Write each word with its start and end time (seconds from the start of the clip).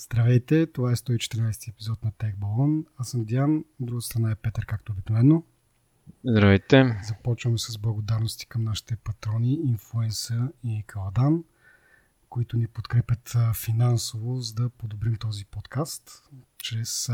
Здравейте, 0.00 0.66
това 0.66 0.90
е 0.90 0.96
114 0.96 1.68
епизод 1.68 2.04
на 2.04 2.12
Tech 2.12 2.36
Balloon. 2.36 2.86
Аз 2.96 3.10
съм 3.10 3.24
Диан, 3.24 3.56
от 3.56 3.86
друга 3.86 4.02
страна 4.02 4.30
е 4.30 4.34
Петър, 4.34 4.66
както 4.66 4.92
обикновено. 4.92 5.42
Здравейте. 6.24 6.98
Започваме 7.04 7.58
с 7.58 7.78
благодарности 7.78 8.46
към 8.46 8.64
нашите 8.64 8.96
патрони, 8.96 9.54
Инфуенса 9.54 10.52
и 10.64 10.84
Каладан, 10.86 11.44
които 12.28 12.56
ни 12.56 12.66
подкрепят 12.66 13.36
финансово, 13.54 14.40
за 14.40 14.54
да 14.54 14.70
подобрим 14.70 15.16
този 15.16 15.44
подкаст, 15.44 16.28
чрез 16.58 17.10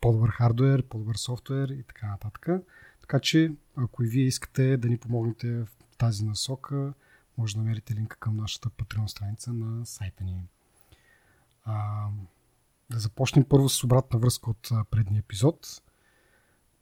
по-добър 0.00 0.28
хардвер, 0.28 0.82
по-добър 0.88 1.16
софтуер 1.16 1.68
и 1.68 1.82
така 1.82 2.06
нататък. 2.06 2.48
Така 3.00 3.20
че, 3.20 3.52
ако 3.76 4.04
и 4.04 4.08
вие 4.08 4.24
искате 4.24 4.76
да 4.76 4.88
ни 4.88 4.98
помогнете 4.98 5.52
в 5.52 5.68
тази 5.98 6.24
насока, 6.24 6.92
може 7.38 7.54
да 7.54 7.60
намерите 7.62 7.94
линка 7.94 8.16
към 8.16 8.36
нашата 8.36 8.70
Patreon 8.70 9.06
страница 9.06 9.52
на 9.52 9.86
сайта 9.86 10.24
ни. 10.24 10.48
А, 11.64 12.06
да 12.90 12.98
започнем 12.98 13.44
първо 13.44 13.68
с 13.68 13.84
обратна 13.84 14.18
връзка 14.18 14.50
от 14.50 14.70
предния 14.90 15.18
епизод. 15.18 15.82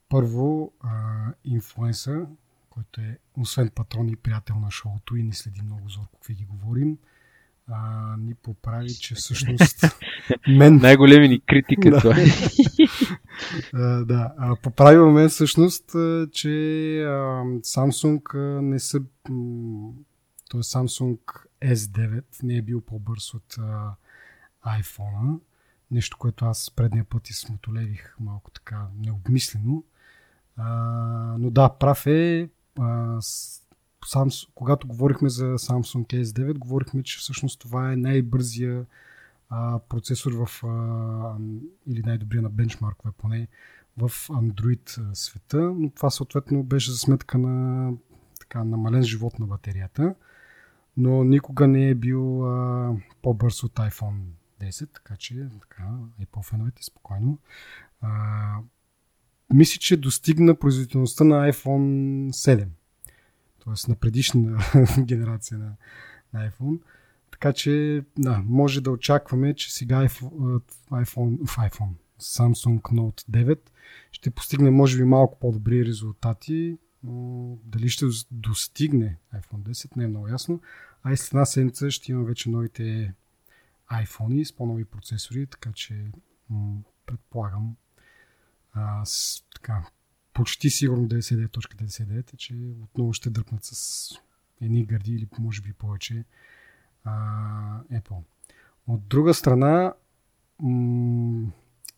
Първо, 0.09 0.73
а, 0.81 0.91
инфлуенсър, 1.45 2.27
който 2.71 3.01
е 3.01 3.19
освен 3.37 3.71
патрон 3.75 4.09
и 4.09 4.17
приятел 4.17 4.57
на 4.57 4.71
шоуто 4.71 5.17
и 5.17 5.23
не 5.23 5.33
следи 5.33 5.63
много 5.63 5.89
зорко 5.89 6.13
какви 6.13 6.35
ги 6.35 6.45
говорим, 6.45 6.99
а, 7.71 8.17
ни 8.17 8.35
поправи, 8.35 8.95
че 8.95 9.15
всъщност 9.15 9.85
мен... 10.49 10.77
Най-големи 10.77 11.29
ни 11.29 11.41
критика 11.41 11.91
да. 11.91 12.01
това 12.01 12.15
е. 12.21 12.25
а, 13.73 14.05
да, 14.05 14.35
а, 14.39 14.57
поправил 14.57 15.11
мен 15.11 15.29
всъщност, 15.29 15.85
че 16.33 16.49
а, 17.03 17.45
Samsung 17.45 18.35
не 18.61 18.79
са 18.79 19.01
т.е. 20.51 20.61
Samsung 20.61 21.19
S9 21.63 22.23
не 22.43 22.57
е 22.57 22.63
бил 22.63 22.81
по-бърз 22.81 23.35
от 23.35 23.59
а, 23.59 23.95
iPhone. 24.81 25.41
Нещо, 25.91 26.19
което 26.19 26.45
аз 26.45 26.71
предния 26.71 27.05
път 27.05 27.31
и 27.31 27.33
смотолевих 27.33 28.17
малко 28.21 28.51
така 28.51 28.87
необмислено. 28.97 29.85
А, 30.57 30.69
но 31.39 31.51
да, 31.51 31.69
прав 31.69 32.07
е. 32.07 32.49
А, 32.79 33.19
сам, 34.07 34.29
когато 34.55 34.89
говорихме 34.89 35.29
за 35.29 35.45
Samsung 35.45 36.23
S9, 36.23 36.59
говорихме, 36.59 37.03
че 37.03 37.19
всъщност 37.19 37.61
това 37.61 37.93
е 37.93 37.97
най-бързия 37.97 38.87
а, 39.51 39.79
процесор 39.79 40.33
в, 40.33 40.65
а, 40.65 41.37
или 41.87 42.03
най-добрия 42.03 42.43
на 42.43 42.51
бенчмаркове 42.51 43.13
поне 43.19 43.49
в 43.97 44.09
Android 44.29 45.15
света, 45.15 45.59
но 45.59 45.91
това 45.91 46.11
съответно 46.11 46.63
беше 46.63 46.91
за 46.91 46.99
сметка 46.99 47.39
на 47.39 47.93
така, 48.41 48.65
намален 48.65 49.03
живот 49.03 49.39
на 49.39 49.47
батерията, 49.47 50.15
но 50.97 51.25
никога 51.25 51.69
не 51.69 51.89
е 51.89 51.95
бил 51.95 52.45
а, 52.45 52.95
по-бърз 53.23 53.63
от 53.63 53.75
iPhone 53.75 54.19
10, 54.61 54.93
така 54.93 55.17
че 55.17 55.49
така, 55.61 55.99
Apple 56.23 56.45
феновете 56.45 56.85
спокойно. 56.85 57.39
А, 58.01 58.55
мисля, 59.55 59.79
че 59.79 59.97
достигна 59.97 60.55
производителността 60.55 61.25
на 61.25 61.53
iPhone 61.53 62.29
7, 62.31 62.69
т.е. 63.65 63.91
на 63.91 63.97
предишна 63.97 64.59
генерация 65.01 65.59
на, 65.59 65.77
на 66.33 66.51
iPhone. 66.51 66.81
Така 67.31 67.53
че, 67.53 68.05
да, 68.19 68.43
може 68.47 68.81
да 68.81 68.91
очакваме, 68.91 69.55
че 69.55 69.75
сега 69.75 70.09
iPhone, 70.09 70.61
iPhone, 70.91 71.39
iPhone 71.39 71.93
Samsung 72.21 72.81
Note 72.81 73.31
9 73.31 73.59
ще 74.13 74.31
постигне, 74.31 74.71
може 74.71 74.99
би, 74.99 75.05
малко 75.05 75.39
по-добри 75.39 75.87
резултати, 75.87 76.79
но 77.03 77.57
дали 77.65 77.89
ще 77.89 78.07
достигне 78.31 79.19
iPhone 79.35 79.63
10 79.63 79.97
не 79.97 80.05
е 80.05 80.09
много 80.09 80.29
ясно. 80.29 80.61
А 81.03 81.13
и 81.13 81.17
след 81.17 81.33
една 81.33 81.45
седмица 81.45 81.91
ще 81.91 82.13
има 82.13 82.25
вече 82.25 82.51
новите 82.51 83.15
iPhone 83.93 84.45
с 84.45 84.57
по-нови 84.57 84.85
процесори, 84.85 85.47
така 85.47 85.73
че 85.73 86.11
м- 86.51 86.83
предполагам 87.07 87.77
а, 88.73 89.05
с, 89.05 89.43
така, 89.55 89.87
почти 90.35 90.71
сигурно 90.71 91.09
99.99 91.09 92.35
е, 92.35 92.37
че 92.37 92.55
отново 92.83 93.13
ще 93.13 93.31
дръпнат 93.31 93.65
с 93.65 94.11
едни 94.61 94.85
гърди 94.85 95.13
или 95.13 95.29
може 95.39 95.63
би 95.63 95.73
повече 95.73 96.25
а, 97.05 97.13
Apple. 97.83 98.23
От 98.87 99.09
друга 99.09 99.35
страна, 99.35 99.95
м- 100.63 101.53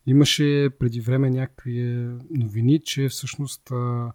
имаше 0.05 0.69
преди 0.79 1.01
време 1.01 1.29
някакви 1.29 1.81
новини, 2.29 2.79
че 2.83 3.09
всъщност 3.09 3.71
а, 3.71 4.11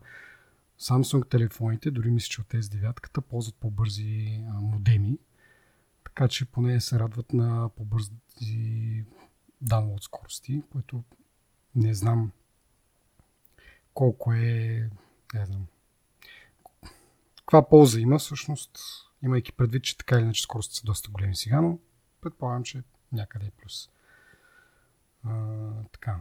Samsung 0.81 1.29
телефоните, 1.29 1.91
дори 1.91 2.11
мисля, 2.11 2.29
че 2.29 2.41
от 2.41 2.49
S9, 2.49 3.21
ползват 3.21 3.55
по-бързи 3.55 4.45
а, 4.49 4.61
модеми, 4.61 5.19
така 6.17 6.29
че 6.29 6.45
поне 6.45 6.81
се 6.81 6.99
радват 6.99 7.33
на 7.33 7.71
по-бързи 7.77 9.05
download 9.65 10.05
скорости, 10.05 10.63
което 10.73 11.05
не 11.75 11.95
знам 11.95 12.33
колко 13.95 14.33
е, 14.33 14.91
не 15.35 15.47
знам, 15.47 15.67
каква 17.39 17.69
полза 17.69 18.01
има 18.01 18.19
всъщност, 18.19 18.79
имайки 19.23 19.53
предвид, 19.53 19.85
че 19.85 19.99
така 19.99 20.17
или 20.17 20.23
иначе 20.23 20.43
скоростите 20.43 20.79
са 20.79 20.85
доста 20.85 21.11
големи 21.11 21.37
сега, 21.37 21.61
но 21.61 21.79
предполагам, 22.21 22.65
че 22.65 22.83
някъде 23.13 23.47
е 23.47 23.51
плюс. 23.51 23.91
А, 25.25 25.71
така. 25.93 26.21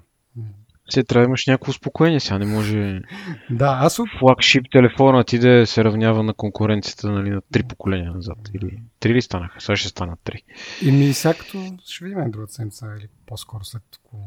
Се 0.90 1.04
трябва 1.04 1.26
да 1.26 1.30
имаш 1.30 1.48
някакво 1.48 1.70
успокоение, 1.70 2.20
сега 2.20 2.40
не 2.40 2.46
може 2.46 3.02
да, 3.50 3.80
аз... 3.82 4.00
флагшип 4.20 4.66
телефона 4.72 5.24
ти 5.24 5.40
да 5.40 5.68
се 5.68 5.84
равнява 5.84 6.24
на 6.24 6.34
конкуренцията 6.34 7.12
нали, 7.12 7.30
на 7.30 7.42
три 7.52 7.64
поколения 7.64 8.12
назад. 8.12 8.38
Или 8.54 8.82
три 9.00 9.14
ли 9.14 9.22
станаха? 9.22 9.62
Сега 9.62 9.76
ще 9.76 9.90
станат 9.90 10.20
три. 10.24 10.44
И 10.82 10.92
ми 10.92 11.14
всякото 11.14 11.78
ще 11.86 12.06
видим 12.06 12.32
другата 12.32 12.54
седмица 12.54 12.96
или 13.00 13.08
по-скоро 13.26 13.64
след 13.64 13.84
около 14.06 14.24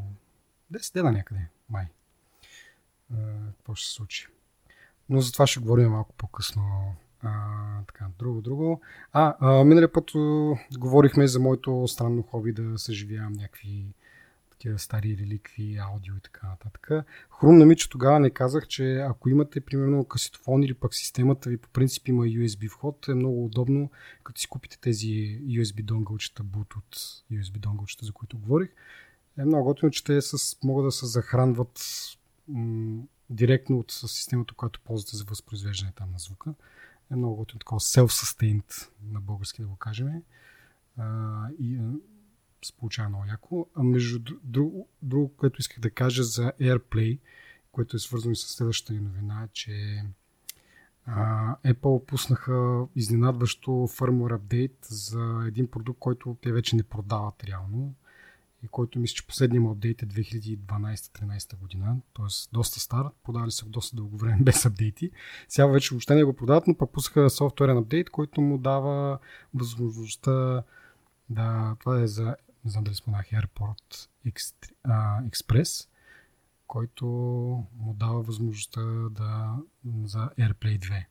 10 0.72 0.94
дена 0.94 1.12
някъде, 1.12 1.40
май. 1.70 1.86
какво 3.56 3.74
ще 3.74 3.88
се 3.88 3.94
случи. 3.94 4.26
Но 5.08 5.20
за 5.20 5.32
това 5.32 5.46
ще 5.46 5.60
говорим 5.60 5.90
малко 5.90 6.14
по-късно. 6.18 6.62
А, 7.22 7.30
така, 7.86 8.06
друго, 8.18 8.40
друго. 8.40 8.80
А, 9.12 9.34
а 9.40 9.64
миналия 9.64 9.92
път 9.92 10.10
говорихме 10.78 11.26
за 11.26 11.40
моето 11.40 11.88
странно 11.88 12.22
хоби 12.22 12.52
да 12.52 12.78
съживявам 12.78 13.32
някакви 13.32 13.86
такива 14.58 14.78
стари 14.78 15.16
реликви, 15.20 15.76
аудио 15.76 16.16
и 16.16 16.20
така 16.20 16.48
нататък. 16.48 16.90
Хрумна 17.40 17.66
ми, 17.66 17.76
че 17.76 17.90
тогава 17.90 18.20
не 18.20 18.30
казах, 18.30 18.66
че 18.66 18.96
ако 18.96 19.28
имате 19.28 19.60
примерно 19.60 20.04
касетофон 20.04 20.62
или 20.62 20.74
пък 20.74 20.94
системата 20.94 21.50
ви 21.50 21.56
по 21.56 21.68
принцип 21.68 22.08
има 22.08 22.24
USB 22.24 22.70
вход, 22.70 23.08
е 23.08 23.14
много 23.14 23.44
удобно, 23.44 23.90
като 24.22 24.40
си 24.40 24.48
купите 24.48 24.78
тези 24.80 25.06
USB 25.48 25.82
донгълчета, 25.82 26.44
Bluetooth 26.44 27.22
USB 27.32 27.58
донгълчета, 27.58 28.06
за 28.06 28.12
които 28.12 28.38
говорих. 28.38 28.68
Е 29.38 29.44
много 29.44 29.64
готино, 29.64 29.90
че 29.90 30.04
те 30.04 30.22
с, 30.22 30.56
могат 30.64 30.86
да 30.86 30.92
се 30.92 31.06
захранват 31.06 31.80
м- 32.48 33.02
директно 33.30 33.78
от 33.78 33.92
системата, 33.92 34.54
която 34.54 34.80
ползвате 34.80 35.16
за 35.16 35.24
възпроизвеждане 35.24 35.92
там 35.96 36.12
на 36.12 36.18
звука. 36.18 36.54
Е 37.10 37.16
много 37.16 37.36
готино, 37.36 37.58
такова 37.58 37.80
self-sustained 37.80 38.88
на 39.12 39.20
български 39.20 39.62
да 39.62 39.68
го 39.68 39.76
кажем. 39.76 40.22
А, 40.96 41.48
и, 41.58 41.80
се 42.66 42.72
получава 42.72 43.08
много 43.08 43.24
яко. 43.24 43.66
А 43.74 43.82
между 43.82 44.34
друго, 44.44 44.88
друго, 45.02 45.32
което 45.36 45.60
исках 45.60 45.80
да 45.80 45.90
кажа 45.90 46.22
за 46.22 46.52
AirPlay, 46.60 47.18
което 47.72 47.96
е 47.96 48.00
свързано 48.00 48.32
и 48.32 48.36
с 48.36 48.46
следващата 48.46 48.92
ни 48.92 49.00
новина, 49.00 49.42
е, 49.42 49.48
че 49.52 50.04
а, 51.06 51.56
Apple 51.66 52.04
пуснаха 52.04 52.86
изненадващо 52.96 53.70
firmware 53.70 54.34
апдейт 54.34 54.76
за 54.82 55.44
един 55.46 55.66
продукт, 55.66 55.98
който 56.00 56.36
те 56.42 56.52
вече 56.52 56.76
не 56.76 56.82
продават 56.82 57.44
реално 57.44 57.94
и 58.62 58.68
който 58.68 58.98
мисля, 58.98 59.14
че 59.14 59.26
последният 59.26 59.64
му 59.64 59.70
апдейт 59.70 60.02
е 60.02 60.06
2012-13 60.06 61.56
година, 61.56 61.96
т.е. 62.16 62.52
доста 62.52 62.80
стар, 62.80 63.06
подавали 63.22 63.50
се 63.50 63.64
доста 63.64 63.96
дълго 63.96 64.16
време 64.16 64.38
без 64.42 64.66
апдейти. 64.66 65.10
Сега 65.48 65.66
вече 65.66 65.94
въобще 65.94 66.14
не 66.14 66.24
го 66.24 66.32
продават, 66.32 66.66
но 66.66 66.74
пък 66.74 66.92
пуснаха 66.92 67.30
софтуерен 67.30 67.78
апдейт, 67.78 68.10
който 68.10 68.40
му 68.40 68.58
дава 68.58 69.18
възможността 69.54 70.62
да, 71.30 71.76
това 71.80 72.00
е 72.00 72.06
за 72.06 72.36
не 72.68 72.72
знам 72.72 72.84
дали 72.84 72.94
споменах, 72.94 73.26
Airport 73.26 74.08
Express, 75.30 75.88
който 76.66 77.06
му 77.76 77.94
дава 77.94 78.22
възможността 78.22 78.80
да, 79.10 79.56
за 80.04 80.30
AirPlay 80.38 80.78
2. 80.78 81.04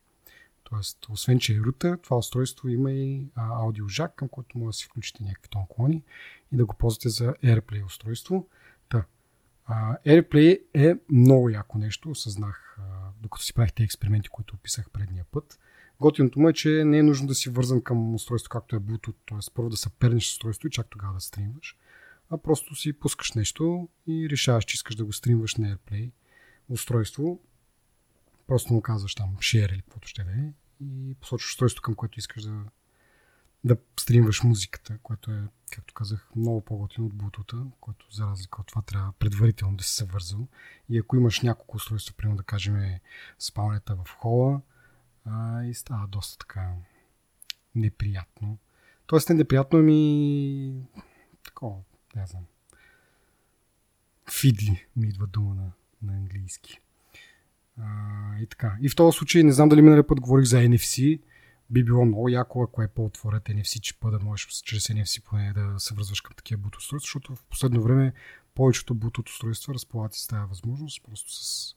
Тоест, 0.63 1.09
освен 1.09 1.39
че 1.39 1.55
е 1.55 1.59
рутер, 1.59 1.97
това 1.97 2.17
устройство 2.17 2.67
има 2.69 2.91
и 2.91 3.27
аудиожак, 3.35 4.15
към 4.15 4.29
който 4.29 4.57
може 4.57 4.67
да 4.67 4.73
си 4.73 4.85
включите 4.85 5.23
някакви 5.23 5.49
тон 5.49 5.65
клони 5.69 6.03
и 6.51 6.57
да 6.57 6.65
го 6.65 6.75
ползвате 6.75 7.09
за 7.09 7.33
AirPlay 7.43 7.85
устройство. 7.85 8.49
Та, 8.89 9.05
AirPlay 10.05 10.61
е 10.73 10.93
много 11.09 11.49
яко 11.49 11.77
нещо, 11.77 12.09
осъзнах, 12.09 12.77
докато 13.21 13.45
си 13.45 13.53
правих 13.53 13.73
тези 13.73 13.85
експерименти, 13.85 14.29
които 14.29 14.55
описах 14.55 14.89
предния 14.89 15.25
път. 15.31 15.59
Готиното 15.99 16.39
му 16.39 16.49
е, 16.49 16.53
че 16.53 16.69
не 16.69 16.97
е 16.97 17.03
нужно 17.03 17.27
да 17.27 17.35
си 17.35 17.49
вързан 17.49 17.81
към 17.81 18.15
устройство, 18.15 18.49
както 18.49 18.75
е 18.75 18.79
Bluetooth, 18.79 19.15
т.е. 19.27 19.53
първо 19.53 19.69
да 19.69 19.77
се 19.77 19.89
пернеш 19.89 20.27
устройство 20.27 20.67
и 20.67 20.71
чак 20.71 20.88
тогава 20.89 21.13
да 21.13 21.19
стримваш, 21.19 21.77
а 22.29 22.38
просто 22.38 22.75
си 22.75 22.94
пускаш 22.94 23.31
нещо 23.31 23.89
и 24.07 24.29
решаваш, 24.29 24.65
че 24.65 24.75
искаш 24.75 24.95
да 24.95 25.05
го 25.05 25.13
стримваш 25.13 25.55
на 25.55 25.77
AirPlay 25.77 26.11
устройство. 26.69 27.39
Просто 28.47 28.73
му 28.73 28.81
казваш 28.81 29.15
там 29.15 29.35
share 29.38 29.73
или 29.73 29.81
каквото 29.81 30.07
ще 30.07 30.23
да 30.23 30.31
е 30.31 30.53
и 30.81 31.15
посочваш 31.21 31.49
устройство, 31.49 31.81
към 31.81 31.95
което 31.95 32.19
искаш 32.19 32.44
да, 32.44 32.63
да 33.63 33.77
стримваш 33.99 34.44
музиката, 34.44 34.97
което 35.03 35.31
е, 35.31 35.44
както 35.71 35.94
казах, 35.94 36.29
много 36.35 36.61
по-готино 36.61 37.07
от 37.07 37.13
Bluetooth, 37.13 37.71
което 37.79 38.07
за 38.11 38.27
разлика 38.27 38.61
от 38.61 38.67
това 38.67 38.81
трябва 38.81 39.11
предварително 39.11 39.77
да 39.77 39.83
си 39.83 39.95
се 39.95 40.05
вързал. 40.05 40.47
И 40.89 40.97
ако 40.97 41.15
имаш 41.15 41.41
няколко 41.41 41.77
устройства, 41.77 42.15
примерно 42.17 42.38
да 42.38 42.44
кажем 42.44 42.99
спалнята 43.39 43.95
в 43.95 44.09
хола, 44.11 44.61
а, 45.29 45.63
и 45.63 45.74
става 45.74 46.07
доста 46.07 46.38
така 46.38 46.74
неприятно. 47.75 48.57
Тоест 49.07 49.29
не 49.29 49.35
неприятно, 49.35 49.79
ми 49.79 50.88
такова, 51.44 51.77
не 52.15 52.27
знам. 52.27 52.44
Фидли 54.31 54.88
ми 54.95 55.07
идва 55.07 55.27
дума 55.27 55.56
на, 55.56 55.71
на 56.01 56.18
английски. 56.18 56.81
А, 57.79 58.39
и 58.39 58.47
така. 58.47 58.77
И 58.81 58.89
в 58.89 58.95
този 58.95 59.18
случай, 59.18 59.44
не 59.44 59.51
знам 59.51 59.69
дали 59.69 59.81
миналия 59.81 60.07
път 60.07 60.19
говорих 60.19 60.45
за 60.45 60.57
NFC, 60.57 61.21
би 61.69 61.83
било 61.83 62.06
много 62.06 62.30
яко, 62.30 62.63
ако 62.63 62.81
е 62.81 62.88
по-отворят 62.88 63.44
NFC 63.44 63.80
чипа, 63.80 64.12
да 64.12 64.19
можеш 64.19 64.47
чрез 64.47 64.88
NFC 64.88 65.23
поне 65.23 65.53
да 65.53 65.80
се 65.80 65.94
връзваш 65.94 66.21
към 66.21 66.35
такива 66.35 66.62
Bluetooth 66.62 66.77
устройства, 66.77 67.06
защото 67.06 67.35
в 67.35 67.44
последно 67.44 67.81
време 67.81 68.13
повечето 68.56 68.95
Bluetooth 68.95 69.30
устройства 69.30 69.73
разполагат 69.73 70.13
с 70.13 70.27
тази 70.27 70.50
възможност, 70.50 71.03
просто 71.03 71.31
с 71.31 71.75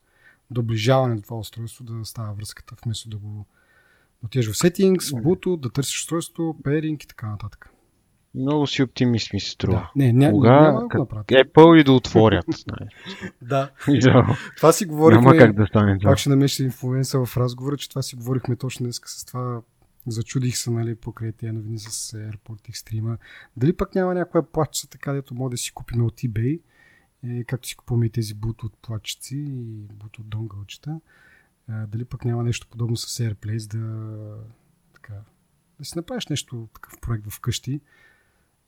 доближаване 0.50 1.14
на 1.14 1.22
това 1.22 1.36
устройство 1.36 1.84
да 1.84 2.04
става 2.04 2.32
връзката, 2.32 2.74
вместо 2.84 3.08
да 3.08 3.16
го 3.16 3.46
отидеш 4.24 4.48
в 4.48 4.54
Settings, 4.54 4.98
Bluetooth, 4.98 5.60
да 5.60 5.70
търсиш 5.70 6.00
устройство, 6.00 6.56
pairing 6.62 7.04
и 7.04 7.06
така 7.06 7.30
нататък. 7.30 7.70
Много 8.34 8.66
си 8.66 8.82
оптимист 8.82 9.32
ми 9.32 9.40
се 9.40 9.50
струва. 9.50 9.90
Да. 9.96 10.04
Не, 10.04 10.12
ня, 10.12 10.30
Кога 10.30 10.60
няма 10.60 10.88
да 10.88 10.98
направят. 10.98 11.26
Apple 11.26 11.80
и 11.80 11.84
да 11.84 11.92
отворят. 11.92 12.44
знаеш. 12.48 12.92
Да. 13.42 13.70
Това 14.56 14.72
си 14.72 14.86
говорихме. 14.86 15.22
Няма 15.22 15.38
как 15.38 15.56
да 15.56 15.66
стане 15.66 15.98
това. 15.98 16.10
Пак 16.10 16.18
ще 16.18 16.30
намеша 16.30 16.62
инфлуенса 16.62 17.24
в 17.26 17.36
разговора, 17.36 17.76
че 17.76 17.88
това 17.88 18.02
си 18.02 18.16
говорихме 18.16 18.56
точно 18.56 18.84
днес 18.84 19.00
с 19.04 19.24
това. 19.24 19.60
Зачудих 20.06 20.56
се, 20.56 20.70
нали, 20.70 20.94
покрай 20.94 21.32
тия 21.32 21.52
новини 21.52 21.78
с 21.78 22.12
Airport 22.12 22.70
Extreme. 22.70 23.16
Дали 23.56 23.76
пък 23.76 23.94
няма 23.94 24.14
някоя 24.14 24.52
плачца, 24.52 24.90
така 24.90 25.12
дето 25.12 25.34
може 25.34 25.50
да 25.50 25.56
си 25.56 25.72
купим 25.72 26.04
от 26.04 26.20
eBay, 26.20 26.60
е, 27.24 27.44
както 27.44 27.68
си 27.68 27.76
купуваме 27.76 28.06
и 28.06 28.10
тези 28.10 28.36
Bluetooth 28.36 28.76
плачци 28.82 29.36
и 29.36 29.88
Bluetooth 29.88 30.22
донгълчета. 30.22 31.00
Е, 31.68 31.72
дали 31.72 32.04
пък 32.04 32.24
няма 32.24 32.42
нещо 32.42 32.68
подобно 32.70 32.96
с 32.96 33.24
AirPlace 33.24 33.70
да, 33.70 34.44
така, 34.94 35.14
да 35.78 35.84
си 35.84 35.92
направиш 35.96 36.26
нещо 36.26 36.68
такъв 36.74 37.00
проект 37.00 37.30
вкъщи, 37.30 37.80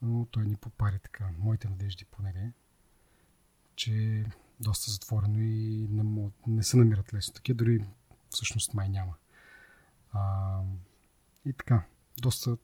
но 0.02 0.26
той 0.30 0.46
ни 0.46 0.56
попари 0.56 0.98
така, 0.98 1.30
моите 1.38 1.68
надежди 1.68 2.04
поне 2.04 2.32
не, 2.32 2.52
че 3.76 4.24
доста 4.60 4.90
затворено 4.90 5.38
и 5.40 5.88
не, 5.90 6.30
не 6.46 6.62
се 6.62 6.76
намират 6.76 7.14
лесно. 7.14 7.34
Такива 7.34 7.56
дори 7.56 7.84
всъщност 8.30 8.74
май 8.74 8.88
няма. 8.88 9.14
А, 10.12 10.60
и 11.44 11.52
така, 11.52 11.82
доста 12.20 12.56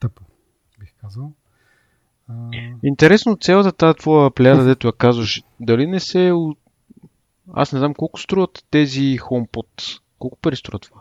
тъпо, 0.00 0.24
бих 0.78 0.94
казал. 0.94 1.34
Интересно, 2.84 3.36
цялата 3.36 3.72
тази 3.72 3.96
твоя 3.98 4.30
плеяда, 4.30 4.64
дето 4.64 4.86
я 4.86 4.92
казваш, 4.92 5.42
дали 5.60 5.86
не 5.86 6.00
се... 6.00 6.32
у- 6.32 6.54
Аз 7.52 7.72
не 7.72 7.78
знам 7.78 7.94
колко 7.94 8.20
струват 8.20 8.64
тези 8.70 9.00
HomePod. 9.18 9.66
Колко 10.18 10.38
пари 10.38 10.56
струва 10.56 10.78
това? 10.78 11.00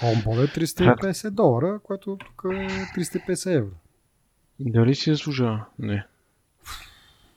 HomePod 0.00 0.44
е 0.44 0.60
350 0.60 1.30
долара, 1.30 1.80
което 1.82 2.16
тук 2.16 2.42
е 2.44 2.68
350 2.96 3.54
евро. 3.54 3.70
Дали 4.60 4.94
си 4.94 5.10
заслужава? 5.10 5.64
Не. 5.78 6.06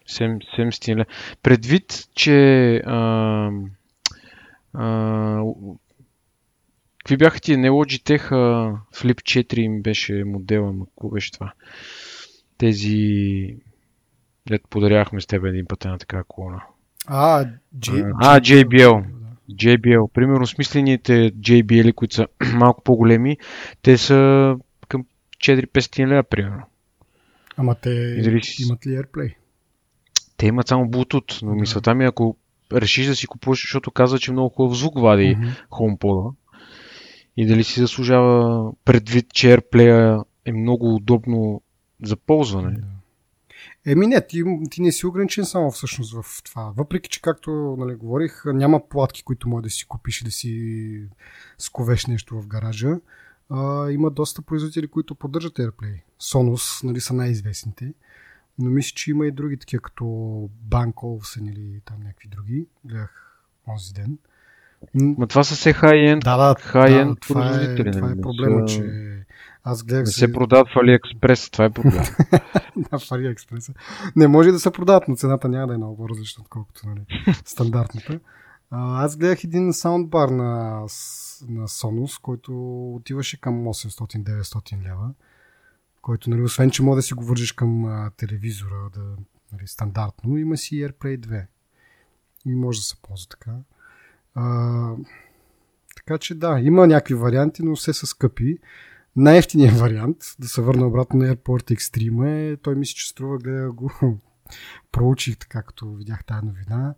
700 0.09 0.89
лева. 0.89 1.05
Предвид, 1.43 2.07
че... 2.15 2.75
А, 2.85 3.49
а, 4.73 5.43
какви 6.99 7.17
бяха 7.17 7.39
ти? 7.39 7.57
Не 7.57 7.69
Logitech, 7.69 8.29
Flip 8.95 9.21
4 9.21 9.57
им 9.57 9.81
беше 9.81 10.23
модела, 10.25 10.73
ма 10.73 10.85
какво 10.85 11.09
беше 11.09 11.31
това? 11.31 11.53
Тези... 12.63 13.55
Дето 14.47 14.69
подарявахме 14.69 15.21
с 15.21 15.27
теб 15.27 15.45
един 15.45 15.65
път 15.65 15.85
една 15.85 15.97
така 15.97 16.23
колона. 16.27 16.61
А, 17.07 17.45
J, 17.77 18.11
А, 18.21 18.39
JBL. 18.39 19.05
JBL. 19.51 20.11
Примерно 20.13 20.47
смислените 20.47 21.13
JBL, 21.31 21.93
които 21.93 22.15
са 22.15 22.27
малко 22.53 22.83
по-големи, 22.83 23.37
те 23.81 23.97
са 23.97 24.55
към 24.87 25.05
4-500 25.37 26.07
лева, 26.07 26.23
примерно. 26.23 26.63
Ама 27.57 27.75
те 27.75 27.89
дали 28.15 28.41
имат 28.59 28.87
ли 28.87 28.91
AirPlay? 28.91 29.35
Те 30.37 30.45
имат 30.45 30.67
само 30.67 30.85
Bluetooth, 30.85 31.41
но 31.43 31.49
Да. 31.49 31.55
мисълта 31.61 31.95
ми 31.95 32.03
е, 32.03 32.07
ако 32.07 32.37
решиш 32.73 33.05
да 33.07 33.15
си 33.15 33.27
купуваш, 33.27 33.61
защото 33.61 33.91
казва, 33.91 34.19
че 34.19 34.31
много 34.31 34.49
хубав 34.49 34.77
звук 34.77 34.99
вади 34.99 35.35
Мгм. 35.39 35.47
HomePod. 35.71 36.33
И 37.37 37.47
дали 37.47 37.63
си 37.63 37.79
заслужава 37.79 38.71
предвид, 38.85 39.25
че 39.33 39.47
AirPlay 39.47 40.21
е 40.45 40.51
много 40.51 40.95
удобно 40.95 41.61
за 42.03 42.15
ползване. 42.15 42.81
Еми 43.85 44.07
не, 44.07 44.27
ти, 44.27 44.43
ти 44.71 44.81
не 44.81 44.91
си 44.91 45.05
ограничен 45.05 45.45
само 45.45 45.71
всъщност 45.71 46.13
в 46.13 46.43
това. 46.43 46.73
Въпреки, 46.77 47.09
че 47.09 47.21
както 47.21 47.75
нали, 47.79 47.95
говорих, 47.95 48.43
няма 48.45 48.89
платки, 48.89 49.23
които 49.23 49.49
може 49.49 49.63
да 49.63 49.69
си 49.69 49.85
купиш 49.87 50.21
и 50.21 50.23
да 50.23 50.31
си 50.31 51.03
сковеш 51.57 52.05
нещо 52.05 52.41
в 52.41 52.47
гаража. 52.47 52.99
А, 53.49 53.91
има 53.91 54.11
доста 54.11 54.41
производители, 54.41 54.87
които 54.87 55.15
поддържат 55.15 55.57
AirPlay. 55.57 56.01
Sonos 56.21 56.83
нали, 56.83 56.99
са 56.99 57.13
най-известните. 57.13 57.93
Но 58.59 58.69
мисля, 58.69 58.91
че 58.95 59.11
има 59.11 59.27
и 59.27 59.31
други 59.31 59.57
такива, 59.57 59.81
като 59.81 60.03
Bank 60.69 60.93
Olufsen 60.93 61.51
или 61.51 61.81
там 61.85 61.99
някакви 61.99 62.29
други. 62.29 62.67
Гледах 62.85 63.43
онзи 63.67 63.93
ден. 63.93 64.17
М, 64.93 65.15
Но 65.17 65.27
това 65.27 65.43
са 65.43 65.55
все 65.55 65.73
high-end. 65.73 66.23
Да, 66.23 66.37
да, 66.37 66.55
High-end 66.55 67.09
да 67.09 67.15
това, 67.15 67.61
е, 67.61 67.91
това 67.91 68.11
е 68.11 68.21
проблема, 68.21 68.65
че 68.65 69.12
аз 69.63 69.83
гледах 69.83 70.05
Не 70.05 70.11
си- 70.11 70.19
се 70.19 70.33
продават 70.33 70.67
в 70.67 70.75
AliExpress, 70.75 71.51
това 71.51 71.65
е 71.65 71.69
проблем. 71.69 72.03
на 72.91 72.99
Фари 72.99 73.27
Експреса. 73.27 73.73
Не 74.15 74.27
може 74.27 74.51
да 74.51 74.59
се 74.59 74.71
продават, 74.71 75.07
но 75.07 75.15
цената 75.15 75.49
няма 75.49 75.67
да 75.67 75.73
е 75.73 75.77
много 75.77 75.97
по-различна, 75.97 76.41
отколкото 76.41 76.87
нали, 76.87 77.01
стандартната. 77.45 78.19
А, 78.71 79.03
аз 79.05 79.17
гледах 79.17 79.43
един 79.43 79.73
саундбар 79.73 80.29
на, 80.29 80.79
на 81.47 81.67
Sonos, 81.67 82.21
който 82.21 82.51
отиваше 82.95 83.41
към 83.41 83.65
800-900 83.65 84.83
лева, 84.83 85.13
който, 86.01 86.29
нали, 86.29 86.41
освен, 86.41 86.71
че 86.71 86.83
може 86.83 86.95
да 86.95 87.01
си 87.01 87.13
го 87.13 87.25
вържиш 87.25 87.51
към 87.51 87.85
а, 87.85 88.11
телевизора, 88.17 88.89
да, 88.93 89.01
нали, 89.53 89.67
стандартно, 89.67 90.37
има 90.37 90.57
си 90.57 90.75
AirPlay 90.75 91.19
2. 91.19 91.45
И 92.45 92.55
може 92.55 92.79
да 92.79 92.83
се 92.83 92.95
ползва 93.01 93.27
така. 93.29 93.51
А, 94.35 94.95
така 95.95 96.17
че 96.17 96.35
да, 96.35 96.59
има 96.59 96.87
някакви 96.87 97.13
варианти, 97.13 97.63
но 97.63 97.75
все 97.75 97.93
са 97.93 98.05
скъпи. 98.07 98.57
Най-ефтиният 99.15 99.79
вариант, 99.79 100.17
да 100.39 100.47
се 100.47 100.61
върна 100.61 100.87
обратно 100.87 101.19
на 101.19 101.35
Airport 101.35 101.75
Extreme, 101.75 102.53
е, 102.53 102.57
той 102.57 102.75
мисля, 102.75 102.93
че 102.93 103.09
струва, 103.09 103.37
гледа 103.37 103.71
го, 103.71 103.91
проучих 104.91 105.37
така, 105.37 105.63
като 105.63 105.93
видях 105.93 106.25
тази 106.25 106.45
новина. 106.45 106.95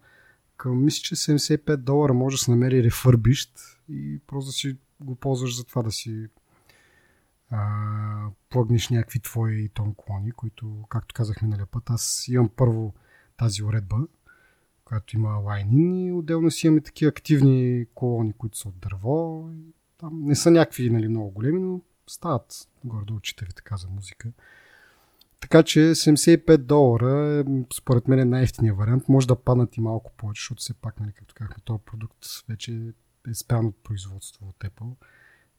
Към, 0.57 0.83
мисля, 0.83 1.01
че 1.01 1.15
75 1.15 1.77
долара 1.77 2.13
може 2.13 2.33
да 2.33 2.37
се 2.37 2.51
намери 2.51 2.83
рефърбищ 2.83 3.51
и 3.89 4.19
просто 4.27 4.47
да 4.47 4.51
си 4.51 4.77
го 4.99 5.15
ползваш 5.15 5.57
за 5.57 5.63
това 5.63 5.83
да 5.83 5.91
си 5.91 6.27
а, 7.49 8.29
плъгнеш 8.49 8.89
някакви 8.89 9.19
твои 9.19 9.69
тон 9.69 9.93
клони, 9.97 10.31
които, 10.31 10.85
както 10.89 11.15
казах 11.15 11.41
миналия 11.41 11.65
път, 11.65 11.89
аз 11.89 12.27
имам 12.27 12.49
първо 12.55 12.93
тази 13.37 13.63
уредба, 13.63 13.97
която 14.85 15.15
има 15.15 15.29
лайнин 15.29 16.07
и 16.07 16.11
отделно 16.11 16.51
си 16.51 16.67
имаме 16.67 16.81
такива 16.81 17.09
активни 17.09 17.85
колони, 17.95 18.33
които 18.33 18.57
са 18.57 18.69
от 18.69 18.79
дърво. 18.79 19.49
Там 19.97 20.21
не 20.23 20.35
са 20.35 20.51
някакви 20.51 20.89
нали, 20.89 21.07
много 21.07 21.29
големи, 21.29 21.59
но 21.59 21.81
стават 22.07 22.67
горе-долу 22.83 23.19
4 23.19 23.55
така 23.55 23.77
за 23.77 23.87
музика. 23.87 24.31
Така 25.39 25.63
че 25.63 25.79
75 25.79 26.57
долара 26.57 27.39
е 27.39 27.43
според 27.73 28.07
мен 28.07 28.19
е 28.19 28.25
най-ефтиния 28.25 28.73
вариант. 28.73 29.09
Може 29.09 29.27
да 29.27 29.35
паднат 29.35 29.77
и 29.77 29.81
малко 29.81 30.11
повече, 30.17 30.41
защото 30.41 30.61
все 30.61 30.73
пак, 30.73 30.99
нали, 30.99 31.11
както 31.11 31.33
казахме, 31.35 31.63
този 31.63 31.79
продукт 31.85 32.25
вече 32.49 32.93
е 33.29 33.33
спрян 33.33 33.65
от 33.65 33.75
производство 33.83 34.47
от 34.47 34.69
Apple. 34.69 34.95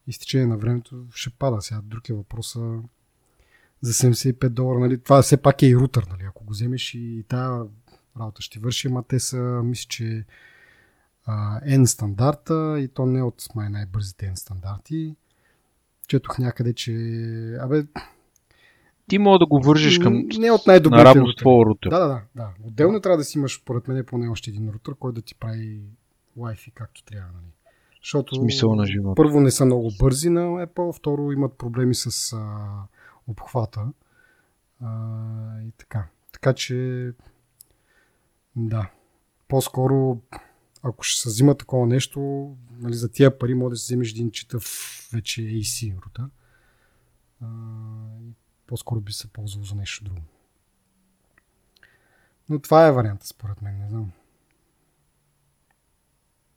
И 0.07 0.13
с 0.13 0.19
течение 0.19 0.47
на 0.47 0.57
времето 0.57 1.05
ще 1.13 1.29
пада. 1.29 1.61
Сега 1.61 1.81
друг 1.83 2.09
е 2.09 2.13
въпроса 2.13 2.79
за 3.81 3.93
75 3.93 4.49
долара. 4.49 4.79
Нали, 4.79 5.03
това 5.03 5.21
все 5.21 5.37
пак 5.37 5.61
е 5.61 5.67
и 5.67 5.75
рутър. 5.75 6.07
Нали, 6.09 6.23
ако 6.23 6.43
го 6.43 6.51
вземеш 6.51 6.93
и 6.93 7.25
тази 7.27 7.69
работа 8.19 8.41
ще 8.41 8.59
върши, 8.59 8.87
ама 8.87 9.03
те 9.03 9.19
са, 9.19 9.61
мисля, 9.63 9.87
че 9.89 10.25
а, 11.25 11.61
N 11.61 11.85
стандарта 11.85 12.79
и 12.79 12.87
то 12.87 13.05
не 13.05 13.23
от 13.23 13.47
май 13.55 13.69
най-бързите 13.69 14.25
N 14.25 14.35
стандарти. 14.35 15.15
Четох 16.07 16.39
някъде, 16.39 16.73
че 16.73 16.91
абе, 17.61 17.85
Ти 19.07 19.17
мога 19.17 19.39
да 19.39 19.45
го 19.45 19.61
вържиш 19.61 19.99
към 19.99 20.27
не 20.37 20.51
от 20.51 20.67
най-добрите 20.67 21.19
с 21.19 21.35
твоя 21.35 21.65
рутер. 21.65 21.89
Да, 21.89 21.99
да, 21.99 22.07
да, 22.07 22.21
да. 22.35 22.49
Отделно 22.67 22.99
трябва 23.01 23.17
да 23.17 23.23
си 23.23 23.37
имаш, 23.37 23.63
поред 23.63 23.87
мен, 23.87 24.05
поне 24.05 24.27
още 24.27 24.49
един 24.49 24.69
рутер, 24.69 24.93
който 24.99 25.15
да 25.15 25.21
ти 25.21 25.35
прави 25.35 25.81
Wi-Fi 26.37 26.73
както 26.73 27.03
трябва. 27.03 27.31
Нали. 27.33 27.51
Защото 28.03 28.35
Смисъл 28.35 28.75
на 28.75 28.85
живота. 28.85 29.15
първо 29.15 29.39
не 29.39 29.51
са 29.51 29.65
много 29.65 29.91
бързи 29.99 30.29
на 30.29 30.67
Apple, 30.67 30.97
второ 30.97 31.31
имат 31.31 31.57
проблеми 31.57 31.95
с 31.95 32.33
а, 32.33 32.67
обхвата. 33.27 33.87
А, 34.81 35.61
и 35.67 35.71
така. 35.77 36.07
Така 36.31 36.53
че 36.53 37.11
да. 38.55 38.89
По-скоро 39.47 40.21
ако 40.83 41.03
ще 41.03 41.21
се 41.21 41.29
взима 41.29 41.57
такова 41.57 41.87
нещо, 41.87 42.19
нали, 42.71 42.93
за 42.93 43.11
тия 43.11 43.39
пари 43.39 43.53
може 43.53 43.73
да 43.73 43.77
си 43.77 43.83
вземеш 43.93 44.11
един 44.11 44.31
читав 44.31 44.63
вече 45.13 45.41
AC 45.41 46.05
рутер. 46.05 46.25
А, 47.41 47.47
по-скоро 48.67 49.01
би 49.01 49.13
се 49.13 49.27
ползвал 49.27 49.63
за 49.63 49.75
нещо 49.75 50.03
друго. 50.03 50.21
Но 52.49 52.59
това 52.59 52.87
е 52.87 52.91
варианта, 52.91 53.27
според 53.27 53.61
мен, 53.61 53.77
не 53.79 53.89
знам. 53.89 54.11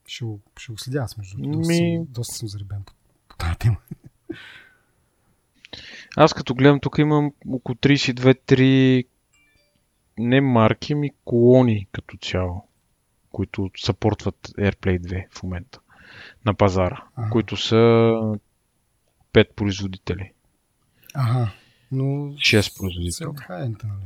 Ще 0.06 0.24
го, 0.24 0.40
ще 0.56 0.72
го 0.72 0.78
следя 0.78 0.98
аз, 0.98 1.16
между 1.16 1.36
другото. 1.36 1.58
Доста, 1.58 1.72
Ми- 1.72 1.96
съм, 1.96 2.12
доста 2.12 2.34
съм 2.34 2.48
заребен 2.48 2.82
по, 2.84 2.92
по 3.28 3.36
тази 3.36 3.58
тема. 3.58 3.76
Аз 6.16 6.34
като 6.34 6.54
гледам, 6.54 6.80
тук 6.80 6.98
имам 6.98 7.32
около 7.48 7.76
32-3 7.76 9.06
не 10.18 10.40
марки, 10.40 10.94
ми 10.94 11.10
колони 11.24 11.86
като 11.92 12.16
цяло, 12.16 12.68
които 13.32 13.70
съпортват 13.76 14.36
AirPlay 14.48 15.00
2 15.00 15.26
в 15.30 15.42
момента 15.42 15.78
на 16.46 16.54
пазара, 16.54 17.04
Ага. 17.16 17.30
които 17.30 17.56
са 17.56 17.76
5 19.32 19.52
производители, 19.56 20.32
Ага. 21.14 21.50
Но 21.92 22.04
6 22.04 22.60
се 22.60 22.78
производители. 22.78 23.26
нали? 23.84 24.04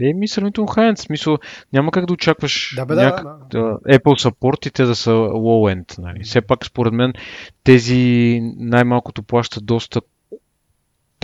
Еми, 0.00 0.28
сравнително 0.28 0.68
хайент, 0.68 0.98
смисъл, 0.98 1.38
няма 1.72 1.90
как 1.90 2.06
да 2.06 2.12
очакваш 2.12 2.72
Да, 2.76 2.86
бе, 2.86 2.94
да, 2.94 3.02
някак- 3.02 3.24
да. 3.50 3.58
да, 3.60 3.98
Apple 3.98 4.28
support 4.28 4.66
и 4.66 4.70
те 4.70 4.84
да 4.84 4.94
са 4.94 5.10
low-end. 5.10 5.98
Нали. 5.98 6.24
Все 6.24 6.40
пак, 6.40 6.66
според 6.66 6.92
мен, 6.92 7.12
тези 7.64 8.40
най-малкото 8.56 9.22
плащат 9.22 9.66
доста 9.66 10.00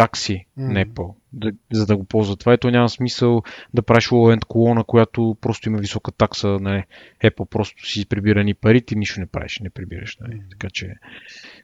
такси 0.01 0.47
на 0.57 0.85
Apple, 0.85 1.15
да, 1.33 1.53
за 1.73 1.87
да 1.87 1.97
го 1.97 2.05
ползват. 2.05 2.41
Това 2.41 2.53
ето 2.53 2.71
няма 2.71 2.89
смисъл 2.89 3.43
да 3.75 3.83
правиш 3.83 4.09
low-end 4.09 4.45
колона, 4.45 4.85
която 4.85 5.37
просто 5.41 5.69
има 5.69 5.79
висока 5.79 6.13
такса. 6.13 6.49
Нали. 6.49 6.85
Apple 7.25 7.45
просто 7.45 7.87
си 7.87 8.07
прибира 8.07 8.45
ни 8.45 8.55
пари, 8.55 8.83
ти 8.83 8.97
нищо 8.97 9.21
не 9.21 9.27
правиш, 9.27 9.61
не 9.61 9.71
прибираш. 9.71 10.19
Нали. 10.21 10.35
Мгм. 10.35 10.45
Така 10.51 10.71
че, 10.71 10.95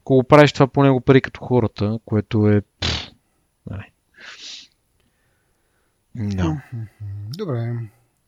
ако 0.01 0.25
правиш 0.25 0.53
това 0.53 0.67
по 0.67 0.83
него 0.83 1.01
пари 1.01 1.21
като 1.21 1.41
хората, 1.41 1.99
което 2.05 2.49
е... 2.49 2.63
пф, 2.81 3.11
Нали. 3.71 3.93
Да. 6.15 6.63
Мгм. 6.73 6.85
Добре. 7.39 7.75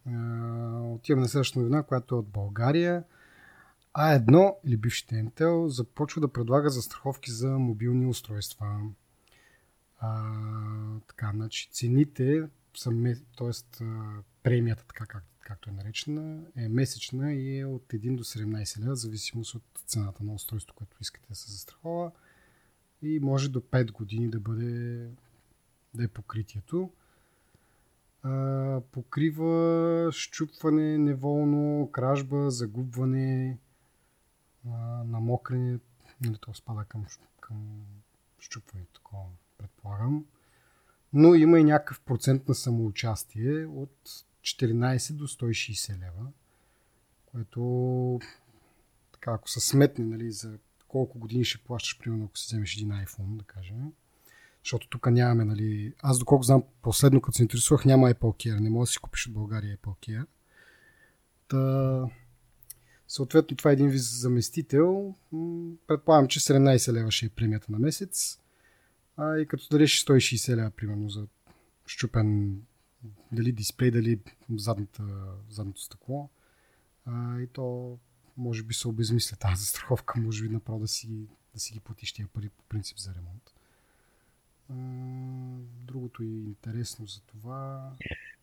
А, 0.07 0.81
Отиваме 0.83 1.23
на 1.23 1.29
следващата 1.29 1.61
новина, 1.61 1.83
която 1.83 2.15
е 2.15 2.19
от 2.19 2.29
България. 2.29 3.05
А1 3.99 4.55
или 4.67 4.77
бившите 4.77 5.15
Intel 5.15 5.67
започва 5.67 6.21
да 6.21 6.33
предлага 6.33 6.71
застраховки 6.71 7.31
за 7.31 7.49
мобилни 7.49 8.07
устройства. 8.07 8.67
А, 9.99 11.01
така, 11.07 11.31
значи 11.35 11.71
цените 11.73 12.49
са, 12.77 12.91
т.е. 13.39 13.85
премията, 14.43 14.85
така 14.87 15.07
как, 15.07 15.25
както 15.41 15.71
е 15.71 15.73
наречена, 15.73 16.43
е 16.57 16.69
месечна 16.69 17.33
и 17.33 17.59
е 17.59 17.65
от 17.65 17.87
1 17.89 18.17
до 18.17 18.25
17 18.25 18.81
лева, 18.81 18.97
зависимост 18.97 19.55
от 19.55 19.65
цената 19.87 20.25
на 20.25 20.35
устройството, 20.35 20.75
което 20.75 20.97
искате 21.01 21.29
да 21.29 21.35
се 21.35 21.53
застрахова. 21.53 22.13
И 23.03 23.21
може 23.21 23.49
до 23.49 23.61
5 23.61 23.93
години 23.93 24.31
да 24.31 24.41
бъде 24.41 25.09
да 25.95 26.05
е 26.05 26.09
покритието. 26.09 26.91
А, 28.23 28.81
покрива 28.93 30.09
щупване 30.13 30.99
неволно, 30.99 31.91
кражба, 31.93 32.51
загубване, 32.51 33.59
а, 34.67 35.05
намокрене, 35.05 35.79
нали, 36.21 36.37
то 36.41 36.55
спада 36.55 36.85
към, 36.85 37.07
към 37.41 37.83
щупването, 38.39 38.93
такова, 38.93 39.25
предполагам. 39.59 40.25
Но 41.13 41.35
има 41.35 41.61
и 41.61 41.65
някакъв 41.65 42.01
процент 42.01 42.49
на 42.49 42.55
самоучастие 42.55 43.67
от 43.67 44.25
14 44.43 45.13
до 45.13 45.29
160 45.29 45.99
лева, 45.99 46.27
което 47.27 48.21
така, 49.13 49.33
ако 49.33 49.51
се 49.51 49.61
сметне 49.61 50.05
нали, 50.05 50.33
за 50.33 50.59
колко 50.89 51.19
години 51.19 51.45
ще 51.45 51.65
плащаш, 51.65 51.99
примерно 51.99 52.25
ако 52.25 52.39
си 52.39 52.47
вземеш 52.47 52.77
един 52.77 52.89
iPhone, 52.89 53.37
да 53.37 53.45
кажем, 53.45 53.93
защото 54.65 54.89
тук 54.89 55.11
нямаме, 55.11 55.45
нали... 55.45 55.95
Аз 56.03 56.19
доколко 56.19 56.43
знам, 56.43 56.63
последно 56.83 57.21
като 57.21 57.37
се 57.37 57.43
интересувах, 57.43 57.85
няма 57.85 58.11
Apple 58.11 58.19
Care. 58.19 58.61
Не 58.61 58.71
може 58.71 58.89
да 58.89 58.93
си 58.93 58.99
купиш 58.99 59.27
от 59.27 59.33
България 59.33 59.77
Apple 59.77 60.09
Care. 60.09 60.27
Та... 61.49 62.11
Съответно, 63.09 63.57
това 63.57 63.71
е 63.71 63.73
един 63.73 63.89
вид 63.89 64.03
заместител. 64.03 65.15
Предполагам, 65.87 66.29
че 66.29 66.41
17 66.41 66.93
лева 66.93 67.11
ще 67.11 67.27
е 67.27 67.29
премията 67.29 67.73
на 67.73 67.79
месец. 67.79 68.39
А 69.19 69.39
и 69.39 69.47
като 69.47 69.69
дадеш 69.71 70.05
160 70.05 70.57
лева, 70.57 70.71
примерно, 70.71 71.09
за 71.09 71.27
щупен 71.87 72.61
дали 73.33 73.53
дисплей, 73.53 73.91
дали 73.91 74.21
задната, 74.57 75.03
задното 75.51 75.81
стъкло. 75.81 76.31
А, 77.05 77.41
и 77.41 77.47
то 77.47 77.99
може 78.37 78.63
би 78.63 78.75
се 78.75 78.89
обезмисля 78.89 79.37
тази 79.37 79.61
застраховка, 79.61 80.21
може 80.21 80.43
би 80.43 80.49
направо 80.49 80.81
да 80.81 80.89
си, 80.89 81.27
да 81.55 81.61
си 81.61 81.73
ги 81.73 81.81
платиш 81.81 82.13
тия 82.13 82.29
пари 82.29 82.49
по 82.49 82.65
принцип 82.65 82.99
за 82.99 83.15
ремонт. 83.15 83.55
А, 84.71 84.75
Другото 85.87 86.23
и 86.23 86.39
интересно 86.41 87.07
за 87.07 87.21
това. 87.21 87.93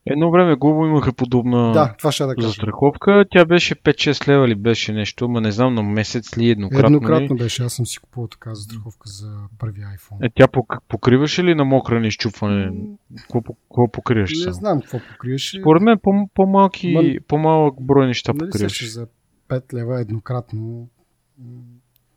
Едно 0.08 0.32
време 0.32 0.56
Глобо 0.56 0.86
имаха 0.86 1.14
подобна 1.14 1.72
Да, 1.74 1.96
това 1.98 2.12
ще 2.12 2.26
да 2.26 2.36
кажа. 2.36 2.48
застраховка. 2.48 3.26
Тя 3.32 3.46
беше 3.46 3.76
5-6 3.76 4.28
лева 4.28 4.48
ли 4.48 4.56
беше 4.56 4.94
нещо, 4.94 5.30
ма 5.30 5.42
не 5.42 5.52
знам 5.52 5.74
на 5.74 5.84
месец 5.84 6.38
ли 6.38 6.50
еднократно. 6.50 6.88
Еднократно 6.88 7.36
ли. 7.36 7.40
беше, 7.40 7.64
аз 7.64 7.74
съм 7.74 7.86
си 7.86 8.00
купувал 8.00 8.28
така 8.28 8.56
застраховка 8.56 9.10
за 9.10 9.38
първи 9.60 9.82
iPhone. 9.82 10.18
Е, 10.22 10.30
тя 10.36 10.48
пок- 10.48 10.80
покриваше 10.88 11.44
ли 11.44 11.56
на 11.56 11.66
мокрене 11.66 12.08
и 12.08 12.12
щупване? 12.12 12.66
М, 12.66 12.74
Какво, 13.18 13.42
какво 13.42 13.92
покриваш 13.92 14.32
Не 14.32 14.44
само? 14.44 14.54
знам 14.54 14.82
какво 14.82 14.98
покриваше. 15.12 15.60
Според 15.60 15.82
мен 15.82 15.98
по- 16.04 16.30
по-малки, 16.34 16.88
Ма- 16.88 17.22
по-малък 17.22 17.76
брой 17.82 18.08
неща 18.08 18.34
нали 18.34 18.40
покриваш. 18.42 18.72
сещаш 18.72 18.90
за 18.90 19.08
5 19.48 19.74
лева 19.74 20.02
еднократно. 20.02 20.88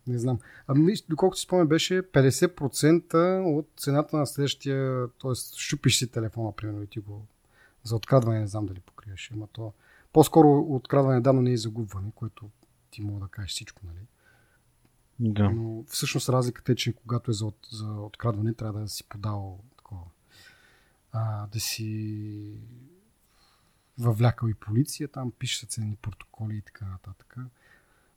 Не 0.06 0.18
знам. 0.18 0.38
Ами, 0.68 0.92
доколкото 1.08 1.38
си 1.38 1.44
спомня, 1.44 1.66
беше 1.66 2.02
50% 2.02 3.14
от 3.48 3.68
цената 3.76 4.16
на 4.16 4.26
следващия, 4.26 5.06
т.е. 5.22 5.30
щупиш 5.56 5.98
си 5.98 6.10
телефона, 6.10 6.52
примерно, 6.52 6.82
и 6.82 6.86
ти 6.86 6.98
го 6.98 7.26
за 7.88 7.96
открадване, 7.96 8.40
не 8.40 8.46
знам 8.46 8.66
дали 8.66 8.80
покриваш. 8.80 9.30
Ама 9.34 9.46
то, 9.52 9.72
по-скоро 10.12 10.60
открадване 10.60 11.20
дано 11.20 11.42
не 11.42 11.52
е 11.52 11.56
загубване, 11.56 12.12
което 12.14 12.50
ти 12.90 13.02
мога 13.02 13.20
да 13.20 13.28
кажеш 13.28 13.50
всичко, 13.50 13.82
нали? 13.86 14.06
Да. 15.20 15.50
Но 15.50 15.84
всъщност 15.88 16.28
разликата 16.28 16.72
е, 16.72 16.74
че 16.74 16.92
когато 16.92 17.30
е 17.30 17.34
за, 17.34 17.46
от, 17.46 17.68
за 17.70 17.86
открадване, 17.86 18.54
трябва 18.54 18.80
да 18.80 18.88
си 18.88 19.04
подал 19.04 19.60
такова. 19.76 20.04
А, 21.12 21.46
да 21.46 21.60
си 21.60 22.52
въвлякал 23.98 24.48
и 24.48 24.54
полиция, 24.54 25.08
там 25.08 25.32
пише 25.38 25.66
ценни 25.66 25.96
протоколи 25.96 26.56
и 26.56 26.62
така 26.62 26.84
нататък. 26.86 27.36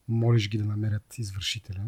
Молиш 0.07 0.49
ги 0.49 0.57
да 0.57 0.65
намерят 0.65 1.17
извършителя. 1.17 1.83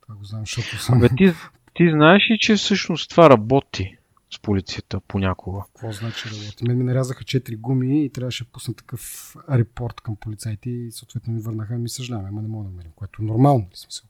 Това 0.00 0.14
го 0.14 0.24
знам, 0.24 0.40
защото 0.40 0.78
съм... 0.78 1.00
Бе, 1.00 1.08
ти, 1.08 1.32
ти 1.74 1.90
знаеш 1.90 2.22
ли, 2.30 2.38
че 2.40 2.56
всъщност 2.56 3.10
това 3.10 3.30
работи 3.30 3.98
с 4.34 4.38
полицията 4.38 5.00
понякога? 5.00 5.60
Какво 5.66 5.92
значи 5.92 6.28
работи? 6.30 6.64
Мен 6.64 6.78
ми 6.78 6.84
нарязаха 6.84 7.24
4 7.24 7.56
гуми 7.56 8.04
и 8.04 8.10
трябваше 8.10 8.44
да 8.44 8.50
пусна 8.50 8.74
такъв 8.74 9.36
репорт 9.50 10.00
към 10.00 10.16
полицайите 10.16 10.70
и 10.70 10.92
съответно 10.92 11.32
ми 11.32 11.40
върнаха 11.40 11.78
ми 11.78 11.88
съжаляваме, 11.88 12.28
ама 12.28 12.42
не 12.42 12.48
мога 12.48 12.64
да 12.64 12.70
намерим, 12.70 12.92
което 12.96 13.22
е 13.22 13.24
нормално, 13.24 13.68
в 13.72 13.78
смисъл. 13.78 14.08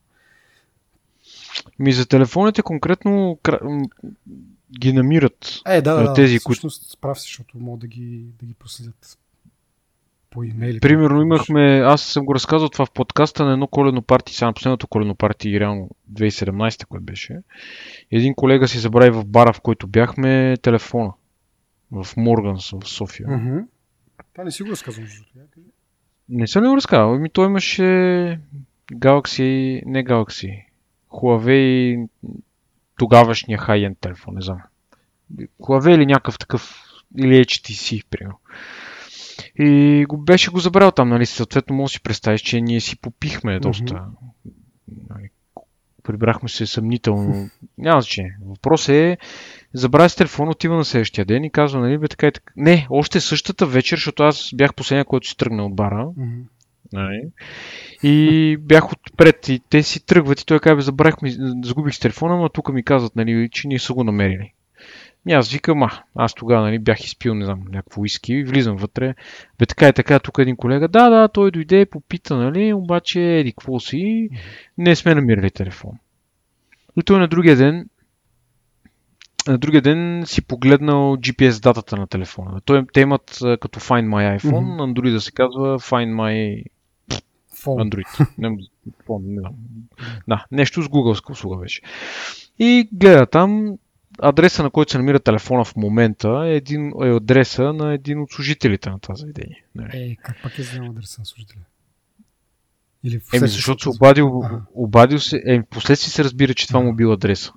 Ми 1.78 1.92
за 1.92 2.06
телефоните 2.06 2.62
конкретно 2.62 3.38
ги 4.78 4.92
намират. 4.92 5.61
Е, 5.66 5.82
да, 5.82 5.94
да, 5.94 6.02
да. 6.02 6.14
Тези, 6.14 6.40
които- 6.40 6.58
всъщност 6.58 6.90
справ 6.90 7.20
си, 7.20 7.23
защото 7.23 7.58
могат 7.58 7.80
да 7.80 7.87
ги, 7.87 8.26
да 8.40 8.46
ги 8.46 8.54
проследят 8.54 9.18
по 10.36 10.44
имейли. 10.44 10.80
Примерно 10.80 11.22
имахме, 11.22 11.80
аз 11.84 12.02
съм 12.02 12.24
го 12.24 12.34
разказал 12.34 12.68
това 12.68 12.86
в 12.86 12.90
подкаста 12.90 13.44
на 13.44 13.52
едно 13.52 13.66
коледно 13.66 14.02
парти, 14.02 14.34
сега 14.34 14.46
на 14.46 14.52
последното 14.52 14.86
коледно 14.86 15.14
парти, 15.14 15.60
реално 15.60 15.90
2017, 16.12 16.86
което 16.86 17.04
беше. 17.04 17.38
Един 18.10 18.34
колега 18.34 18.68
си 18.68 18.78
забрави 18.78 19.10
в 19.10 19.24
бара, 19.24 19.52
в 19.52 19.60
който 19.60 19.86
бяхме, 19.86 20.56
телефона. 20.62 21.12
В 21.90 22.06
Морганс, 22.16 22.70
в 22.70 22.80
София. 22.84 23.28
Това 24.32 24.44
не 24.44 24.50
си 24.50 24.62
го 24.62 24.70
разказвам. 24.70 25.06
Не 26.28 26.46
съм 26.46 26.64
ли 26.64 26.68
го 26.68 26.76
разказал? 26.76 27.14
Ами 27.14 27.30
той 27.30 27.46
имаше 27.46 27.82
Galaxy, 28.92 29.82
не 29.86 30.04
Galaxy, 30.04 30.64
Huawei, 31.10 32.08
тогавашния 32.98 33.58
high-end 33.58 33.96
телефон, 34.00 34.34
не 34.34 34.40
знам. 34.40 34.58
Huawei 35.60 35.94
или 35.94 36.06
някакъв 36.06 36.38
такъв, 36.38 36.82
или 37.18 37.44
HTC, 37.44 38.04
примерно. 38.10 38.38
И 39.58 40.04
го 40.08 40.18
беше 40.18 40.50
го 40.50 40.58
забрал 40.58 40.90
там, 40.90 41.08
нали, 41.08 41.26
съответно 41.26 41.76
може 41.76 41.90
да 41.90 41.92
си 41.92 42.02
представиш, 42.02 42.40
че 42.40 42.60
ние 42.60 42.80
си 42.80 43.00
попихме 43.00 43.60
доста. 43.60 44.04
Нали, 45.10 45.28
прибрахме 46.02 46.48
се 46.48 46.66
съмнително. 46.66 47.50
Няма 47.78 48.00
значение. 48.00 48.36
Въпросът 48.46 48.88
е, 48.88 49.18
забравя 49.75 50.08
с 50.08 50.16
телефон, 50.16 50.48
отива 50.48 50.76
на 50.76 50.84
следващия 50.84 51.25
ден 51.25 51.44
и 51.44 51.50
казва, 51.50 51.80
нали, 51.80 51.98
бе 51.98 52.08
така 52.08 52.26
и 52.26 52.32
така. 52.32 52.52
Не, 52.56 52.86
още 52.90 53.20
същата 53.20 53.66
вечер, 53.66 53.96
защото 53.96 54.22
аз 54.22 54.50
бях 54.54 54.75
последния, 54.75 55.04
който 55.04 55.28
си 55.28 55.36
тръгна 55.36 55.66
от 55.66 55.76
бара. 55.76 56.08
Нали? 56.92 57.22
И 58.02 58.56
бях 58.60 58.92
отпред 58.92 59.48
и 59.48 59.60
те 59.70 59.82
си 59.82 60.06
тръгват 60.06 60.40
и 60.40 60.46
той 60.46 60.60
казва, 60.60 60.82
забравихме, 60.82 61.30
загубих 61.64 61.94
с 61.94 61.98
телефона, 61.98 62.36
но 62.36 62.48
тук 62.48 62.72
ми 62.72 62.82
казват, 62.82 63.16
нали, 63.16 63.48
че 63.52 63.68
ние 63.68 63.78
са 63.78 63.92
го 63.92 64.04
намерили. 64.04 64.52
И 65.28 65.33
аз 65.33 65.52
викам, 65.52 65.83
а, 65.83 65.90
аз 66.14 66.35
тогава 66.35 66.62
нали, 66.62 66.78
бях 66.78 67.00
изпил, 67.00 67.35
не 67.35 67.45
знам, 67.45 67.64
някакво 67.71 68.00
уиски 68.00 68.33
и 68.33 68.45
влизам 68.45 68.76
вътре. 68.76 69.14
Бе 69.59 69.66
така 69.66 69.88
и 69.88 69.92
така, 69.92 70.18
тук 70.18 70.38
един 70.38 70.56
колега, 70.56 70.88
да, 70.88 71.11
да, 71.11 71.28
той 71.28 71.50
дойде, 71.50 71.87
попита, 71.87 72.37
нали, 72.37 72.73
обаче, 72.73 73.21
еди, 73.21 73.52
какво 73.52 73.80
си, 73.80 74.28
не 74.78 74.97
сме 74.97 75.14
намирали 75.14 75.50
телефон. 75.50 75.92
И 76.97 77.02
той 77.02 77.18
на 77.18 77.28
другия 77.28 77.56
ден 77.56 77.88
на 79.49 79.59
другия 79.59 79.83
ден 79.83 80.23
си 80.26 80.42
погледнал 80.42 81.16
GPS 81.16 81.62
датата 81.62 81.97
на 81.97 82.06
телефона. 82.06 82.61
Той, 82.64 82.87
те 82.92 83.00
имат 83.00 83.38
като 83.61 83.80
Find 83.80 84.09
My 84.09 84.38
iPhone, 84.38 84.50
mm-hmm. 84.50 84.95
Android 84.95 85.12
да 85.12 85.21
се 85.21 85.33
казва 85.33 85.78
Find 85.78 86.14
My 86.14 86.64
Phone. 87.54 87.90
Android. 87.90 88.28
не, 88.38 88.49
phone, 89.09 89.23
не 89.35 89.40
знам. 89.40 89.54
Да, 90.28 90.47
нещо 90.52 90.83
с 90.83 90.88
Google 90.88 91.30
услуга 91.30 91.56
беше. 91.56 91.83
И 92.59 92.88
гледа 92.92 93.26
там, 93.26 93.78
адреса 94.23 94.62
на 94.62 94.70
който 94.70 94.92
се 94.92 94.99
намира 94.99 95.20
телефона 95.20 95.64
в 95.64 95.76
момента 95.76 96.42
е, 96.46 96.56
един, 96.56 96.92
е 97.02 97.08
адреса 97.08 97.73
на 97.73 97.94
един 97.94 98.20
от 98.20 98.30
служителите 98.32 98.90
на 98.90 98.99
това 98.99 99.14
заведение. 99.14 99.64
Е, 99.92 100.16
как 100.16 100.37
пак 100.42 100.58
е 100.58 100.62
взел 100.62 100.85
адреса 100.85 101.20
на 101.20 101.26
служителя? 101.26 101.62
Или 103.04 103.20
Еми, 103.35 103.49
защото 103.49 103.82
се 103.82 103.88
обадил, 103.88 104.42
обадил 104.75 105.18
се, 105.18 105.42
е, 105.46 105.62
последствие 105.62 106.11
се 106.11 106.25
разбира, 106.25 106.54
че 106.54 106.68
това 106.68 106.80
му 106.80 106.94
бил 106.94 107.12
адреса. 107.12 107.52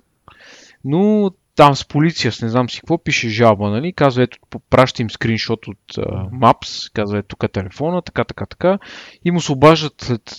Но 0.84 1.30
там 1.54 1.76
с 1.76 1.84
полиция, 1.84 2.32
с 2.32 2.42
не 2.42 2.48
знам 2.48 2.70
си 2.70 2.80
какво, 2.80 2.98
пише 2.98 3.28
жалба, 3.28 3.70
нали? 3.70 3.92
Казва, 3.92 4.22
ето, 4.22 4.38
праща 4.70 5.02
им 5.02 5.10
скриншот 5.10 5.66
от 5.66 5.92
uh, 5.96 6.30
Maps, 6.30 6.92
казва, 6.92 7.18
ето 7.18 7.28
тук 7.28 7.42
е 7.42 7.48
телефона, 7.48 8.02
така, 8.02 8.24
така, 8.24 8.46
така. 8.46 8.78
И 9.24 9.30
му 9.30 9.40
се 9.40 9.52
обаждат 9.52 9.94
след 10.00 10.36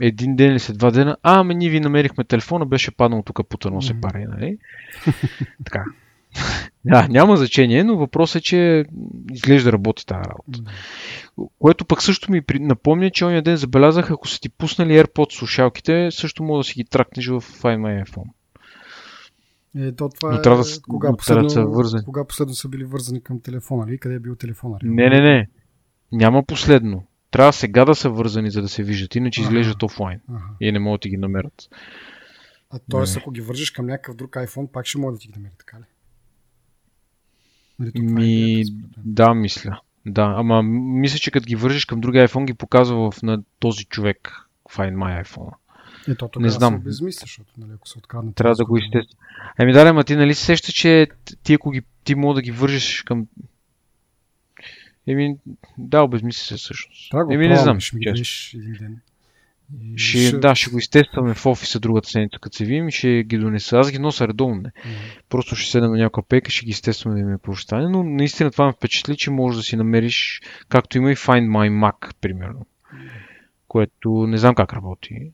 един 0.00 0.36
ден 0.36 0.50
или 0.50 0.58
след 0.58 0.78
два 0.78 0.90
дена, 0.90 1.16
а, 1.22 1.40
ами 1.40 1.54
ние 1.54 1.70
ви 1.70 1.80
намерихме 1.80 2.24
телефона, 2.24 2.66
беше 2.66 2.90
паднал 2.90 3.22
тук 3.22 3.48
потънал 3.48 3.82
се 3.82 4.00
пари, 4.00 4.24
нали? 4.28 4.58
така. 5.64 5.84
Да, 6.84 7.08
няма 7.08 7.36
значение, 7.36 7.84
но 7.84 7.96
въпросът 7.96 8.40
е, 8.40 8.44
че 8.44 8.84
изглежда 9.32 9.72
работи 9.72 10.06
тази 10.06 10.30
работа. 10.30 10.72
Което 11.58 11.84
пък 11.84 12.02
също 12.02 12.32
ми 12.32 12.42
напомня, 12.54 13.10
че 13.10 13.24
ония 13.24 13.42
ден 13.42 13.56
забелязах, 13.56 14.10
ако 14.10 14.28
са 14.28 14.40
ти 14.40 14.48
пуснали 14.48 14.92
AirPods 14.92 15.38
слушалките, 15.38 16.08
също 16.10 16.42
мога 16.42 16.58
да 16.58 16.64
си 16.64 16.74
ги 16.74 16.84
тракнеш 16.84 17.26
в 17.26 17.40
Find 17.40 17.78
My 17.78 18.04
iPhone. 18.04 18.28
Е, 19.76 19.92
то 19.92 20.08
това 20.08 20.32
но 20.32 20.42
трябва 20.42 20.62
да, 20.62 20.70
е, 20.70 20.72
кога, 20.88 21.16
последно, 21.16 21.50
са 21.50 21.64
вързани. 21.64 22.04
кога 22.04 22.24
последно 22.24 22.54
са 22.54 22.68
били 22.68 22.84
вързани 22.84 23.22
към 23.22 23.40
телефона, 23.40 23.86
ли? 23.86 23.98
Къде 23.98 24.14
е 24.14 24.18
бил 24.18 24.36
телефона? 24.36 24.78
Не, 24.82 25.08
не, 25.08 25.20
не. 25.20 25.48
Няма 26.12 26.42
последно. 26.42 27.04
Трябва 27.30 27.52
сега 27.52 27.84
да 27.84 27.94
са 27.94 28.10
вързани, 28.10 28.50
за 28.50 28.62
да 28.62 28.68
се 28.68 28.82
виждат, 28.82 29.14
иначе 29.14 29.40
ага. 29.40 29.48
изглеждат 29.48 29.82
офлайн. 29.82 30.20
Ага. 30.28 30.44
И 30.60 30.72
не 30.72 30.78
могат 30.78 31.00
да 31.00 31.08
ги 31.08 31.16
намерят. 31.16 31.68
А 32.70 32.78
т.е. 32.78 33.18
ако 33.18 33.30
ги 33.30 33.40
вържиш 33.40 33.70
към 33.70 33.86
някакъв 33.86 34.16
друг 34.16 34.30
iPhone, 34.30 34.70
пак 34.70 34.86
ще 34.86 34.98
могат 34.98 35.14
да 35.14 35.18
ти 35.18 35.28
ги 35.28 35.32
намери, 35.36 35.52
така 35.58 35.78
ли? 35.78 35.84
Нали, 37.78 37.92
е 37.94 38.00
Ми, 38.00 38.64
да, 38.96 39.34
мисля. 39.34 39.80
Да, 40.06 40.34
ама 40.36 40.62
мисля, 40.62 41.18
че 41.18 41.30
като 41.30 41.46
ги 41.46 41.56
вържиш 41.56 41.84
към 41.84 42.00
другия 42.00 42.28
iPhone, 42.28 42.44
ги 42.44 42.54
показва 42.54 43.10
в, 43.10 43.22
на 43.22 43.42
този 43.58 43.84
човек 43.84 44.32
Find 44.70 44.94
My 44.94 45.24
iPhone. 45.24 45.52
Ето, 46.08 46.30
не 46.40 46.50
знам. 46.50 46.74
Се 46.74 46.84
безмисля, 46.84 47.20
защото 47.20 47.52
нали, 47.58 47.70
ако 47.74 47.88
се 47.88 47.98
откраднат. 47.98 48.34
Трябва 48.34 48.54
да 48.54 48.64
го 48.64 48.76
изтества. 48.76 49.18
Еми 49.58 49.72
да, 49.72 49.80
ама 49.80 50.04
ти 50.04 50.16
нали 50.16 50.34
се 50.34 50.44
сеща, 50.44 50.72
че 50.72 51.06
ти 51.42 51.54
ако 51.54 51.70
ги, 51.70 51.82
ти 52.04 52.14
мога 52.14 52.34
да 52.34 52.42
ги 52.42 52.50
вържиш 52.50 53.02
към 53.02 53.26
Еми, 55.08 55.36
да, 55.78 56.02
обезмисли 56.02 56.44
се 56.44 56.56
всъщност. 56.56 57.10
Трябва 57.10 57.34
Еми, 57.34 57.48
не 57.48 57.56
знам. 57.56 57.80
Ще 57.80 57.96
ми 57.96 58.04
един 58.06 58.72
ден. 58.80 59.00
Ще, 59.96 60.18
ще, 60.18 60.38
да, 60.38 60.54
ще 60.54 60.70
го 60.70 60.78
изтестваме 60.78 61.34
в 61.34 61.46
офиса 61.46 61.80
другата 61.80 62.08
седмица, 62.08 62.38
като 62.40 62.56
се 62.56 62.64
видим 62.64 62.88
и 62.88 62.92
ще 62.92 63.22
ги 63.22 63.38
донеса. 63.38 63.78
Аз 63.78 63.90
ги 63.90 63.98
нося 63.98 64.28
редовно. 64.28 64.54
Не. 64.54 64.68
Mm-hmm. 64.68 65.20
Просто 65.28 65.56
ще 65.56 65.70
седнем 65.70 65.90
на 65.90 65.98
някаква 65.98 66.22
пека, 66.22 66.50
ще 66.50 66.64
ги 66.64 66.70
изтестваме 66.70 67.20
да 67.20 67.26
ми 67.26 67.34
е 67.34 67.38
прощане, 67.38 67.88
но 67.88 68.02
наистина 68.02 68.50
това 68.50 68.66
ме 68.66 68.72
впечатли, 68.72 69.16
че 69.16 69.30
можеш 69.30 69.56
да 69.56 69.62
си 69.62 69.76
намериш, 69.76 70.40
както 70.68 70.98
има 70.98 71.12
и 71.12 71.16
Find 71.16 71.48
My 71.48 71.70
Mac, 71.70 72.14
примерно. 72.20 72.66
Което 73.68 74.26
не 74.26 74.38
знам 74.38 74.54
как 74.54 74.72
работи. 74.72 75.32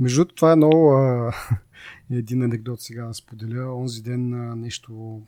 Между 0.00 0.24
това 0.24 0.52
е 0.52 0.56
много 0.56 0.92
а, 0.92 1.32
един 2.10 2.42
анекдот 2.42 2.80
сега 2.80 3.06
да 3.06 3.14
споделя. 3.14 3.74
Онзи 3.74 4.02
ден 4.02 4.34
а, 4.34 4.56
нещо 4.56 5.20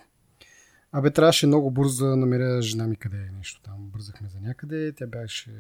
Абе, 0.92 1.11
трябваше 1.11 1.46
много 1.46 1.70
бързо 1.70 2.06
да 2.06 2.16
намеря 2.16 2.62
жена 2.62 2.87
ми 2.87 2.96
къде 2.96 3.16
е 3.16 3.37
нещо 3.37 3.61
там. 3.62 3.76
Бързахме 3.78 4.28
за 4.28 4.40
някъде, 4.40 4.92
тя 4.92 5.06
беше... 5.06 5.50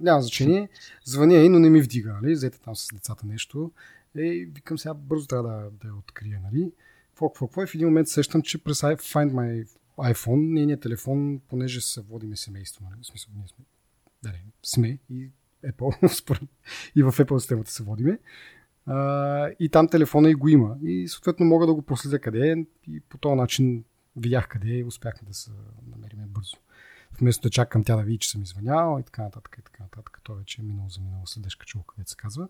Няма 0.00 0.22
значение. 0.22 0.68
Звъня 1.04 1.34
и, 1.34 1.48
но 1.48 1.58
не 1.58 1.70
ми 1.70 1.80
вдига, 1.80 2.18
нали? 2.22 2.32
Взете 2.32 2.60
там 2.60 2.76
с 2.76 2.88
децата 2.94 3.26
нещо. 3.26 3.72
Ей, 4.16 4.44
викам 4.44 4.78
сега 4.78 4.94
бързо 4.94 5.26
трябва 5.26 5.48
да, 5.48 5.70
да 5.70 5.88
я 5.88 5.94
открия, 5.94 6.40
нали? 6.40 6.72
Какво, 7.08 7.28
какво, 7.28 7.46
какво? 7.46 7.62
И 7.62 7.66
в 7.66 7.74
един 7.74 7.86
момент 7.86 8.08
сещам, 8.08 8.42
че 8.42 8.64
през 8.64 8.80
Find 8.80 9.32
My 9.32 9.66
iPhone, 9.98 10.52
нейният 10.52 10.80
телефон, 10.80 11.40
понеже 11.48 11.80
се 11.80 12.00
водиме 12.00 12.36
семейство, 12.36 12.84
нали? 12.90 13.00
В 13.02 13.06
смисъл, 13.06 13.32
ние 13.36 13.48
сме, 13.48 13.64
да 14.22 14.28
не, 14.28 14.44
сме 14.62 14.98
и 15.10 15.30
Apple, 15.66 16.48
и 16.96 17.02
в 17.02 17.12
Apple 17.12 17.38
системата 17.38 17.70
се 17.70 17.82
водиме. 17.82 18.18
Uh, 18.88 19.56
и 19.60 19.68
там 19.68 19.88
телефона 19.88 20.30
и 20.30 20.34
го 20.34 20.48
има. 20.48 20.76
И 20.82 21.08
съответно 21.08 21.46
мога 21.46 21.66
да 21.66 21.74
го 21.74 21.82
проследя 21.82 22.18
къде 22.18 22.50
е 22.50 22.56
и 22.90 23.00
по 23.00 23.18
този 23.18 23.34
начин 23.34 23.84
видях 24.16 24.48
къде 24.48 24.68
е 24.68 24.78
и 24.78 24.84
успяхме 24.84 25.28
да 25.28 25.34
се 25.34 25.50
намерим 25.86 26.18
бързо. 26.28 26.56
Вместо 27.18 27.42
да 27.42 27.50
чакам 27.50 27.84
тя 27.84 27.96
да 27.96 28.02
види, 28.02 28.18
че 28.18 28.30
съм 28.30 28.42
извънял 28.42 28.98
и 29.00 29.02
така 29.02 29.22
нататък 29.22 29.56
и 29.58 29.62
така 29.62 29.82
нататък. 29.82 30.20
То 30.22 30.34
вече 30.34 30.62
е 30.62 30.64
минало 30.64 30.88
за 30.88 31.00
минало 31.00 31.26
следешка 31.26 31.66
чулка, 31.66 31.94
където 31.94 32.10
се 32.10 32.16
казва. 32.16 32.48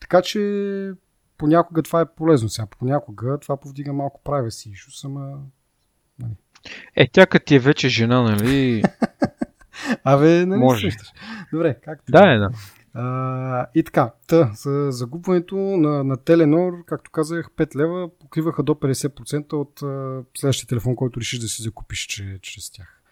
Така 0.00 0.22
че 0.22 0.92
понякога 1.38 1.82
това 1.82 2.00
е 2.00 2.14
полезно. 2.14 2.48
Сега 2.48 2.66
понякога 2.66 3.38
това 3.38 3.56
повдига 3.56 3.92
малко 3.92 4.20
правя 4.24 4.50
си 4.50 4.70
issues, 4.70 5.04
ама... 5.04 5.42
Нали. 6.18 6.32
Е, 6.96 7.08
тя 7.12 7.26
като 7.26 7.46
ти 7.46 7.54
е 7.54 7.58
вече 7.58 7.88
жена, 7.88 8.22
нали? 8.22 8.82
Абе, 10.04 10.46
нали 10.46 10.60
Може. 10.60 10.90
Добре, 11.52 11.80
както. 11.84 12.12
Да, 12.12 12.32
е, 12.32 12.38
да. 12.38 12.50
А, 12.98 13.66
и 13.74 13.82
така, 13.82 14.12
та, 14.26 14.52
за 14.54 14.88
загубването 14.90 15.56
на, 15.56 16.04
на 16.04 16.16
Теленор, 16.16 16.84
както 16.84 17.10
казах, 17.10 17.50
5 17.50 17.76
лева 17.76 18.08
покриваха 18.08 18.62
до 18.62 18.74
50% 18.74 19.52
от 19.52 19.82
а, 19.82 20.24
следващия 20.38 20.68
телефон, 20.68 20.96
който 20.96 21.20
решиш 21.20 21.38
да 21.38 21.48
си 21.48 21.62
закупиш 21.62 21.98
че, 21.98 22.38
чрез 22.42 22.70
тях. 22.70 23.02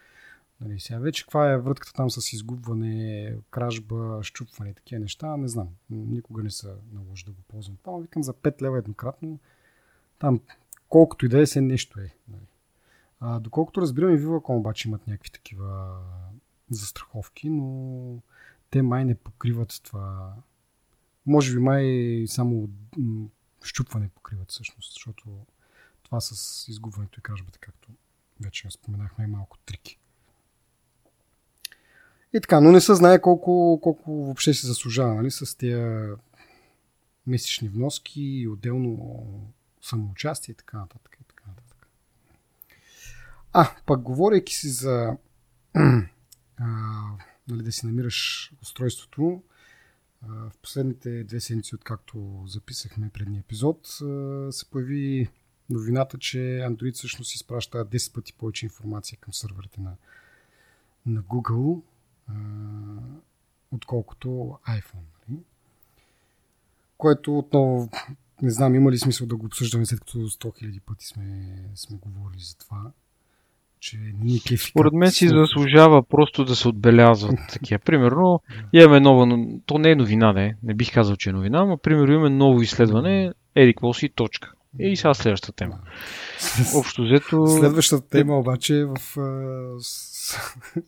Нали, 0.61 0.81
сега 0.81 0.99
вече 0.99 1.25
каква 1.25 1.53
е 1.53 1.59
вратката 1.59 1.92
там 1.92 2.11
с 2.11 2.33
изгубване, 2.33 3.35
кражба, 3.51 4.18
щупване 4.23 4.70
и 4.70 4.75
такива 4.75 5.01
неща, 5.01 5.37
не 5.37 5.49
знам. 5.49 5.68
Никога 5.90 6.42
не 6.42 6.51
се 6.51 6.68
наложи 6.92 7.25
да 7.25 7.31
го 7.31 7.42
ползвам. 7.49 7.77
Това 7.85 7.99
викам 7.99 8.23
за 8.23 8.33
5 8.33 8.62
лева 8.62 8.79
еднократно. 8.79 9.38
Там 10.18 10.40
колкото 10.88 11.27
и 11.27 11.29
да 11.29 11.40
е, 11.40 11.47
се 11.47 11.61
нещо 11.61 12.01
е. 12.01 12.14
Нали. 12.29 12.47
А, 13.20 13.40
доколкото 13.40 13.81
разбирам 13.81 14.14
и 14.14 14.18
Viva.com 14.18 14.57
обаче 14.57 14.88
имат 14.88 15.07
някакви 15.07 15.31
такива 15.31 15.99
застраховки, 16.70 17.51
но 17.51 18.18
те 18.75 18.83
май 18.83 19.05
не 19.05 19.15
покриват 19.15 19.81
това. 19.83 20.35
Може 21.27 21.55
би 21.55 21.59
май 21.59 22.25
само 22.29 22.69
щупване 23.65 24.09
покриват 24.09 24.51
всъщност, 24.51 24.93
защото 24.93 25.47
това 26.03 26.21
с 26.21 26.65
изгубването 26.69 27.21
и 27.21 27.23
кражбата, 27.23 27.59
както 27.59 27.89
вече 28.41 28.71
споменахме, 28.71 29.25
е 29.25 29.29
малко 29.29 29.59
трики. 29.59 29.99
И 32.33 32.41
така, 32.41 32.61
но 32.61 32.73
не 32.73 32.81
се 32.81 32.95
знае 32.95 33.21
колко, 33.21 33.79
колко 33.83 34.25
въобще 34.25 34.55
се 34.55 34.67
заслужава 34.67 35.15
нали, 35.15 35.31
с 35.31 35.57
тези 35.57 36.13
месечни 37.27 37.69
вноски 37.69 38.23
и 38.23 38.49
отделно 38.49 39.53
самоучастие 39.83 40.53
и 40.53 40.57
така 40.57 40.79
нататък. 40.79 41.17
И 41.21 41.25
така 41.25 41.45
нататък. 41.49 41.89
А, 43.53 43.71
пък 43.87 44.03
говорейки 44.03 44.55
си 44.55 44.69
за 44.69 45.17
а, 46.57 46.69
нали, 47.49 47.63
да 47.63 47.73
си 47.73 47.87
намираш 47.87 48.53
устройството. 48.63 49.43
В 50.23 50.53
последните 50.63 51.25
две 51.25 51.41
седмици, 51.41 51.75
откакто 51.75 52.45
записахме 52.47 53.11
предния 53.11 53.41
епизод, 53.41 53.87
се 54.51 54.71
появи 54.71 55.29
новината, 55.71 56.19
че 56.19 56.39
Android 56.39 56.93
всъщност 56.93 57.35
изпраща 57.35 57.87
10 57.87 58.15
пъти 58.15 58.33
повече 58.33 58.67
информация 58.67 59.19
към 59.19 59.33
сървърите 59.35 59.81
на, 59.81 59.97
на 61.07 61.23
Google, 61.23 61.83
отколкото 63.71 64.29
iPhone. 64.69 65.29
Нали? 65.29 65.41
Което 66.97 67.39
отново 67.39 67.91
не 68.43 68.51
знам, 68.51 68.75
има 68.75 68.93
ли 68.93 68.99
смисъл 68.99 69.27
да 69.27 69.37
го 69.37 69.47
обсъждаме 69.47 69.87
след 69.87 70.01
като 70.01 70.19
100 70.19 70.45
000 70.45 70.81
пъти 70.81 71.07
сме, 71.07 71.55
сме 71.75 71.97
говорили 71.97 72.41
за 72.43 72.57
това 72.57 72.93
че 73.85 73.99
ни 74.20 74.40
кефи. 74.40 74.70
Според 74.70 74.92
мен 74.92 75.11
си 75.11 75.29
заслужава 75.29 76.03
просто 76.03 76.44
да 76.44 76.57
се 76.57 76.68
отбелязват 76.68 77.38
такива. 77.53 77.79
Примерно, 77.79 78.40
имаме 78.73 79.01
нова, 79.01 79.27
но 79.27 79.61
то 79.66 79.79
не 79.79 79.90
е 79.90 79.97
новина, 79.97 80.33
не, 80.33 80.57
не 80.62 80.75
бих 80.75 80.94
казал, 80.94 81.16
че 81.16 81.31
е 81.31 81.33
новина, 81.33 81.64
но 81.64 81.79
примерно 81.79 82.12
имаме 82.12 82.31
ново 82.31 82.62
изследване, 82.62 83.33
еди 83.55 83.75
какво 83.75 83.94
си, 83.94 84.09
точка. 84.09 84.53
И 84.79 84.97
сега 84.97 85.14
следващата 85.14 85.53
тема. 85.53 85.79
Общо 86.77 87.03
взето... 87.03 87.47
Следващата 87.47 88.09
тема 88.09 88.38
обаче 88.38 88.79
е 88.79 88.85
в 88.85 88.99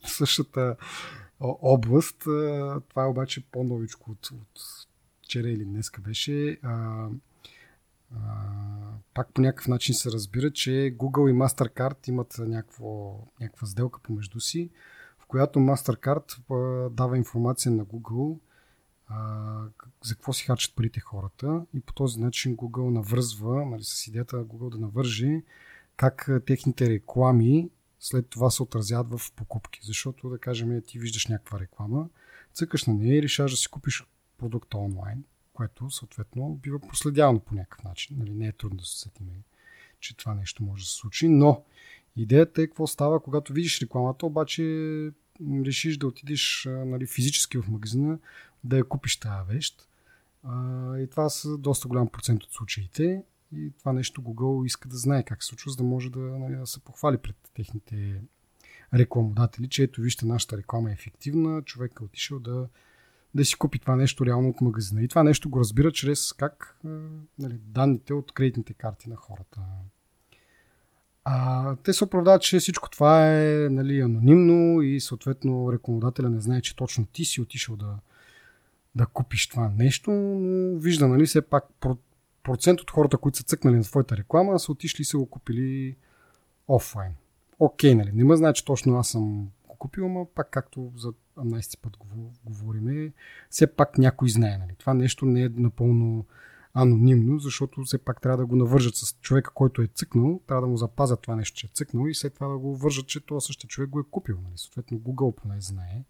същата 0.06 0.76
област. 1.40 2.18
Това 2.88 3.04
е 3.04 3.08
обаче 3.08 3.44
по-новичко 3.52 4.10
от, 4.10 4.26
от 4.32 4.60
вчера 5.22 5.48
или 5.48 5.64
днеска 5.64 6.00
беше 6.00 6.58
пак 9.16 9.32
по 9.34 9.40
някакъв 9.40 9.68
начин 9.68 9.94
се 9.94 10.10
разбира, 10.10 10.50
че 10.50 10.70
Google 10.70 11.30
и 11.30 11.34
MasterCard 11.34 12.08
имат 12.08 12.38
някакво, 12.38 13.18
някаква 13.40 13.66
сделка 13.66 14.00
помежду 14.00 14.40
си, 14.40 14.70
в 15.18 15.26
която 15.26 15.58
MasterCard 15.58 16.88
дава 16.88 17.16
информация 17.16 17.72
на 17.72 17.84
Google 17.84 18.38
за 20.04 20.14
какво 20.14 20.32
си 20.32 20.44
харчат 20.44 20.76
парите 20.76 21.00
хората 21.00 21.66
и 21.74 21.80
по 21.80 21.92
този 21.92 22.20
начин 22.20 22.56
Google 22.56 22.90
навързва, 22.90 23.66
нали, 23.66 23.84
с 23.84 24.06
идеята 24.06 24.36
Google 24.36 24.70
да 24.70 24.78
навържи 24.78 25.42
как 25.96 26.30
техните 26.46 26.90
реклами 26.90 27.70
след 28.00 28.28
това 28.28 28.50
се 28.50 28.62
отразяват 28.62 29.18
в 29.18 29.32
покупки. 29.32 29.80
Защото, 29.82 30.28
да 30.28 30.38
кажем, 30.38 30.82
ти 30.86 30.98
виждаш 30.98 31.26
някаква 31.26 31.60
реклама, 31.60 32.08
цъкаш 32.54 32.84
на 32.84 32.94
нея 32.94 33.18
и 33.18 33.22
решаваш 33.22 33.50
да 33.50 33.56
си 33.56 33.68
купиш 33.68 34.06
продукта 34.38 34.78
онлайн, 34.78 35.24
което 35.56 35.90
съответно 35.90 36.54
бива 36.62 36.80
проследявано 36.80 37.40
по 37.40 37.54
някакъв 37.54 37.84
начин. 37.84 38.16
Нали, 38.18 38.30
не 38.30 38.46
е 38.46 38.52
трудно 38.52 38.76
да 38.76 38.84
се 38.84 38.98
сетим, 38.98 39.26
че 40.00 40.16
това 40.16 40.34
нещо 40.34 40.64
може 40.64 40.82
да 40.82 40.88
се 40.88 40.94
случи, 40.94 41.28
но 41.28 41.64
идеята 42.16 42.62
е 42.62 42.66
какво 42.66 42.86
става, 42.86 43.20
когато 43.20 43.52
видиш 43.52 43.80
рекламата, 43.82 44.26
обаче 44.26 44.62
решиш 45.64 45.96
да 45.96 46.06
отидеш 46.06 46.68
нали, 46.70 47.06
физически 47.06 47.58
в 47.58 47.68
магазина, 47.68 48.18
да 48.64 48.76
я 48.76 48.84
купиш 48.84 49.16
тази 49.16 49.52
вещ. 49.52 49.88
и 50.98 51.06
това 51.10 51.28
са 51.28 51.58
доста 51.58 51.88
голям 51.88 52.08
процент 52.08 52.42
от 52.42 52.52
случаите. 52.52 53.22
И 53.56 53.72
това 53.78 53.92
нещо 53.92 54.22
Google 54.22 54.66
иска 54.66 54.88
да 54.88 54.96
знае 54.96 55.22
как 55.22 55.42
се 55.42 55.48
случва, 55.48 55.70
за 55.70 55.76
да 55.76 55.82
може 55.82 56.10
да, 56.10 56.18
нали, 56.18 56.56
да 56.56 56.66
се 56.66 56.80
похвали 56.80 57.18
пред 57.18 57.36
техните 57.54 58.20
рекламодатели, 58.94 59.68
че 59.68 59.82
ето 59.82 60.00
вижте, 60.00 60.26
нашата 60.26 60.56
реклама 60.56 60.90
е 60.90 60.92
ефективна, 60.92 61.62
човек 61.62 61.92
е 62.00 62.04
отишъл 62.04 62.38
да, 62.38 62.68
да 63.34 63.44
си 63.44 63.56
купи 63.56 63.78
това 63.78 63.96
нещо 63.96 64.26
реално 64.26 64.48
от 64.48 64.60
магазина. 64.60 65.02
И 65.02 65.08
това 65.08 65.22
нещо 65.22 65.50
го 65.50 65.60
разбира 65.60 65.92
чрез 65.92 66.32
как 66.32 66.80
нали, 67.38 67.58
данните 67.66 68.14
от 68.14 68.32
кредитните 68.32 68.74
карти 68.74 69.08
на 69.08 69.16
хората. 69.16 69.60
А, 71.24 71.76
те 71.76 71.92
се 71.92 72.04
оправдават, 72.04 72.42
че 72.42 72.58
всичко 72.58 72.90
това 72.90 73.36
е 73.36 73.68
нали, 73.70 74.00
анонимно 74.00 74.82
и 74.82 75.00
съответно 75.00 75.72
рекламодателя 75.72 76.30
не 76.30 76.40
знае, 76.40 76.60
че 76.60 76.76
точно 76.76 77.06
ти 77.06 77.24
си 77.24 77.40
отишъл 77.40 77.76
да, 77.76 77.98
да 78.94 79.06
купиш 79.06 79.48
това 79.48 79.72
нещо, 79.78 80.10
но 80.10 80.78
вижда, 80.78 81.08
нали, 81.08 81.26
все 81.26 81.42
пак 81.42 81.64
процент 82.42 82.80
от 82.80 82.90
хората, 82.90 83.16
които 83.16 83.38
са 83.38 83.44
цъкнали 83.44 83.76
на 83.76 83.82
твоята 83.82 84.16
реклама, 84.16 84.58
са 84.58 84.72
отишли 84.72 85.02
и 85.02 85.04
са 85.04 85.18
го 85.18 85.26
купили 85.26 85.96
офлайн. 86.68 87.12
Окей, 87.58 87.94
нали, 87.94 88.10
не 88.14 88.24
ме 88.24 88.36
знае, 88.36 88.52
че 88.52 88.64
точно 88.64 88.98
аз 88.98 89.08
съм 89.08 89.48
купил, 89.76 90.08
но 90.08 90.28
пак 90.34 90.50
както 90.50 90.92
за 90.96 91.12
18 91.36 91.80
път 91.80 91.96
говориме, 92.44 93.12
все 93.50 93.66
пак 93.66 93.98
някой 93.98 94.28
знае. 94.28 94.58
Нали. 94.58 94.74
Това 94.78 94.94
нещо 94.94 95.26
не 95.26 95.42
е 95.42 95.48
напълно 95.48 96.26
анонимно, 96.74 97.38
защото 97.38 97.82
все 97.84 97.98
пак 97.98 98.20
трябва 98.20 98.36
да 98.36 98.46
го 98.46 98.56
навържат 98.56 98.96
с 98.96 99.16
човека, 99.20 99.50
който 99.54 99.82
е 99.82 99.86
цъкнал, 99.86 100.40
трябва 100.46 100.60
да 100.60 100.66
му 100.66 100.76
запазят 100.76 101.20
това 101.20 101.36
нещо, 101.36 101.56
че 101.56 101.66
е 101.66 101.70
цъкнал 101.74 102.06
и 102.06 102.14
след 102.14 102.34
това 102.34 102.48
да 102.48 102.58
го 102.58 102.76
вържат, 102.76 103.06
че 103.06 103.26
този 103.26 103.46
същия 103.46 103.68
човек 103.68 103.90
го 103.90 104.00
е 104.00 104.10
купил. 104.10 104.36
Нали. 104.44 104.52
Съответно 104.56 104.98
Google 104.98 105.34
поне 105.34 105.60
знае. 105.60 106.04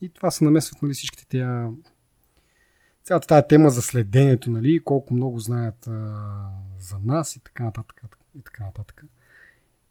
И 0.00 0.08
това 0.08 0.30
се 0.30 0.44
намесват 0.44 0.82
нали, 0.82 0.94
всичките 0.94 1.26
тия 1.26 1.72
цялата 3.04 3.26
тази 3.26 3.48
тема 3.48 3.70
за 3.70 3.82
следението, 3.82 4.50
нали, 4.50 4.84
колко 4.84 5.14
много 5.14 5.38
знаят 5.38 5.86
а, 5.86 6.50
за 6.78 6.98
нас 7.04 7.36
и 7.36 7.40
така 7.40 7.64
нататък. 7.64 8.02
И 8.38 8.42
така 8.42 8.64
нататък. 8.64 9.04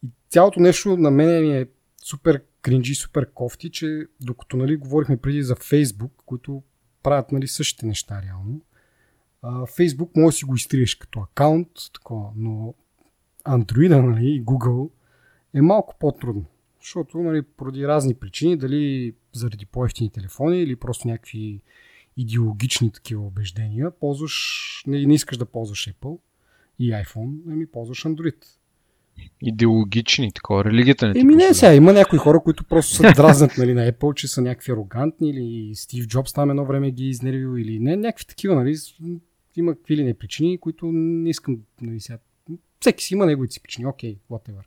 И 0.03 0.07
цялото 0.29 0.59
нещо 0.59 0.97
на 0.97 1.11
мен 1.11 1.41
ми 1.41 1.57
е 1.57 1.67
супер 2.03 2.43
кринджи, 2.61 2.95
супер 2.95 3.33
кофти, 3.33 3.71
че 3.71 4.05
докато 4.21 4.57
нали, 4.57 4.77
говорихме 4.77 5.17
преди 5.17 5.43
за 5.43 5.55
Facebook, 5.55 6.11
които 6.25 6.63
правят 7.03 7.31
нали, 7.31 7.47
същите 7.47 7.85
неща 7.85 8.21
реално, 8.21 8.61
Facebook 9.43 10.09
може 10.15 10.33
да 10.33 10.37
си 10.37 10.45
го 10.45 10.55
изтриеш 10.55 10.95
като 10.95 11.19
акаунт, 11.19 11.67
такова, 11.93 12.31
но 12.35 12.73
Android 13.45 14.01
нали, 14.01 14.25
и 14.25 14.43
Google 14.43 14.89
е 15.53 15.61
малко 15.61 15.95
по-трудно. 15.99 16.45
Защото 16.79 17.17
нали, 17.17 17.41
поради 17.41 17.87
разни 17.87 18.13
причини, 18.13 18.57
дали 18.57 19.15
заради 19.33 19.65
по-ефтини 19.65 20.09
телефони 20.09 20.61
или 20.61 20.75
просто 20.75 21.07
някакви 21.07 21.61
идеологични 22.17 22.91
такива 22.91 23.25
убеждения, 23.25 23.91
ползваш, 23.91 24.83
не, 24.87 25.05
не 25.05 25.13
искаш 25.13 25.37
да 25.37 25.45
ползваш 25.45 25.89
Apple 25.89 26.19
и 26.79 26.91
iPhone, 26.91 27.41
ами 27.47 27.67
ползваш 27.67 28.03
Android. 28.03 28.45
Идеологични, 29.41 30.31
такова, 30.31 30.65
религията 30.65 31.07
не 31.07 31.19
Еми 31.19 31.35
не, 31.35 31.53
сега 31.53 31.73
има 31.73 31.93
някои 31.93 32.19
хора, 32.19 32.39
които 32.39 32.63
просто 32.63 32.95
са 32.95 33.03
дразнат 33.15 33.57
нали, 33.57 33.73
на 33.73 33.91
Apple, 33.91 34.13
че 34.13 34.27
са 34.27 34.41
някакви 34.41 34.71
арогантни 34.71 35.29
или 35.29 35.75
Стив 35.75 36.07
Джобс 36.07 36.33
там 36.33 36.49
едно 36.49 36.65
време 36.65 36.91
ги 36.91 37.03
е 37.03 37.09
изнервил 37.09 37.57
или 37.57 37.79
не, 37.79 37.95
някакви 37.95 38.25
такива, 38.25 38.55
нали, 38.55 38.75
има 39.55 39.75
какви 39.75 39.97
ли 39.97 40.03
не 40.03 40.13
причини, 40.13 40.57
които 40.57 40.91
не 40.91 41.29
искам, 41.29 41.57
нали, 41.81 41.99
сега, 41.99 42.17
всеки 42.79 43.03
си 43.03 43.13
има 43.13 43.25
неговите 43.25 43.53
си 43.53 43.61
причини, 43.63 43.85
окей, 43.85 44.15
okay, 44.15 44.19
whatever. 44.31 44.63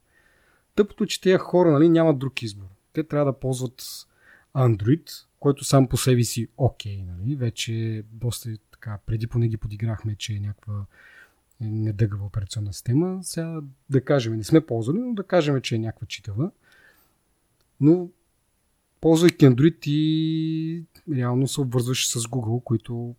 Тъпото, 0.75 1.07
че 1.07 1.21
тези 1.21 1.37
хора, 1.37 1.71
нали, 1.71 1.89
нямат 1.89 2.19
друг 2.19 2.43
избор. 2.43 2.67
Те 2.93 3.03
трябва 3.03 3.33
да 3.33 3.39
ползват 3.39 3.83
Android, 4.57 5.11
който 5.41 5.65
сам 5.65 5.89
по 5.89 5.97
себе 5.97 6.23
си 6.23 6.49
окей, 6.57 6.97
okay, 6.97 7.07
нали? 7.07 7.37
вече 7.37 8.03
доста 8.13 8.51
така, 8.73 8.99
преди 9.07 9.27
поне 9.27 9.49
ги 9.49 9.57
подиграхме, 9.57 10.15
че 10.19 10.33
е 10.33 10.41
някаква 10.41 10.87
недъгава 11.61 12.25
операционна 12.27 12.73
система. 12.73 13.19
Сега 13.23 13.61
да 13.91 14.05
кажем, 14.05 14.37
не 14.37 14.45
сме 14.45 14.67
ползвали, 14.67 14.99
но 14.99 15.15
да 15.15 15.23
кажем, 15.23 15.61
че 15.61 15.75
е 15.75 15.79
някаква 15.79 16.07
читава. 16.07 16.51
Но 17.81 18.09
ползвайки 19.01 19.47
Android 19.47 19.89
и 19.89 20.85
реално 21.15 21.49
се 21.49 21.61
обвързваш 21.61 22.09
с 22.09 22.21
Google, 22.21 22.65
които 22.65 23.15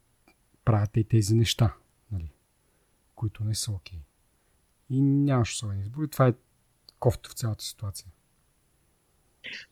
правят 0.65 0.97
и 0.97 1.03
тези 1.03 1.35
неща, 1.35 1.73
нали? 2.11 2.31
които 3.15 3.43
не 3.43 3.55
са 3.55 3.71
окей. 3.71 3.99
Okay. 3.99 4.01
И 4.89 5.01
нямаш 5.01 5.53
особен 5.53 5.79
избор. 5.79 6.03
И 6.03 6.07
това 6.07 6.27
е 6.27 6.33
кофта 6.99 7.29
в 7.29 7.33
цялата 7.33 7.63
ситуация. 7.63 8.07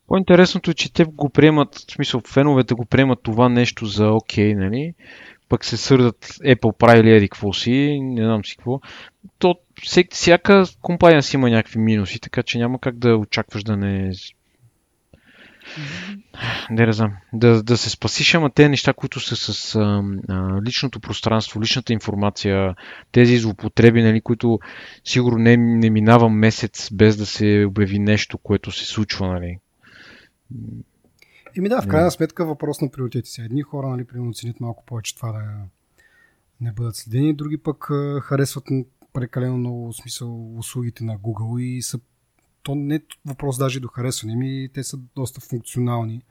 По-интересното 0.08 0.72
е, 0.72 0.74
че 0.74 0.94
те 0.94 1.06
го 1.06 1.30
приемат, 1.30 1.76
в 1.76 1.92
смисъл 1.92 2.22
феновете 2.22 2.74
го 2.74 2.86
приемат 2.86 3.24
това 3.24 3.50
нещо 3.50 3.86
за 3.86 4.12
окей, 4.12 4.54
okay, 4.54 4.58
нали? 4.58 4.94
Пък 5.50 5.66
се 5.66 5.78
сърдат 5.78 6.26
Apple 6.26 6.78
правили 6.78 7.12
еди 7.12 7.30
какво 7.30 7.54
си, 7.54 8.00
не 8.02 8.24
знам 8.24 8.46
си 8.46 8.56
какво. 8.58 8.80
То, 9.40 9.56
всяка 10.12 10.64
компания 10.82 11.24
си 11.24 11.36
има 11.36 11.50
някакви 11.50 11.80
минуси, 11.80 12.20
така 12.20 12.44
че 12.44 12.58
няма 12.58 12.80
как 12.80 12.98
да 12.98 13.18
очакваш 13.18 13.64
да 13.64 13.78
не 13.78 14.12
не 16.70 16.94
знам. 16.94 17.14
Да, 17.34 17.64
да 17.64 17.78
се 17.78 17.90
спасиш, 17.90 18.36
ама 18.36 18.50
те 18.50 18.70
неща, 18.70 18.94
които 18.94 19.20
са 19.20 19.36
с 19.36 19.76
а, 19.76 20.04
а, 20.30 20.62
личното 20.62 21.00
пространство, 21.00 21.62
личната 21.62 21.94
информация, 21.94 22.76
тези 23.12 23.38
злоупотреби, 23.38 24.04
нали, 24.04 24.22
които 24.22 24.60
сигурно 25.04 25.38
не, 25.38 25.58
не 25.58 25.90
минава 25.90 26.30
месец 26.30 26.90
без 26.94 27.18
да 27.18 27.26
се 27.26 27.66
обяви 27.68 28.00
нещо, 28.00 28.38
което 28.38 28.72
се 28.72 28.86
случва. 28.86 29.28
Нали. 29.28 29.58
Ими 31.58 31.70
да, 31.70 31.82
в 31.82 31.88
крайна 31.88 32.12
сметка 32.12 32.46
въпрос 32.46 32.82
на 32.82 32.92
приоритети 32.92 33.30
са. 33.30 33.42
Едни 33.42 33.62
хора, 33.62 33.88
нали, 33.88 34.04
примерно, 34.04 34.34
ценят 34.34 34.60
малко 34.60 34.86
повече 34.86 35.16
това 35.16 35.32
да 35.32 35.42
не 36.62 36.72
бъдат 36.72 36.96
следени, 36.96 37.34
други 37.34 37.58
пък 37.58 37.90
харесват 38.22 38.64
прекалено 39.14 39.58
много 39.58 39.94
смисъл 39.94 40.58
услугите 40.58 41.04
на 41.04 41.18
Google 41.18 41.62
и 41.62 41.82
са 41.82 42.00
то 42.64 42.76
не 42.76 42.96
е 42.96 43.02
въпрос 43.26 43.58
даже 43.58 43.80
до 43.80 43.88
харесване, 43.88 44.36
ми 44.36 44.70
те 44.74 44.84
са 44.84 44.98
доста 45.16 45.42
функционални 45.42 46.22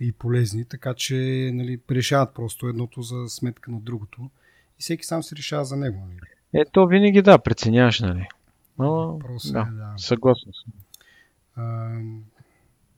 и 0.00 0.12
полезни, 0.12 0.64
така 0.64 0.94
че 0.94 1.50
нали, 1.54 1.80
решават 1.90 2.34
просто 2.34 2.68
едното 2.68 3.02
за 3.02 3.28
сметка 3.28 3.70
на 3.70 3.80
другото 3.80 4.30
и 4.78 4.82
всеки 4.82 5.04
сам 5.04 5.22
се 5.22 5.36
решава 5.36 5.64
за 5.64 5.76
него. 5.76 6.06
Нали. 6.06 6.20
Ето 6.52 6.86
винаги 6.86 7.22
да, 7.22 7.38
преценяваш, 7.38 8.00
нали? 8.00 8.28
Но, 8.78 9.18
Просто, 9.18 9.52
да, 9.52 9.64
да, 9.64 9.94
съгласен 9.96 10.52
съм. 10.52 10.72
А, 11.56 11.98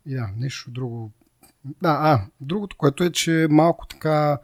и 0.06 0.14
да, 0.14 0.30
нещо 0.36 0.70
друго. 0.70 1.12
Да, 1.82 1.98
а, 2.00 2.26
другото, 2.40 2.76
което 2.76 3.04
е, 3.04 3.12
че 3.12 3.46
малко 3.50 3.86
така 3.86 4.38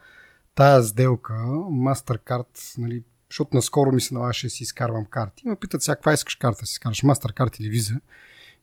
тая 0.54 0.82
сделка, 0.82 1.32
MasterCard, 1.32 2.78
нали, 2.78 3.04
защото 3.30 3.56
наскоро 3.56 3.92
ми 3.92 4.00
се 4.00 4.14
налагаше 4.14 4.48
си 4.48 4.62
изкарвам 4.62 5.06
карти. 5.06 5.48
Ме 5.48 5.56
питат 5.56 5.82
сега 5.82 5.94
каква 5.94 6.12
искаш 6.12 6.34
карта, 6.34 6.66
си 6.66 6.72
изкараш 6.72 7.02
MasterCard 7.02 7.60
или 7.60 7.78
Visa. 7.78 8.00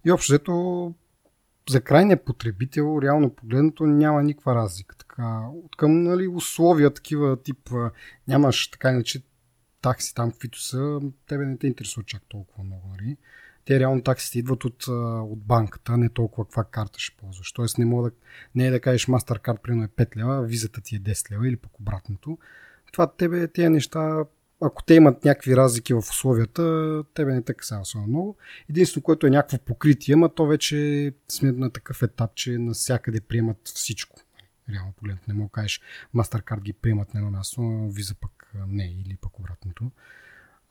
И 0.06 0.12
общо 0.12 0.32
взето 0.32 0.94
за 1.70 1.82
крайния 1.82 2.24
потребител, 2.24 3.00
реално 3.02 3.36
погледнато, 3.36 3.86
няма 3.86 4.24
никаква 4.24 4.56
разлика. 4.56 4.96
Така, 4.96 5.40
от 5.66 5.76
към 5.76 6.04
нали, 6.04 6.28
условия, 6.28 6.94
такива 6.94 7.44
тип, 7.44 7.70
нямаш 8.28 8.72
така 8.72 8.92
иначе 8.92 9.24
такси 9.82 10.16
там, 10.16 10.32
каквито 10.32 10.62
са, 10.62 11.00
тебе 11.28 11.46
не 11.46 11.58
те 11.58 11.68
интересува 11.68 12.04
чак 12.04 12.22
толкова 12.30 12.64
много. 12.64 12.88
Нали? 12.88 13.18
Те 13.66 13.80
реално 13.80 14.04
таксите 14.04 14.40
идват 14.40 14.66
от, 14.66 14.88
от 14.88 15.40
банката, 15.40 15.98
не 15.98 16.10
толкова 16.10 16.46
каква 16.46 16.64
карта 16.64 17.00
ще 17.00 17.18
ползваш. 17.18 17.52
Тоест 17.52 17.78
не, 17.78 17.86
мога 17.86 18.10
да, 18.10 18.16
не 18.56 18.68
е 18.68 18.72
да 18.72 18.80
кажеш 18.80 19.08
MasterCard, 19.08 19.62
примерно 19.62 19.84
е 19.84 20.06
5 20.06 20.18
лева, 20.18 20.44
визата 20.44 20.82
ти 20.82 20.96
е 20.96 21.00
10 21.00 21.32
лева 21.32 21.48
или 21.48 21.58
пък 21.58 21.80
обратното. 21.80 22.38
Това 22.92 23.08
тебе, 23.08 23.48
тези 23.48 23.70
неща 23.70 24.24
ако 24.62 24.84
те 24.84 24.94
имат 24.94 25.26
някакви 25.26 25.56
разлики 25.56 25.94
в 25.94 25.98
условията, 25.98 27.04
тебе 27.14 27.34
не 27.34 27.42
те 27.42 27.54
касава 27.54 27.82
особено 27.82 28.08
много. 28.08 28.38
Единствено, 28.70 29.04
което 29.04 29.28
е 29.28 29.30
някакво 29.30 29.58
покритие, 29.58 30.14
ама 30.14 30.34
то 30.34 30.46
вече 30.46 31.14
сме 31.30 31.52
на 31.52 31.72
такъв 31.72 32.04
етап, 32.04 32.36
че 32.36 32.58
навсякъде 32.58 33.22
приемат 33.22 33.58
всичко. 33.64 34.20
Реално 34.70 34.94
погледнато 34.94 35.26
не 35.28 35.34
мога 35.34 35.48
да 35.48 35.52
кажеш, 35.52 35.82
MasterCard 36.16 36.62
ги 36.62 36.74
приемат 36.74 37.14
на 37.14 37.20
едно 37.20 37.32
място, 37.32 37.90
виза 37.92 38.16
пък 38.16 38.52
не, 38.68 38.86
или 39.06 39.18
пък 39.22 39.40
обратното. 39.40 39.92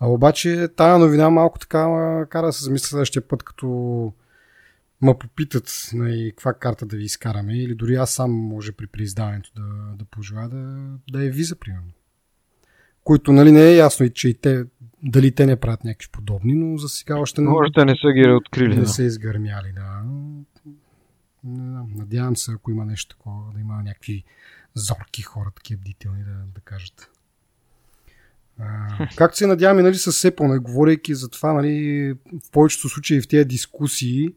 А 0.01 0.09
обаче 0.09 0.69
тая 0.77 0.99
новина 0.99 1.31
малко 1.31 1.59
така 1.59 1.87
кара 2.31 2.47
да 2.47 2.53
се 2.53 2.65
замисля 2.65 2.87
следващия 2.87 3.29
път, 3.29 3.43
като 3.43 3.67
ма 5.03 5.19
попитат 5.19 5.91
нали, 5.93 6.31
каква 6.31 6.55
карта 6.55 6.87
да 6.87 6.97
ви 6.97 7.05
изкараме 7.05 7.59
или 7.59 7.75
дори 7.75 7.95
аз 7.95 8.11
сам 8.15 8.31
може 8.33 8.73
при 8.73 8.87
прииздаването 8.87 9.51
да, 9.57 9.97
да 9.97 10.05
пожелая 10.05 10.49
да, 10.49 10.91
да 11.11 11.25
е 11.25 11.31
виза, 11.31 11.57
примерно. 11.57 11.91
Които 13.05 13.33
нали, 13.33 13.53
не 13.53 13.63
е 13.63 13.77
ясно 13.77 14.07
и 14.07 14.11
че 14.11 14.29
и 14.29 14.35
те, 14.35 14.65
дали 15.03 15.35
те 15.35 15.47
не 15.47 15.57
правят 15.57 15.85
някакви 15.85 16.09
подобни, 16.13 16.55
но 16.55 16.77
за 16.77 16.89
сега 16.89 17.19
още 17.19 17.41
не, 17.41 17.49
Може 17.49 17.71
да 17.71 17.85
не 17.85 17.95
са 17.97 18.13
ги 18.13 18.31
открили. 18.31 18.77
Не 18.77 18.81
да. 18.81 18.89
са 18.89 19.03
изгърмяли, 19.03 19.73
да. 19.73 20.03
Надявам 21.97 22.37
се, 22.37 22.53
ако 22.53 22.71
има 22.71 22.85
нещо 22.85 23.17
такова, 23.17 23.53
да 23.55 23.61
има 23.61 23.83
някакви 23.83 24.25
зорки 24.75 25.23
хора, 25.23 25.51
такива 25.57 25.81
бдителни 25.81 26.25
да, 26.25 26.35
да 26.55 26.61
кажат. 26.61 27.11
Както 29.17 29.37
се 29.37 29.47
надяваме 29.47 29.83
нали, 29.83 29.95
с 29.95 30.13
Apple, 30.13 30.49
нали, 30.49 30.59
говорейки 30.59 31.15
за 31.15 31.29
това, 31.29 31.53
нали, 31.53 32.13
в 32.45 32.51
повечето 32.53 32.89
случаи 32.89 33.21
в 33.21 33.29
тези 33.29 33.45
дискусии, 33.45 34.35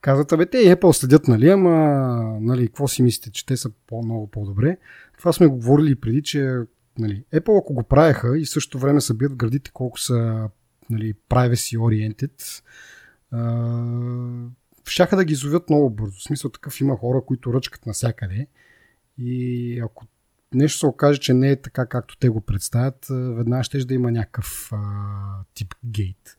казват, 0.00 0.32
абе, 0.32 0.46
те 0.46 0.76
Apple 0.76 0.92
следят, 0.92 1.28
нали, 1.28 1.48
ама, 1.48 1.70
нали, 2.40 2.66
какво 2.66 2.88
си 2.88 3.02
мислите, 3.02 3.30
че 3.30 3.46
те 3.46 3.56
са 3.56 3.70
по-много 3.86 4.26
по-добре. 4.26 4.76
Това 5.18 5.32
сме 5.32 5.46
го 5.46 5.56
говорили 5.56 5.94
преди, 5.94 6.22
че 6.22 6.58
нали, 6.98 7.24
Apple, 7.34 7.58
ако 7.58 7.74
го 7.74 7.82
правеха 7.82 8.38
и 8.38 8.44
в 8.44 8.50
същото 8.50 8.78
време 8.78 9.00
са 9.00 9.14
бият 9.14 9.36
градите 9.36 9.70
колко 9.74 10.00
са 10.00 10.48
нали, 10.90 11.14
privacy 11.30 11.78
oriented, 11.78 12.62
щяха 14.88 15.16
да 15.16 15.24
ги 15.24 15.34
зовят 15.34 15.70
много 15.70 15.90
бързо. 15.90 16.18
В 16.18 16.22
смисъл 16.22 16.50
такъв 16.50 16.80
има 16.80 16.96
хора, 16.96 17.22
които 17.26 17.52
ръчкат 17.52 17.86
навсякъде 17.86 18.46
и 19.18 19.80
ако 19.80 20.06
нещо 20.54 20.78
се 20.78 20.86
окаже, 20.86 21.20
че 21.20 21.34
не 21.34 21.50
е 21.50 21.60
така, 21.60 21.86
както 21.86 22.16
те 22.16 22.28
го 22.28 22.40
представят, 22.40 23.06
веднага 23.10 23.64
ще 23.64 23.78
да 23.78 23.94
има 23.94 24.12
някакъв 24.12 24.70
а, 24.72 24.78
тип 25.54 25.74
гейт. 25.84 26.38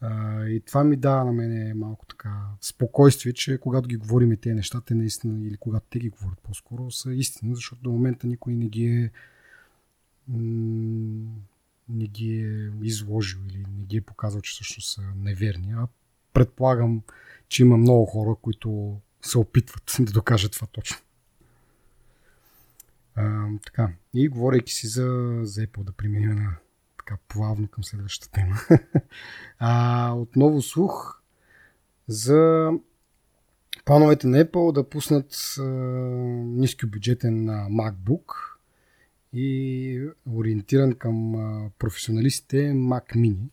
А, 0.00 0.44
и 0.44 0.60
това 0.60 0.84
ми 0.84 0.96
дава 0.96 1.24
на 1.24 1.32
мен 1.32 1.78
малко 1.78 2.06
така 2.06 2.42
спокойствие, 2.60 3.32
че 3.32 3.58
когато 3.58 3.88
ги 3.88 3.96
говорим 3.96 4.36
тези 4.36 4.54
неща, 4.54 4.80
те 4.80 4.94
наистина, 4.94 5.46
или 5.46 5.56
когато 5.56 5.86
те 5.90 5.98
ги 5.98 6.08
говорят 6.08 6.38
по-скоро, 6.42 6.90
са 6.90 7.12
истина, 7.12 7.54
защото 7.54 7.82
до 7.82 7.90
момента 7.90 8.26
никой 8.26 8.54
не 8.54 8.68
ги 8.68 8.86
е 8.86 9.10
не 11.88 12.06
ги 12.06 12.42
е 12.42 12.70
изложил 12.82 13.38
или 13.50 13.64
не 13.78 13.84
ги 13.84 13.96
е 13.96 14.00
показал, 14.00 14.40
че 14.40 14.52
всъщност 14.52 14.94
са 14.94 15.02
неверни. 15.16 15.72
А 15.72 15.86
предполагам, 16.32 17.02
че 17.48 17.62
има 17.62 17.76
много 17.76 18.06
хора, 18.06 18.36
които 18.42 19.00
се 19.22 19.38
опитват 19.38 19.96
да 20.00 20.12
докажат 20.12 20.52
това 20.52 20.66
точно. 20.66 20.96
А, 23.20 23.48
така, 23.64 23.88
и 24.14 24.28
говорейки 24.28 24.72
си 24.72 24.86
за, 24.86 25.38
за 25.42 25.66
Apple, 25.66 25.84
да 25.84 25.92
преминем 25.92 26.36
на 26.36 26.56
така 26.98 27.16
плавно 27.28 27.68
към 27.68 27.84
следващата 27.84 28.30
тема. 28.32 28.56
а, 29.58 30.12
отново 30.16 30.62
слух 30.62 31.22
за 32.08 32.70
плановете 33.84 34.26
на 34.26 34.44
Apple 34.44 34.72
да 34.72 34.88
пуснат 34.88 35.56
а, 35.58 35.62
нискобюджетен 35.62 37.46
MacBook 37.48 38.34
и 39.32 40.08
ориентиран 40.26 40.94
към 40.94 41.34
а, 41.34 41.70
професионалистите 41.78 42.56
Mac 42.56 43.16
Mini. 43.16 43.48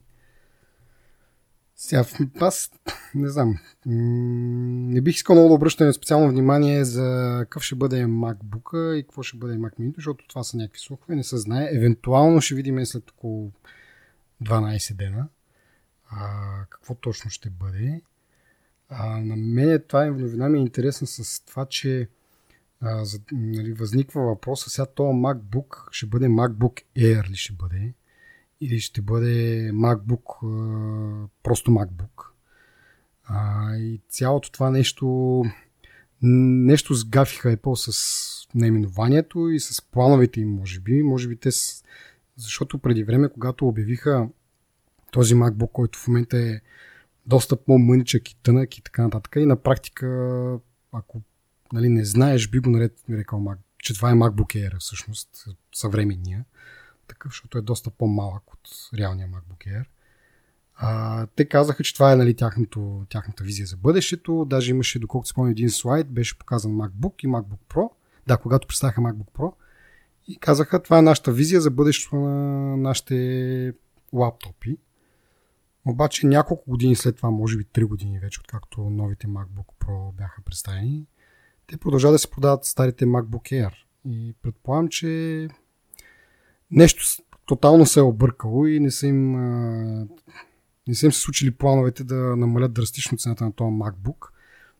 Сега, 1.78 2.06
аз 2.40 2.72
не 3.16 3.30
знам. 3.30 3.60
Не 3.86 5.02
бих 5.02 5.16
искал 5.16 5.36
много 5.36 5.50
да 5.50 5.56
обръщам 5.56 5.94
специално 5.94 6.30
внимание 6.30 6.86
за 6.86 7.38
какъв 7.42 7.63
ще 7.63 7.76
бъде 7.76 8.06
MacBook 8.06 8.96
и 8.96 9.04
какво 9.04 9.24
ще 9.24 9.38
бъде 9.38 9.58
Mac 9.58 9.80
Mini, 9.80 9.96
защото 9.96 10.28
това 10.28 10.44
са 10.44 10.58
някакви 10.58 10.80
слухове, 10.80 11.16
не 11.16 11.24
се 11.24 11.38
знае. 11.38 11.70
Евентуално 11.72 12.42
ще 12.42 12.56
видим 12.56 12.86
след 12.86 13.12
около 13.12 13.52
12 14.44 14.96
дена 14.96 15.28
а, 16.10 16.66
какво 16.70 16.96
точно 16.96 17.32
ще 17.32 17.50
бъде. 17.50 18.02
А, 18.90 19.22
на 19.22 19.36
мен 19.36 19.84
това 19.88 20.06
е 20.06 20.10
новина 20.10 20.50
ми 20.50 20.58
е 20.58 20.62
интересна 20.62 21.08
с 21.08 21.46
това, 21.46 21.66
че 21.66 22.10
а, 22.82 23.06
за, 23.06 23.20
нали, 23.32 23.74
възниква 23.74 24.22
въпроса 24.22 24.70
сега 24.70 24.86
този 24.86 25.18
MacBook 25.18 25.92
ще 25.92 26.06
бъде 26.06 26.26
MacBook 26.26 26.84
Air 26.98 27.30
ли 27.30 27.36
ще 27.36 27.54
бъде? 27.54 27.94
Или 28.62 28.80
ще 28.80 29.02
бъде 29.02 29.70
MacBook, 29.74 30.48
просто 31.43 31.72
MacBook. 31.72 32.24
А, 33.24 33.76
и 33.76 34.02
цялото 34.10 34.52
това 34.52 34.70
нещо 34.70 35.43
нещо 36.22 36.93
сгафиха 36.93 37.58
Apple 37.58 37.91
с 37.91 38.48
наименованието 38.56 39.50
и 39.50 39.60
с 39.60 39.82
плановете 39.82 40.41
им, 40.41 40.50
може 40.50 40.80
би. 40.80 41.04
Може 41.04 41.28
би 41.28 41.36
те 41.36 41.52
с... 41.52 41.84
Защото 42.38 42.78
преди 42.78 43.04
време, 43.04 43.30
когато 43.30 43.67
обявиха 43.67 44.30
този 45.12 45.36
MacBook, 45.36 45.72
който 45.72 46.00
в 46.00 46.08
момента 46.08 46.38
е 46.38 46.62
доста 47.26 47.56
по-мъничък 47.56 48.32
и 48.32 48.41
тънък 48.43 48.78
и 48.78 48.82
така 48.82 49.04
нататък, 49.04 49.36
и 49.36 49.46
на 49.46 49.56
практика, 49.56 50.08
ако 50.91 51.22
нали, 51.74 51.89
не 51.89 52.06
знаеш, 52.06 52.50
би 52.50 52.60
го 52.60 52.70
нарекал, 53.10 53.46
че 53.78 53.93
това 53.93 54.12
е 54.12 54.13
MacBook 54.13 54.56
Air 54.56 54.80
всъщност, 54.80 55.46
съвременния 55.76 56.46
такъв, 57.08 57.32
защото 57.32 57.58
е 57.58 57.62
доста 57.62 57.89
по-малък 57.89 58.54
от 58.54 58.70
реалния 58.98 59.28
MacBook 59.28 59.67
Air. 59.67 59.86
А, 60.76 61.26
те 61.36 61.46
казаха, 61.46 61.84
че 61.84 61.93
това 61.93 62.12
е 62.12 62.15
нали, 62.15 62.36
тяхното, 62.36 63.06
тяхната 63.10 63.43
визия 63.43 63.67
за 63.67 63.78
бъдещето. 63.78 64.46
Даже 64.50 64.72
имаше, 64.72 65.00
доколкото 65.00 65.30
спомня, 65.30 65.52
един 65.52 65.70
слайд, 65.70 66.08
беше 66.08 66.38
показан 66.38 66.72
MacBook 66.72 67.26
и 67.26 67.28
MacBook 67.28 67.60
Pro. 67.70 67.89
Да, 68.28 68.38
когато 68.38 68.67
представяха 68.67 69.02
MacBook 69.02 69.32
Pro. 69.34 69.54
И 70.28 70.39
казаха, 70.39 70.84
това 70.84 70.98
е 70.98 71.02
нашата 71.02 71.32
визия 71.32 71.62
за 71.62 71.72
бъдещето 71.72 72.15
на 72.15 72.78
нашите 72.78 73.74
лаптопи. 74.13 74.78
Обаче 75.86 76.28
няколко 76.28 76.72
години 76.72 76.96
след 76.96 77.15
това, 77.15 77.30
може 77.30 77.58
би 77.58 77.65
3 77.65 77.86
години 77.86 78.20
вече, 78.20 78.39
откакто 78.39 78.82
новите 78.82 79.28
MacBook 79.28 79.67
Pro 79.80 80.13
бяха 80.13 80.41
представени, 80.41 81.08
те 81.67 81.78
продължават 81.78 82.13
да 82.13 82.20
се 82.20 82.32
продават 82.32 82.65
старите 82.65 83.06
MacBook 83.06 83.67
Air. 83.67 83.74
И 84.06 84.36
предполагам, 84.41 84.88
че 84.88 85.48
нещо 86.71 87.03
тотално 87.45 87.86
се 87.86 87.99
е 87.99 88.03
объркало 88.03 88.65
и 88.65 88.80
не 88.80 88.91
са 88.91 89.08
им, 89.08 89.32
не 90.88 90.95
са 90.95 91.06
им 91.06 91.12
се 91.12 91.19
случили 91.19 91.51
плановете 91.51 92.03
да 92.03 92.15
намалят 92.15 92.73
драстично 92.73 93.17
цената 93.17 93.45
на 93.45 93.53
този 93.53 93.71
MacBook, 93.71 94.30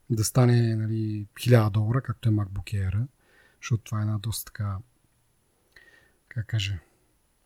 да 0.10 0.23
стане 0.23 0.76
нали, 0.76 1.28
1000 1.36 1.69
долара, 1.69 2.02
както 2.02 2.30
е 2.30 2.32
MacBook 2.32 2.73
Air, 2.73 3.08
защото 3.62 3.84
това 3.84 4.00
е 4.00 4.02
една 4.02 4.17
доста 4.17 4.45
така, 4.45 4.78
как 6.30 6.47
кажа, 6.47 6.80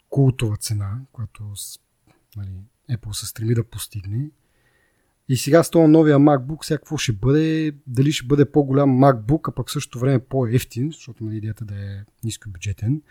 култова 0.09 0.57
цена, 0.57 0.99
която 1.11 1.53
нали, 2.37 2.51
Apple 2.91 3.11
се 3.11 3.25
стреми 3.25 3.53
да 3.53 3.63
постигне. 3.63 4.29
И 5.29 5.37
сега 5.37 5.63
с 5.63 5.69
този 5.69 5.91
новия 5.91 6.17
MacBook, 6.17 6.65
сега 6.65 6.77
какво 6.77 6.97
ще 6.97 7.13
бъде, 7.13 7.75
дали 7.87 8.11
ще 8.11 8.27
бъде 8.27 8.51
по-голям 8.51 8.89
MacBook, 8.89 9.49
а 9.49 9.51
пък 9.51 9.69
в 9.69 9.71
същото 9.71 9.99
време 9.99 10.19
по-ефтин, 10.19 10.91
защото 10.91 11.23
нали, 11.23 11.37
идеята 11.37 11.65
да 11.65 11.75
е 11.75 12.03
ниско 12.23 12.49
бюджетен. 12.49 13.01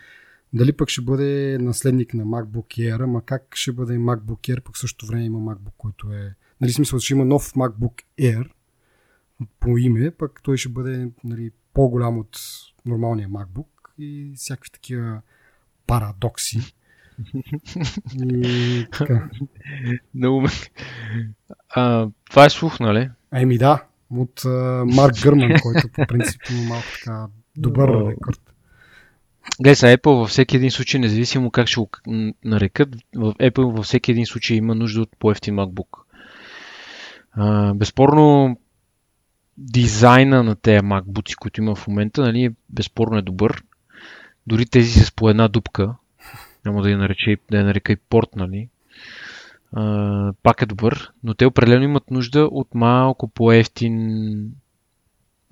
Дали 0.52 0.72
пък 0.72 0.88
ще 0.88 1.02
бъде 1.02 1.58
наследник 1.60 2.14
на 2.14 2.24
MacBook 2.24 2.66
Air, 2.66 3.04
ама 3.04 3.24
как 3.24 3.46
ще 3.54 3.72
бъде 3.72 3.98
MacBook 3.98 4.54
Air, 4.54 4.60
пък 4.60 4.76
в 4.76 4.80
същото 4.80 5.06
време 5.06 5.24
има 5.24 5.38
MacBook, 5.38 5.72
който 5.78 6.12
е... 6.12 6.34
Нали 6.60 6.72
смисъл, 6.72 6.98
че 6.98 7.14
има 7.14 7.24
нов 7.24 7.52
MacBook 7.52 8.02
Air 8.20 8.50
по 9.60 9.78
име, 9.78 10.10
пък 10.10 10.40
той 10.42 10.56
ще 10.56 10.68
бъде 10.68 11.10
нали, 11.24 11.50
по-голям 11.74 12.18
от 12.18 12.38
нормалния 12.86 13.28
MacBook 13.28 13.66
и 13.98 14.32
всякакви 14.36 14.70
такива 14.70 15.22
парадокси. 15.86 16.60
И 18.22 18.86
така. 18.98 19.30
Много 20.14 20.46
а, 21.68 22.08
Това 22.30 22.44
е 22.44 22.50
слух, 22.50 22.80
нали? 22.80 23.10
Еми 23.32 23.58
да, 23.58 23.84
от 24.10 24.40
uh, 24.40 24.94
Марк 24.96 25.14
Гърман, 25.22 25.52
който 25.62 25.88
по 25.88 26.06
принцип 26.06 26.42
има 26.50 26.62
малко 26.68 26.86
така 26.98 27.26
добър 27.56 27.88
рекорд. 28.10 28.49
Гледай 29.60 29.76
са, 29.76 29.86
Apple 29.86 30.18
във 30.18 30.28
всеки 30.28 30.56
един 30.56 30.70
случай, 30.70 31.00
независимо 31.00 31.50
как 31.50 31.66
ще 31.66 31.80
го 31.80 31.90
нарекат, 32.44 32.96
в 33.14 33.34
Apple 33.34 33.76
във 33.76 33.84
всеки 33.84 34.10
един 34.10 34.26
случай 34.26 34.56
има 34.56 34.74
нужда 34.74 35.00
от 35.00 35.10
по-ефтин 35.18 35.56
MacBook. 35.56 35.98
А, 37.32 37.74
безспорно, 37.74 38.56
дизайна 39.56 40.42
на 40.42 40.56
тези 40.56 40.78
MacBooks, 40.78 41.34
които 41.34 41.60
има 41.60 41.74
в 41.74 41.88
момента, 41.88 42.22
нали, 42.22 42.54
безспорно 42.68 43.18
е 43.18 43.22
добър. 43.22 43.62
Дори 44.46 44.66
тези 44.66 45.04
с 45.04 45.12
по 45.12 45.30
една 45.30 45.48
дупка, 45.48 45.94
няма 46.64 46.82
да 46.82 46.90
я, 46.90 46.98
нарече, 46.98 47.36
да 47.50 47.58
я 47.58 47.64
нарека 47.64 47.92
и 47.92 47.96
порт, 47.96 48.36
нали, 48.36 48.68
а, 49.72 50.32
пак 50.42 50.62
е 50.62 50.66
добър, 50.66 51.12
но 51.24 51.34
те 51.34 51.46
определено 51.46 51.84
имат 51.84 52.10
нужда 52.10 52.40
от 52.40 52.74
малко 52.74 53.28
по-ефтин 53.28 53.94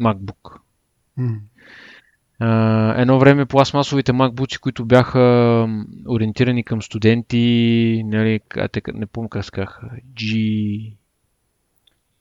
MacBook. 0.00 0.58
Mm 1.18 1.38
едно 2.96 3.18
време 3.18 3.46
пластмасовите 3.46 4.12
MacBooks, 4.12 4.60
които 4.60 4.84
бяха 4.84 5.18
ориентирани 6.08 6.64
към 6.64 6.82
студенти, 6.82 8.02
нали, 8.06 8.40
не 8.94 9.06
помня 9.06 9.28
как 9.28 9.44
сказах, 9.44 9.80
G3, 10.14 10.92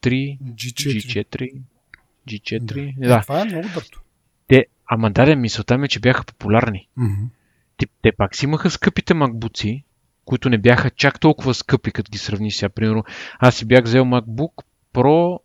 G4, 0.03 0.39
G4, 0.55 1.61
G4 2.27 2.93
да. 2.99 3.07
да. 3.07 3.21
Това 3.21 3.41
е 3.41 3.45
много 3.45 3.67
бърто. 3.73 4.01
Те, 4.47 4.65
ама 4.87 5.11
да, 5.11 5.35
мисълта 5.35 5.77
ми 5.77 5.85
е, 5.85 5.87
че 5.87 5.99
бяха 5.99 6.25
популярни. 6.25 6.87
Mm-hmm. 6.97 7.27
Те, 7.77 7.85
те 8.01 8.11
пак 8.17 8.35
си 8.35 8.45
имаха 8.45 8.69
скъпите 8.69 9.13
MacBooks, 9.13 9.83
които 10.25 10.49
не 10.49 10.57
бяха 10.57 10.89
чак 10.89 11.19
толкова 11.19 11.53
скъпи, 11.53 11.91
като 11.91 12.09
ги 12.11 12.17
сравни 12.17 12.51
сега. 12.51 12.69
Примерно, 12.69 13.03
аз 13.39 13.55
си 13.55 13.65
бях 13.65 13.83
взел 13.83 14.03
MacBook 14.03 14.63
Pro 14.93 15.39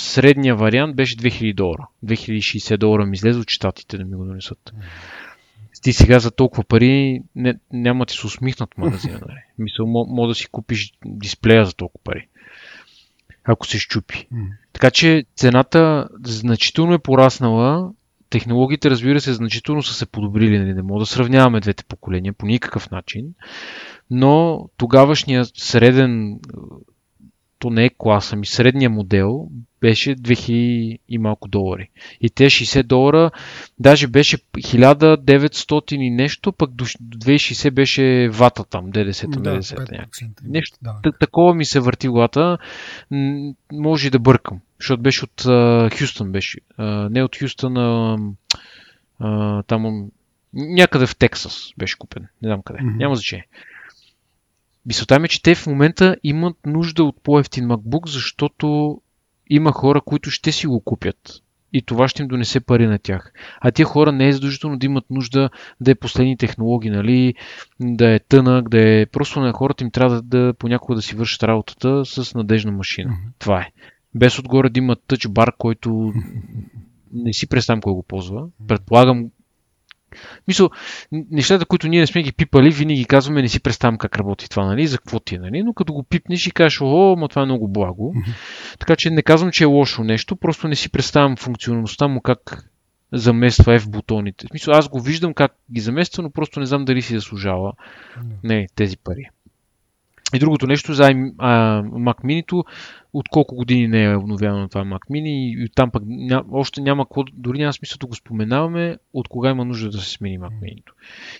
средния 0.00 0.56
вариант 0.56 0.96
беше 0.96 1.16
2000 1.16 1.54
долара. 1.54 1.88
2060 2.04 2.76
долара 2.76 3.06
ми 3.06 3.14
излезе 3.14 3.38
от 3.38 3.50
щатите 3.50 3.98
да 3.98 4.04
ми 4.04 4.16
го 4.16 4.24
донесат. 4.24 4.72
Ти 5.82 5.92
сега 5.92 6.18
за 6.18 6.30
толкова 6.30 6.64
пари 6.64 7.22
не, 7.34 7.54
няма 7.72 8.06
ти 8.06 8.14
се 8.14 8.26
усмихнат 8.26 8.78
магазина. 8.78 9.20
Нали? 9.28 9.38
Мисъл, 9.58 9.86
мога 9.86 10.28
да 10.28 10.34
си 10.34 10.46
купиш 10.46 10.92
дисплея 11.06 11.64
за 11.64 11.74
толкова 11.74 12.04
пари. 12.04 12.28
Ако 13.44 13.66
се 13.66 13.78
щупи. 13.78 14.28
Така 14.72 14.90
че 14.90 15.24
цената 15.36 16.08
значително 16.24 16.94
е 16.94 16.98
пораснала. 16.98 17.92
Технологиите, 18.30 18.90
разбира 18.90 19.20
се, 19.20 19.32
значително 19.32 19.82
са 19.82 19.94
се 19.94 20.06
подобрили. 20.06 20.58
Нали? 20.58 20.74
Не 20.74 20.82
мога 20.82 21.00
да 21.00 21.06
сравняваме 21.06 21.60
двете 21.60 21.84
поколения 21.84 22.32
по 22.32 22.46
никакъв 22.46 22.90
начин. 22.90 23.34
Но 24.10 24.64
тогавашният 24.76 25.50
среден 25.54 26.38
то 27.58 27.70
не 27.70 27.84
е 27.84 27.90
класа 27.98 28.36
ми, 28.36 28.46
средния 28.46 28.90
модел 28.90 29.48
беше 29.80 30.16
2000 30.16 30.98
и 31.08 31.18
малко 31.18 31.48
долари. 31.48 31.90
И 32.20 32.30
те 32.30 32.44
60 32.44 32.82
долара, 32.82 33.30
даже 33.78 34.06
беше 34.06 34.38
1900 34.38 35.94
и 35.94 36.10
нещо, 36.10 36.52
пък 36.52 36.70
до 36.70 36.84
2060 36.84 37.70
беше 37.70 38.28
вата 38.32 38.64
там, 38.64 38.90
ДДС 38.90 39.26
Да, 39.28 39.40
ДДС. 39.40 39.76
5% 39.76 40.30
Нещо 40.44 40.78
да. 40.82 41.12
Такова 41.20 41.54
ми 41.54 41.64
се 41.64 41.80
върти 41.80 42.08
главата. 42.08 42.58
Може 43.72 44.06
и 44.06 44.10
да 44.10 44.18
бъркам, 44.18 44.60
защото 44.80 45.02
беше 45.02 45.24
от 45.24 45.44
а, 45.46 45.90
Хюстън 45.98 46.32
беше. 46.32 46.58
А, 46.76 47.08
не 47.10 47.22
от 47.22 47.38
Хюстън, 47.38 47.76
а, 47.76 48.18
а, 49.18 49.62
там 49.62 50.08
някъде 50.52 51.06
в 51.06 51.16
Тексас 51.16 51.70
беше 51.78 51.98
купен. 51.98 52.22
Не 52.42 52.48
знам 52.48 52.62
къде. 52.64 52.78
Мгм. 52.82 52.96
Няма 52.96 53.16
значение. 53.16 53.46
Мисълта 54.86 55.18
ми 55.18 55.24
е, 55.24 55.28
че 55.28 55.42
те 55.42 55.54
в 55.54 55.66
момента 55.66 56.16
имат 56.22 56.56
нужда 56.66 57.04
от 57.04 57.22
по-ефтин 57.22 57.68
MacBook, 57.68 58.08
защото 58.08 59.00
има 59.50 59.72
хора, 59.72 60.00
които 60.00 60.30
ще 60.30 60.52
си 60.52 60.66
го 60.66 60.80
купят. 60.80 61.16
И 61.72 61.82
това 61.82 62.08
ще 62.08 62.22
им 62.22 62.28
донесе 62.28 62.60
пари 62.60 62.86
на 62.86 62.98
тях. 62.98 63.32
А 63.60 63.70
тия 63.70 63.86
хора 63.86 64.12
не 64.12 64.28
е 64.28 64.32
задължително 64.32 64.78
да 64.78 64.86
имат 64.86 65.04
нужда 65.10 65.50
да 65.80 65.90
е 65.90 65.94
последни 65.94 66.36
технологии, 66.36 66.90
нали? 66.90 67.34
да 67.80 68.10
е 68.14 68.18
тънък, 68.18 68.68
да 68.68 69.00
е... 69.00 69.06
Просто 69.06 69.40
на 69.40 69.52
хората 69.52 69.84
им 69.84 69.90
трябва 69.90 70.22
да, 70.22 70.22
да 70.22 70.54
понякога 70.54 70.96
да 70.96 71.02
си 71.02 71.16
вършат 71.16 71.42
работата 71.42 72.04
с 72.04 72.34
надежна 72.34 72.72
машина. 72.72 73.10
Мгм. 73.10 73.30
Това 73.38 73.60
е. 73.60 73.70
Без 74.14 74.38
отгоре 74.38 74.68
да 74.68 74.78
има 74.78 74.96
тъч 75.06 75.28
бар, 75.28 75.52
който 75.58 76.12
не 77.12 77.32
си 77.32 77.48
представям 77.48 77.80
кой 77.80 77.92
го 77.92 78.02
ползва. 78.02 78.46
Предполагам. 78.68 79.30
Мисъл, 80.48 80.70
нещата, 81.12 81.66
които 81.66 81.88
ние 81.88 82.00
не 82.00 82.06
сме 82.06 82.22
ги 82.22 82.32
пипали, 82.32 82.70
винаги 82.70 83.04
казваме, 83.04 83.42
не 83.42 83.48
си 83.48 83.60
представям 83.60 83.98
как 83.98 84.16
работи 84.16 84.50
това, 84.50 84.64
нали? 84.64 84.86
За 84.86 84.98
какво 84.98 85.20
ти 85.20 85.34
е, 85.34 85.38
нали? 85.38 85.62
Но 85.62 85.72
като 85.72 85.92
го 85.92 86.02
пипнеш 86.02 86.46
и 86.46 86.50
кажеш, 86.50 86.80
о, 86.80 87.16
ма 87.18 87.28
това 87.28 87.42
е 87.42 87.44
много 87.44 87.68
благо. 87.68 88.14
Така 88.78 88.96
че 88.96 89.10
не 89.10 89.22
казвам, 89.22 89.50
че 89.50 89.64
е 89.64 89.66
лошо 89.66 90.04
нещо, 90.04 90.36
просто 90.36 90.68
не 90.68 90.76
си 90.76 90.90
представям 90.90 91.36
функционалността 91.36 92.08
му 92.08 92.20
как 92.20 92.70
замества 93.12 93.80
F 93.80 93.90
бутоните. 93.90 94.46
В 94.46 94.50
смисъл, 94.50 94.74
аз 94.74 94.88
го 94.88 95.00
виждам 95.00 95.34
как 95.34 95.52
ги 95.72 95.80
замества, 95.80 96.22
но 96.22 96.30
просто 96.30 96.60
не 96.60 96.66
знам 96.66 96.84
дали 96.84 97.02
си 97.02 97.14
заслужава 97.14 97.72
не, 98.44 98.66
тези 98.74 98.96
пари. 98.96 99.24
И 100.34 100.38
другото 100.38 100.66
нещо 100.66 100.94
за 100.94 101.02
Mac 101.02 102.24
Mini, 102.24 102.64
от 103.12 103.28
колко 103.28 103.54
години 103.54 103.88
не 103.88 104.04
е 104.04 104.16
обновявано 104.16 104.68
това 104.68 104.84
Mac 104.84 105.10
Mini 105.10 105.28
и, 105.28 105.64
и 105.64 105.68
там 105.74 105.90
пък 105.90 106.02
ня, 106.06 106.44
още 106.52 106.80
няма, 106.80 107.04
какво- 107.04 107.24
дори 107.32 107.58
няма 107.58 107.72
смисъл 107.72 107.96
да 108.00 108.06
го 108.06 108.14
споменаваме, 108.14 108.96
от 109.12 109.28
кога 109.28 109.50
има 109.50 109.64
нужда 109.64 109.90
да 109.90 109.98
се 109.98 110.10
смени 110.10 110.38
Mac 110.38 110.50
Mini. 110.62 110.82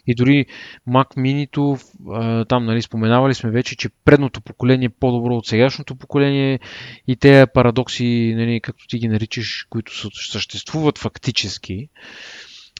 И 0.06 0.14
дори 0.14 0.46
Mac 0.88 1.16
Mini, 1.16 2.46
там 2.48 2.64
нали, 2.64 2.82
споменавали 2.82 3.34
сме 3.34 3.50
вече, 3.50 3.76
че 3.76 3.88
предното 4.04 4.40
поколение 4.40 4.86
е 4.86 5.00
по-добро 5.00 5.36
от 5.36 5.46
сегашното 5.46 5.96
поколение 5.96 6.60
и 7.08 7.16
те 7.16 7.46
парадокси, 7.54 8.34
нали, 8.36 8.60
както 8.60 8.86
ти 8.86 8.98
ги 8.98 9.08
наричаш, 9.08 9.66
които 9.70 9.92
съществуват 10.30 10.98
фактически, 10.98 11.88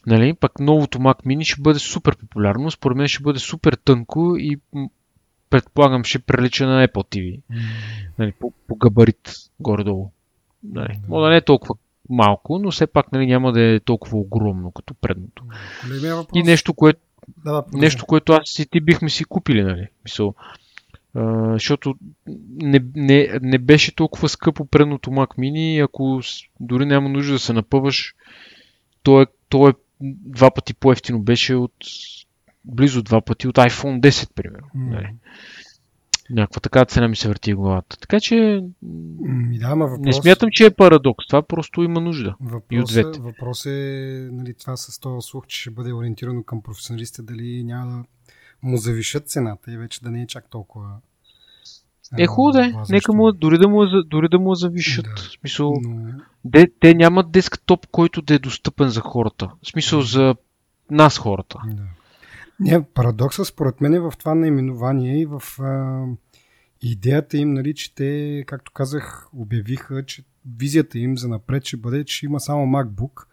Нали? 0.07 0.33
Пък 0.33 0.59
новото 0.59 0.97
Mac 0.99 1.25
Mini 1.25 1.43
ще 1.43 1.61
бъде 1.61 1.79
супер 1.79 2.17
популярно, 2.17 2.71
според 2.71 2.97
мен 2.97 3.07
ще 3.07 3.23
бъде 3.23 3.39
супер 3.39 3.73
тънко 3.73 4.35
и 4.37 4.57
предполагам 5.49 6.03
ще 6.03 6.19
прилича 6.19 6.67
на 6.67 6.87
Apple 6.87 7.15
TV. 7.15 7.39
Нали? 8.19 8.31
По, 8.31 8.53
по 8.67 8.75
габарит 8.75 9.33
горе-долу. 9.59 10.11
Нали? 10.63 10.99
Може 11.07 11.23
да 11.23 11.29
не 11.29 11.37
е 11.37 11.41
толкова 11.41 11.75
малко, 12.09 12.59
но 12.59 12.71
все 12.71 12.87
пак 12.87 13.11
нали, 13.11 13.25
няма 13.25 13.51
да 13.51 13.61
е 13.61 13.79
толкова 13.79 14.17
огромно 14.17 14.71
като 14.71 14.93
предното. 14.93 15.43
Големия 15.87 16.15
въпрос. 16.15 16.39
И 16.39 16.43
нещо, 16.43 16.73
което 16.73 16.99
Да, 17.45 17.51
да, 17.51 17.63
нещо, 17.73 18.05
което 18.05 18.33
аз 18.33 18.59
и 18.59 18.69
ти 18.69 18.81
бихме 18.81 19.09
си 19.09 19.25
купили, 19.25 19.63
нали? 19.63 19.87
Мисъл, 20.03 20.33
а, 21.15 21.51
защото 21.53 21.95
не, 22.55 22.79
не, 22.95 23.39
не 23.41 23.57
беше 23.57 23.95
толкова 23.95 24.29
скъпо 24.29 24.65
предното 24.65 25.09
Mac 25.09 25.37
Mini, 25.37 25.83
ако 25.83 26.21
дори 26.59 26.85
няма 26.85 27.09
нужда 27.09 27.33
да 27.33 27.39
се 27.39 27.53
напъваш, 27.53 28.15
то 29.03 29.21
е, 29.21 29.25
то 29.49 29.69
е 29.69 29.73
два 30.01 30.51
пъти 30.51 30.73
по-ефтино 30.73 31.19
беше 31.19 31.55
от 31.55 31.73
близо 32.65 33.03
два 33.03 33.21
пъти 33.21 33.47
от 33.47 33.55
iPhone 33.55 33.99
10, 33.99 34.33
примерно. 34.35 34.67
М. 34.73 34.89
Нали? 34.89 35.09
Някаква 36.29 36.59
така 36.59 36.85
цена 36.85 37.07
ми 37.07 37.15
се 37.15 37.27
върти 37.27 37.53
главата. 37.53 37.97
Така 37.97 38.19
че 38.19 38.63
Да, 38.81 39.67
ама 39.67 39.85
въпрос... 39.87 40.05
не 40.05 40.13
смятам, 40.13 40.49
че 40.51 40.65
е 40.65 40.69
парадокс. 40.69 41.27
Това 41.27 41.41
просто 41.41 41.83
има 41.83 42.01
нужда. 42.01 42.35
И 42.39 42.43
от 42.45 42.51
Въпрос, 42.51 42.91
двете. 42.91 43.19
въпрос 43.19 43.65
е 43.65 44.29
нали, 44.31 44.53
това 44.53 44.77
с 44.77 44.99
този 44.99 45.27
слух, 45.27 45.47
че 45.47 45.59
ще 45.61 45.69
бъде 45.69 45.93
ориентирано 45.93 46.43
към 46.43 46.61
професионалистите, 46.61 47.21
дали 47.21 47.63
няма 47.63 47.91
да 47.91 48.03
му 48.63 48.77
завишат 48.77 49.29
цената 49.29 49.71
и 49.71 49.77
вече 49.77 50.03
да 50.03 50.11
не 50.11 50.21
е 50.21 50.27
чак 50.27 50.49
толкова. 50.49 50.89
Е, 52.17 52.27
хубаво 52.27 52.51
да 52.51 52.65
е. 52.65 52.73
Нека 52.89 53.13
му, 53.13 53.31
дори 53.31 53.57
да 53.57 53.67
му, 53.67 53.85
дори 54.05 54.29
да 54.29 54.39
му 54.39 54.55
завишат. 54.55 55.05
Да. 55.05 55.15
В 55.15 55.19
смисъл, 55.19 55.73
Но, 55.83 56.13
Де, 56.45 56.67
те 56.79 56.93
нямат 56.93 57.31
десктоп, 57.31 57.87
който 57.91 58.21
да 58.21 58.33
е 58.33 58.39
достъпен 58.39 58.89
за 58.89 59.01
хората. 59.01 59.51
В 59.63 59.67
смисъл 59.67 60.01
за 60.01 60.35
нас 60.91 61.17
хората. 61.17 61.57
да. 61.65 61.83
Не, 62.59 62.83
парадоксът 62.83 63.47
според 63.47 63.81
мен 63.81 63.93
е 63.93 63.99
в 63.99 64.13
това 64.19 64.35
наименование 64.35 65.21
и 65.21 65.25
в 65.25 65.43
а, 65.59 66.05
идеята 66.81 67.37
им, 67.37 67.53
нали, 67.53 67.73
че 67.73 67.95
те, 67.95 68.43
както 68.47 68.71
казах, 68.71 69.27
обявиха, 69.33 70.05
че 70.05 70.23
визията 70.57 70.99
им 70.99 71.17
за 71.17 71.27
напред 71.27 71.65
ще 71.65 71.77
бъде, 71.77 72.05
че 72.05 72.25
има 72.25 72.39
само 72.39 72.65
MacBook, 72.65 73.25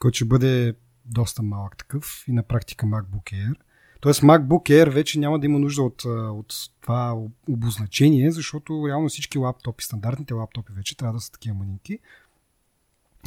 който 0.00 0.16
ще 0.16 0.24
бъде 0.24 0.74
доста 1.04 1.42
малък 1.42 1.76
такъв 1.76 2.24
и 2.28 2.32
на 2.32 2.42
практика 2.42 2.86
MacBook 2.86 3.32
Air. 3.32 3.54
Тоест 4.00 4.20
MacBook 4.20 4.70
Air 4.70 4.90
вече 4.90 5.18
няма 5.18 5.38
да 5.38 5.46
има 5.46 5.58
нужда 5.58 5.82
от, 5.82 6.04
от 6.04 6.54
това 6.80 7.16
обозначение, 7.48 8.30
защото 8.30 8.84
реално 8.88 9.08
всички 9.08 9.38
лаптопи, 9.38 9.84
стандартните 9.84 10.34
лаптопи 10.34 10.72
вече 10.72 10.96
трябва 10.96 11.14
да 11.14 11.20
са 11.20 11.32
такива 11.32 11.56
манинки. 11.56 11.98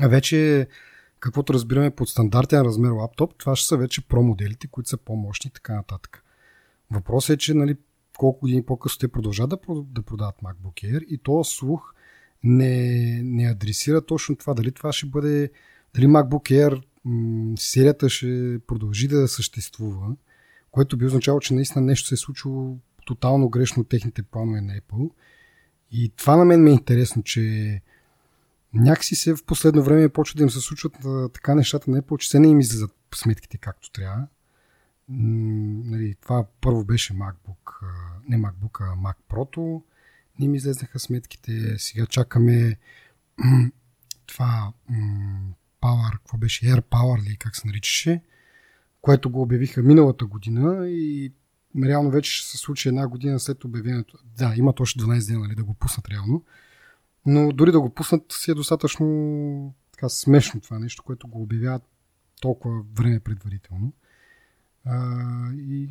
А 0.02 0.08
вече 0.08 0.68
каквото 1.22 1.54
разбираме 1.54 1.92
под 1.92 2.10
стандартен 2.10 2.62
размер 2.62 2.90
лаптоп, 2.90 3.34
това 3.38 3.56
ще 3.56 3.68
са 3.68 3.78
вече 3.78 4.08
про 4.08 4.24
моделите, 4.24 4.68
които 4.68 4.90
са 4.90 4.98
по-мощни 4.98 5.48
и 5.48 5.54
така 5.54 5.76
нататък. 5.76 6.24
Въпросът 6.92 7.34
е, 7.34 7.38
че 7.38 7.54
нали, 7.54 7.76
колко 8.18 8.40
години 8.40 8.66
по-късно 8.66 9.00
те 9.00 9.08
продължат 9.08 9.50
да, 9.50 9.58
да 9.70 10.02
продават 10.02 10.36
MacBook 10.44 10.84
Air 10.84 11.06
и 11.06 11.18
то 11.18 11.44
слух 11.44 11.94
не, 12.44 13.22
не 13.24 13.52
адресира 13.52 14.06
точно 14.06 14.36
това. 14.36 14.54
Дали 14.54 14.72
това 14.72 14.94
ще 14.94 15.06
бъде, 15.06 15.52
дали 15.96 16.06
MacBook 16.06 16.52
Air 16.52 16.82
серията 17.60 18.10
ще 18.10 18.60
продължи 18.68 19.08
да 19.08 19.28
съществува, 19.28 20.16
което 20.72 20.98
би 20.98 21.06
означало, 21.06 21.40
че 21.40 21.54
наистина 21.54 21.86
нещо 21.86 22.08
се 22.08 22.16
е 22.16 22.18
случило 22.18 22.78
тотално 23.06 23.50
грешно 23.50 23.82
от 23.82 23.90
техните 23.90 24.24
планове 24.24 24.62
на 24.62 24.74
Apple. 24.74 25.12
И 25.92 26.12
това 26.16 26.36
на 26.36 26.46
мен 26.46 26.64
ми 26.64 26.70
е 26.70 26.74
интересно, 26.74 27.24
че 27.24 27.82
някакси 28.74 29.16
се 29.16 29.36
в 29.36 29.46
последно 29.46 29.84
време 29.84 30.10
почва 30.10 30.38
да 30.38 30.44
им 30.44 30.50
се 30.50 30.60
случват 30.60 31.06
а, 31.06 31.30
така 31.30 31.56
нещата 31.56 31.92
на 31.92 32.02
Apple, 32.02 32.18
че 32.18 32.30
се 32.30 32.40
не 32.40 32.48
им 32.48 32.60
излизат 32.60 32.96
сметките 33.16 33.58
както 33.58 33.92
трябва. 33.92 34.28
М, 35.10 35.82
нали, 35.86 36.16
това 36.22 36.46
първо 36.62 36.86
беше 36.86 37.14
MacBook, 37.14 37.80
а, 37.82 38.20
не 38.30 38.38
MacBook, 38.38 38.82
а 38.82 38.96
Mac 38.96 39.16
Pro. 39.30 39.84
Не 40.40 40.48
ми 40.48 40.58
излезнаха 40.58 41.00
сметките. 41.00 41.76
Сега 41.78 42.06
чакаме 42.06 42.78
това 44.26 44.74
м, 44.90 45.54
Power, 45.82 46.12
какво 46.12 46.38
беше? 46.38 46.66
Air 46.66 46.82
Power 46.82 47.30
ли 47.30 47.38
как 47.38 47.56
се 47.56 47.68
наричаше, 47.68 48.22
което 49.02 49.30
го 49.30 49.42
обявиха 49.42 49.82
миналата 49.82 50.26
година 50.26 50.90
и 50.90 51.34
реално 51.86 52.12
вече 52.12 52.32
ще 52.32 52.52
се 52.52 52.58
случи 52.58 52.90
една 52.90 53.08
година 53.08 53.40
след 53.40 53.64
обявението. 53.64 54.18
Да, 54.38 54.54
имат 54.56 54.80
още 54.80 55.00
12 55.00 55.28
дена 55.28 55.40
нали, 55.40 55.56
да 55.56 55.64
го 55.64 55.74
пуснат 55.74 56.10
реално. 56.10 56.44
Но 57.26 57.52
дори 57.52 57.72
да 57.72 57.82
го 57.82 57.90
пуснат 57.90 58.24
си 58.30 58.52
е 58.52 58.54
достатъчно 58.54 59.74
така 59.92 60.10
смешно 60.10 60.62
това 60.62 60.80
нещо, 60.80 61.04
което 61.04 61.28
го 61.28 61.42
обявяват 61.42 61.84
толкова 62.42 62.84
време 62.96 63.20
предварително. 63.20 63.94
А, 64.86 65.18
и 65.54 65.90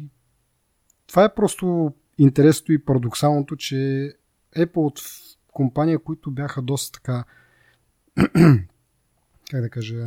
това 1.06 1.24
е 1.24 1.34
просто 1.34 1.94
интересното 2.18 2.72
и 2.72 2.84
парадоксалното, 2.84 3.56
че 3.56 3.74
Apple 4.56 4.76
от 4.76 5.00
компания, 5.52 5.98
които 5.98 6.30
бяха 6.30 6.62
доста 6.62 6.92
така 6.92 7.24
как 9.50 9.60
да 9.60 9.70
кажа 9.70 10.06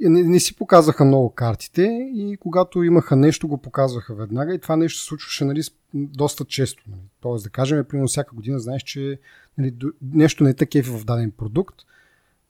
не, 0.00 0.22
не 0.22 0.40
си 0.40 0.56
показваха 0.56 1.04
много 1.04 1.30
картите 1.30 1.82
и 2.14 2.36
когато 2.40 2.82
имаха 2.82 3.16
нещо, 3.16 3.48
го 3.48 3.58
показваха 3.58 4.14
веднага 4.14 4.54
и 4.54 4.60
това 4.60 4.76
нещо 4.76 4.98
се 4.98 5.04
случваше 5.04 5.44
нали, 5.44 5.62
доста 5.94 6.44
често. 6.44 6.82
Нали. 6.86 7.00
Тоест 7.20 7.44
да 7.44 7.50
кажем, 7.50 7.84
примерно 7.88 8.08
всяка 8.08 8.34
година 8.34 8.58
знаеш, 8.58 8.82
че 8.82 9.20
нали, 9.58 9.74
нещо 10.02 10.44
не 10.44 10.50
е 10.50 10.54
такива 10.54 10.98
в 10.98 11.04
даден 11.04 11.30
продукт 11.30 11.76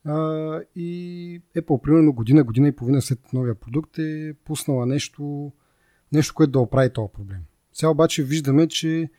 а, 0.05 0.61
и 0.75 1.41
Apple 1.57 1.81
примерно 1.81 2.13
година, 2.13 2.43
година 2.43 2.67
и 2.67 2.75
половина 2.75 3.01
след 3.01 3.33
новия 3.33 3.55
продукт 3.55 3.97
е 3.97 4.33
пуснала 4.45 4.85
нещо, 4.85 5.51
нещо, 6.11 6.33
което 6.33 6.51
да 6.51 6.59
оправи 6.59 6.93
този 6.93 7.13
проблем. 7.13 7.39
Сега 7.73 7.89
обаче 7.89 8.23
виждаме, 8.23 8.67
че 8.67 9.09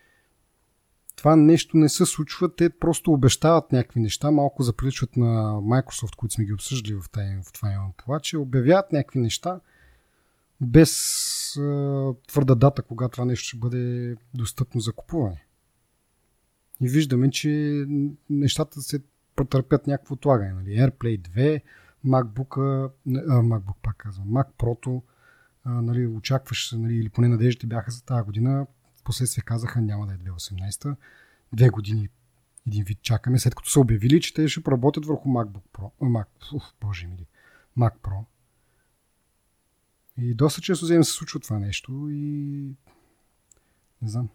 това 1.16 1.36
нещо 1.36 1.76
не 1.76 1.88
се 1.88 2.06
случва, 2.06 2.54
те 2.54 2.70
просто 2.70 3.12
обещават 3.12 3.72
някакви 3.72 4.00
неща, 4.00 4.30
малко 4.30 4.62
заприличват 4.62 5.16
на 5.16 5.54
Microsoft, 5.54 6.16
които 6.16 6.34
сме 6.34 6.44
ги 6.44 6.52
обсъждали 6.52 6.94
в, 6.94 7.10
тази, 7.10 7.36
в 7.44 7.52
това 7.52 7.72
имам 7.72 8.20
че 8.22 8.38
обявяват 8.38 8.92
някакви 8.92 9.18
неща 9.18 9.60
без 10.60 11.56
е, 11.56 11.60
твърда 12.28 12.54
дата, 12.54 12.82
кога 12.82 13.08
това 13.08 13.24
нещо 13.24 13.44
ще 13.48 13.56
бъде 13.56 14.16
достъпно 14.34 14.80
за 14.80 14.92
купуване. 14.92 15.46
И 16.80 16.88
виждаме, 16.88 17.30
че 17.30 17.84
нещата 18.30 18.80
се 18.80 19.02
претърпят 19.36 19.86
някакво 19.86 20.14
отлагане. 20.14 20.52
Нали? 20.52 20.68
AirPlay 20.68 21.20
2, 21.20 21.60
MacBook, 22.06 22.56
а, 23.06 23.42
MacBook 23.42 23.76
пак 23.82 23.96
казвам, 23.96 24.28
Mac 24.28 24.46
Pro, 24.58 25.02
нали, 25.66 26.06
очакваш 26.06 26.68
се, 26.68 26.78
нали, 26.78 26.94
или 26.94 27.08
поне 27.08 27.28
надеждите 27.28 27.66
бяха 27.66 27.90
за 27.90 28.04
тази 28.04 28.24
година, 28.24 28.66
последствие 29.04 29.42
казаха 29.44 29.80
няма 29.80 30.06
да 30.06 30.12
е 30.12 30.16
2018. 30.16 30.96
Две 31.52 31.68
години 31.68 32.08
един 32.66 32.84
вид 32.84 33.02
чакаме, 33.02 33.38
след 33.38 33.54
като 33.54 33.70
са 33.70 33.80
обявили, 33.80 34.20
че 34.20 34.34
те 34.34 34.48
ще 34.48 34.62
поработят 34.62 35.06
върху 35.06 35.28
MacBook 35.28 35.62
Pro. 35.72 35.90
Mac, 36.02 36.54
уф, 36.54 36.74
боже 36.80 37.06
мили. 37.06 37.26
Mac 37.78 37.92
Pro. 38.02 38.24
И 40.18 40.34
доста 40.34 40.60
често 40.60 40.84
вземе 40.84 41.04
се 41.04 41.12
случва 41.12 41.40
това 41.40 41.58
нещо 41.58 42.08
и 42.10 42.74
не 44.02 44.08
знам. 44.08 44.28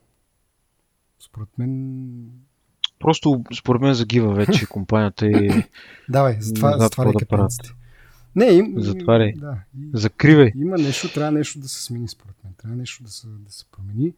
Според 1.19 1.57
мен 1.57 2.31
Просто 2.99 3.43
според 3.59 3.81
мен 3.81 3.93
загива 3.93 4.33
вече 4.33 4.65
компанията 4.65 5.27
и... 5.27 5.63
Давай, 6.09 6.37
затова, 6.39 6.77
затваряй 6.77 7.13
да 7.13 7.19
капаците. 7.19 7.69
Не, 8.35 8.45
им, 8.45 8.73
Затваряй. 8.77 9.33
Да, 9.33 9.57
Закривай. 9.93 10.51
Има 10.55 10.77
нещо, 10.77 11.13
трябва 11.13 11.31
нещо 11.31 11.59
да 11.59 11.67
се 11.67 11.83
смени 11.83 12.07
според 12.07 12.35
мен. 12.43 12.53
Трябва 12.57 12.75
нещо 12.75 13.03
да 13.03 13.09
се, 13.09 13.27
да 13.27 13.51
се 13.51 13.65
промени 13.71 14.13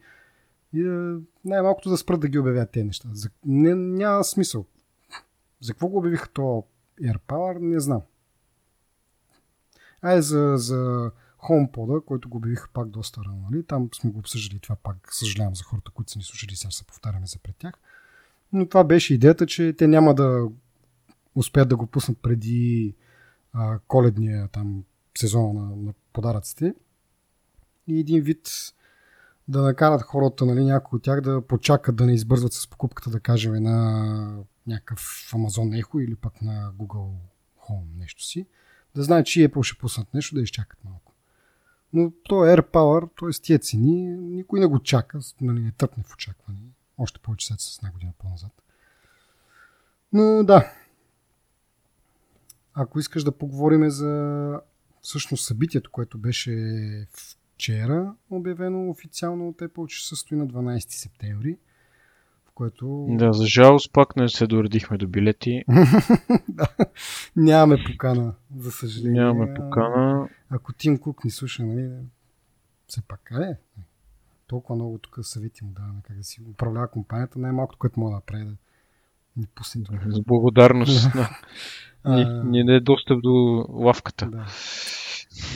и 0.72 0.82
да, 0.82 1.18
най-малкото 1.44 1.90
да 1.90 1.96
спрат 1.96 2.20
да 2.20 2.28
ги 2.28 2.38
обявят 2.38 2.70
тези 2.70 2.86
неща. 2.86 3.08
За, 3.12 3.28
не, 3.44 3.74
няма 3.74 4.24
смисъл. 4.24 4.66
За 5.60 5.72
какво 5.72 5.88
го 5.88 5.98
обявиха 5.98 6.28
то 6.28 6.64
AirPower, 7.02 7.58
не 7.58 7.80
знам. 7.80 8.02
Ай, 10.02 10.22
за, 10.22 10.54
за 10.56 11.10
HomePod, 11.48 12.04
който 12.04 12.28
го 12.28 12.36
обявиха 12.36 12.68
пак 12.72 12.88
доста 12.88 13.20
рано. 13.24 13.48
Нали? 13.50 13.66
Там 13.66 13.88
сме 13.94 14.10
го 14.10 14.18
обсъждали 14.18 14.60
това 14.60 14.76
пак. 14.76 15.08
Съжалявам 15.10 15.56
за 15.56 15.64
хората, 15.64 15.90
които 15.90 16.10
са 16.10 16.18
ни 16.18 16.24
слушали, 16.24 16.56
сега 16.56 16.70
се 16.70 16.84
повтаряме 16.84 17.26
за 17.26 17.38
пред 17.38 17.56
тях. 17.56 17.74
Но 18.52 18.68
това 18.68 18.84
беше 18.84 19.14
идеята, 19.14 19.46
че 19.46 19.74
те 19.78 19.86
няма 19.86 20.14
да 20.14 20.48
успеят 21.34 21.68
да 21.68 21.76
го 21.76 21.86
пуснат 21.86 22.18
преди 22.22 22.94
а, 23.52 23.78
коледния 23.78 24.48
там 24.48 24.84
сезон 25.18 25.54
на, 25.54 25.76
на 25.76 25.94
подаръците. 26.12 26.74
И 27.86 28.00
един 28.00 28.22
вид 28.22 28.48
да 29.48 29.62
накарат 29.62 30.02
хората, 30.02 30.46
нали, 30.46 30.64
някои 30.64 30.96
от 30.96 31.02
тях 31.02 31.20
да 31.20 31.46
почакат 31.46 31.96
да 31.96 32.06
не 32.06 32.14
избързват 32.14 32.52
с 32.52 32.68
покупката, 32.68 33.10
да 33.10 33.20
кажем, 33.20 33.62
на 33.62 34.44
някакъв 34.66 35.30
Amazon 35.32 35.82
Echo 35.82 36.04
или 36.04 36.16
пък 36.16 36.42
на 36.42 36.72
Google 36.72 37.14
Home 37.68 37.98
нещо 37.98 38.24
си. 38.24 38.46
Да 38.94 39.02
знаят, 39.02 39.26
че 39.26 39.48
Apple 39.48 39.62
ще 39.62 39.78
пуснат 39.78 40.14
нещо, 40.14 40.34
да 40.34 40.42
изчакат 40.42 40.84
малко. 40.84 41.13
Но 41.94 42.12
то 42.22 42.34
AirPower, 42.34 43.10
т.е. 43.20 43.42
тия 43.42 43.58
цени, 43.58 44.16
никой 44.16 44.60
не 44.60 44.66
го 44.66 44.78
чака, 44.78 45.18
нали, 45.40 45.60
не 45.60 45.72
тъпне 45.72 46.02
в 46.02 46.14
очакване. 46.14 46.58
Още 46.98 47.20
повече 47.20 47.46
след 47.46 47.60
с 47.60 47.78
една 47.78 47.92
година 47.92 48.12
по-назад. 48.18 48.52
Но 50.12 50.44
да. 50.44 50.72
Ако 52.74 52.98
искаш 52.98 53.24
да 53.24 53.38
поговорим 53.38 53.90
за 53.90 54.60
всъщност 55.02 55.46
събитието, 55.46 55.90
което 55.90 56.18
беше 56.18 57.06
вчера 57.12 58.14
обявено 58.30 58.90
официално 58.90 59.48
от 59.48 59.58
Apple, 59.58 59.86
че 59.86 60.08
състои 60.08 60.38
на 60.38 60.46
12 60.46 60.78
септември. 60.90 61.58
Което... 62.54 63.06
Да, 63.10 63.32
за 63.32 63.46
жалост 63.46 63.92
пак 63.92 64.16
не 64.16 64.28
се 64.28 64.46
доредихме 64.46 64.98
до 64.98 65.08
билети. 65.08 65.64
да, 66.48 66.68
нямаме 67.36 67.84
покана, 67.86 68.34
за 68.56 68.72
съжаление. 68.72 69.20
Нямаме 69.20 69.54
покана. 69.54 70.28
Ако 70.50 70.72
Тим 70.72 70.98
Кук 70.98 71.24
ни 71.24 71.30
слуша, 71.30 71.64
нали, 71.64 71.90
все 72.86 73.02
пак, 73.02 73.30
е, 73.40 73.56
толкова 74.46 74.74
много 74.74 74.98
тук 74.98 75.18
съвети 75.22 75.64
му 75.64 75.70
даваме 75.70 76.00
как 76.02 76.16
да 76.16 76.24
си 76.24 76.40
управлява 76.50 76.88
компанията, 76.88 77.38
най-малкото, 77.38 77.78
което 77.78 78.00
мога 78.00 78.10
да 78.10 78.16
направи 78.16 78.44
да 78.44 78.56
ни 79.36 79.46
пусне 79.54 79.82
до... 79.82 79.92
С 80.10 80.20
благодарност. 80.20 81.12
да. 81.12 81.30
Ни, 82.06 82.50
ни 82.50 82.64
не 82.64 82.74
е 82.74 82.80
достъп 82.80 83.22
до 83.22 83.66
лавката. 83.68 84.26
Да. 84.26 84.46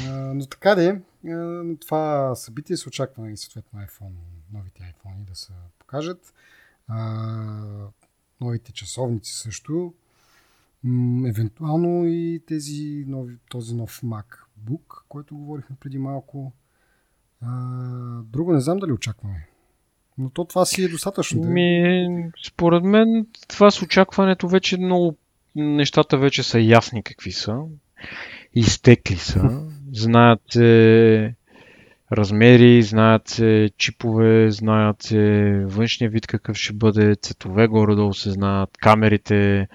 А, 0.08 0.34
но 0.34 0.46
така 0.46 0.74
де, 0.74 1.00
на 1.24 1.78
това 1.78 2.34
събитие 2.34 2.76
се 2.76 2.88
очаква 2.88 3.30
и 3.30 3.36
съответно 3.36 3.80
iPhone, 3.80 4.12
новите 4.52 4.82
iPhone 4.82 5.24
да 5.28 5.34
се 5.34 5.52
покажат. 5.78 6.34
А, 6.88 7.88
новите 8.40 8.72
часовници 8.72 9.32
също. 9.32 9.94
М- 10.84 11.28
евентуално 11.28 12.06
и 12.06 12.42
тези 12.46 13.04
нови, 13.08 13.36
този 13.48 13.74
нов 13.74 14.02
MacBook, 14.02 15.02
който 15.08 15.36
говорихме 15.36 15.76
преди 15.80 15.98
малко. 15.98 16.52
А, 17.42 17.50
друго 18.22 18.52
не 18.52 18.60
знам 18.60 18.78
дали 18.78 18.92
очакваме. 18.92 19.48
Но 20.18 20.30
то 20.30 20.44
това 20.44 20.64
си 20.64 20.84
е 20.84 20.88
достатъчно. 20.88 21.42
Ми, 21.42 22.30
според 22.46 22.84
мен 22.84 23.26
това 23.48 23.70
с 23.70 23.82
очакването 23.82 24.48
вече 24.48 24.78
много 24.78 25.16
нещата 25.56 26.18
вече 26.18 26.42
са 26.42 26.60
ясни 26.60 27.02
какви 27.02 27.32
са. 27.32 27.62
Изтекли 28.54 29.16
са. 29.16 29.70
Знаят 29.92 30.40
се 30.50 31.34
размери, 32.12 32.82
знаят 32.82 33.28
се 33.28 33.70
чипове, 33.78 34.50
знаят 34.50 35.02
се 35.02 35.52
външния 35.66 36.10
вид 36.10 36.26
какъв 36.26 36.56
ще 36.56 36.72
бъде, 36.72 37.14
цветове 37.14 37.66
горе-долу 37.66 38.14
се 38.14 38.30
знаят, 38.30 38.70
камерите, 38.78 39.68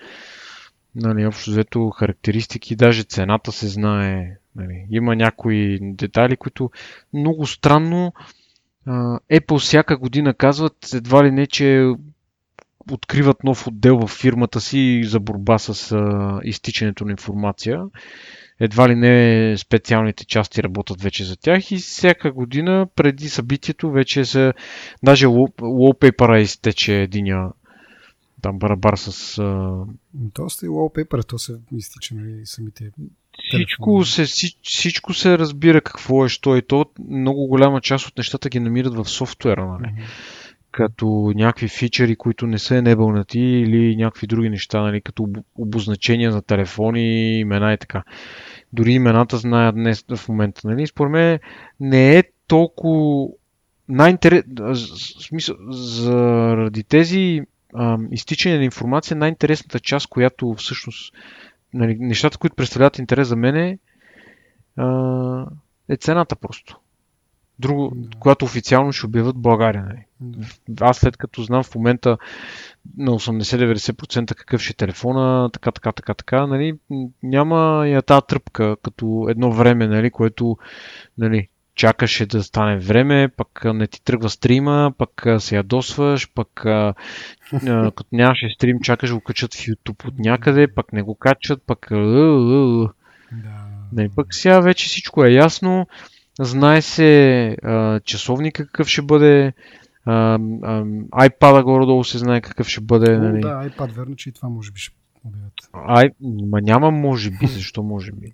нали, 0.95 1.25
общо 1.25 1.51
взето 1.51 1.89
характеристики, 1.89 2.75
даже 2.75 3.03
цената 3.03 3.51
се 3.51 3.67
знае. 3.67 4.37
Нали. 4.55 4.85
Има 4.89 5.15
някои 5.15 5.79
детайли, 5.81 6.37
които 6.37 6.71
много 7.13 7.47
странно 7.47 8.13
Apple 9.33 9.59
всяка 9.59 9.97
година 9.97 10.33
казват 10.33 10.93
едва 10.93 11.23
ли 11.23 11.31
не, 11.31 11.47
че 11.47 11.93
откриват 12.91 13.43
нов 13.43 13.67
отдел 13.67 13.97
в 13.97 14.07
фирмата 14.07 14.61
си 14.61 15.01
за 15.03 15.19
борба 15.19 15.57
с 15.57 15.91
а, 15.91 16.39
изтичането 16.43 17.05
на 17.05 17.11
информация. 17.11 17.83
Едва 18.63 18.89
ли 18.89 18.95
не 18.95 19.57
специалните 19.57 20.25
части 20.25 20.63
работят 20.63 21.01
вече 21.01 21.23
за 21.23 21.35
тях 21.35 21.71
и 21.71 21.77
всяка 21.77 22.31
година 22.31 22.87
преди 22.95 23.29
събитието 23.29 23.91
вече 23.91 24.25
са... 24.25 24.53
Даже 25.03 25.25
wallpaper 25.25 26.41
изтече 26.41 27.01
единия 27.01 27.49
там 28.41 28.59
барабар 28.59 28.95
с... 28.95 29.37
А... 29.37 29.71
Доста 30.13 30.65
и 30.65 30.69
wallpaper, 30.69 31.27
то 31.27 31.39
се 31.39 31.53
изтича 31.77 32.15
нали, 32.15 32.41
самите 32.45 32.91
всичко 33.49 34.05
се, 34.05 34.25
всичко 34.63 35.13
се 35.13 35.37
разбира 35.37 35.81
какво 35.81 36.25
е, 36.25 36.29
що 36.29 36.55
е 36.55 36.61
то. 36.61 36.85
Много 37.09 37.47
голяма 37.47 37.81
част 37.81 38.07
от 38.07 38.17
нещата 38.17 38.49
ги 38.49 38.59
намират 38.59 38.95
в 38.95 39.05
софтуера, 39.05 39.65
нали? 39.67 39.93
Mm-hmm 39.93 40.43
като 40.73 41.31
някакви 41.35 41.67
фичери, 41.67 42.15
които 42.15 42.47
не 42.47 42.59
са 42.59 42.75
енебълнати 42.75 43.39
или 43.39 43.95
някакви 43.95 44.27
други 44.27 44.49
неща, 44.49 44.81
нали, 44.81 45.01
като 45.01 45.27
обозначения 45.55 46.31
на 46.31 46.41
телефони, 46.41 47.39
имена 47.39 47.73
и 47.73 47.77
така. 47.77 48.03
Дори 48.73 48.91
имената 48.91 49.37
знаят 49.37 49.75
днес 49.75 50.05
в 50.15 50.29
момента. 50.29 50.67
Нали. 50.67 50.87
Според 50.87 51.11
мен 51.11 51.39
не 51.79 52.17
е 52.17 52.23
толкова 52.47 53.27
най-интерес... 53.89 54.43
заради 55.69 56.83
тези 56.83 57.41
а, 57.73 57.97
изтичане 58.11 58.57
на 58.57 58.63
информация, 58.63 59.17
най-интересната 59.17 59.79
част, 59.79 60.07
която 60.07 60.53
всъщност 60.53 61.13
нали, 61.73 61.97
нещата, 61.99 62.37
които 62.37 62.55
представляват 62.55 62.99
интерес 62.99 63.27
за 63.27 63.35
мен 63.35 63.55
е, 63.55 63.77
е 65.89 65.97
цената 65.97 66.35
просто. 66.35 66.79
Друго, 67.63 67.91
да. 67.95 68.17
която 68.19 68.45
официално 68.45 68.91
ще 68.91 69.05
обявят 69.05 69.37
България. 69.37 69.83
Нали. 69.83 70.05
Да. 70.67 70.85
Аз 70.85 70.97
след 70.97 71.17
като 71.17 71.43
знам 71.43 71.63
в 71.63 71.75
момента 71.75 72.17
на 72.97 73.11
80-90% 73.11 74.35
какъв 74.35 74.61
ще 74.61 74.71
е 74.71 74.73
телефона, 74.73 75.49
така, 75.53 75.71
така, 75.71 75.91
така, 75.91 76.13
така, 76.13 76.47
нали, 76.47 76.73
няма 77.23 77.87
я 77.87 78.01
тази 78.01 78.21
тръпка 78.27 78.75
като 78.83 79.27
едно 79.29 79.51
време, 79.51 79.87
нали, 79.87 80.11
което 80.11 80.57
нали, 81.17 81.47
чакаше 81.75 82.25
да 82.25 82.43
стане 82.43 82.77
време, 82.77 83.29
пък 83.37 83.61
не 83.65 83.87
ти 83.87 84.03
тръгва 84.03 84.29
стрима, 84.29 84.93
пък 84.97 85.27
се 85.39 85.55
ядосваш, 85.55 86.33
пък 86.35 86.65
а, 86.65 86.93
като 87.95 88.05
нямаше 88.11 88.49
стрим, 88.55 88.79
чакаш 88.79 89.13
го 89.13 89.21
качат 89.21 89.53
в 89.53 89.57
YouTube 89.57 90.07
от 90.07 90.19
някъде, 90.19 90.67
пък 90.67 90.93
не 90.93 91.01
го 91.01 91.15
качат, 91.15 91.61
пък... 91.65 91.87
Да. 91.91 92.93
Нали, 93.93 94.09
пък 94.15 94.33
сега 94.33 94.59
вече 94.59 94.85
всичко 94.85 95.23
е 95.23 95.31
ясно. 95.31 95.87
Знае 96.39 96.81
се 96.81 97.47
а, 97.63 97.99
часовника 97.99 98.65
какъв 98.65 98.87
ще 98.87 99.01
бъде. 99.01 99.53
А, 100.05 100.33
а, 100.63 100.83
iPad 101.29 101.63
горе-долу 101.63 102.03
се 102.03 102.17
знае 102.17 102.41
какъв 102.41 102.67
ще 102.67 102.81
бъде. 102.81 103.15
О, 103.15 103.19
Нали. 103.19 103.41
да, 103.41 103.69
iPad, 103.69 103.91
верно, 103.91 104.15
че 104.15 104.29
и 104.29 104.31
това 104.31 104.49
може 104.49 104.71
би 104.71 104.79
ще 104.79 104.95
обявят. 105.25 105.53
Ай, 105.73 106.09
ма 106.21 106.61
няма 106.61 106.91
може 106.91 107.29
би, 107.31 107.47
защо 107.47 107.83
може 107.83 108.11
би. 108.11 108.33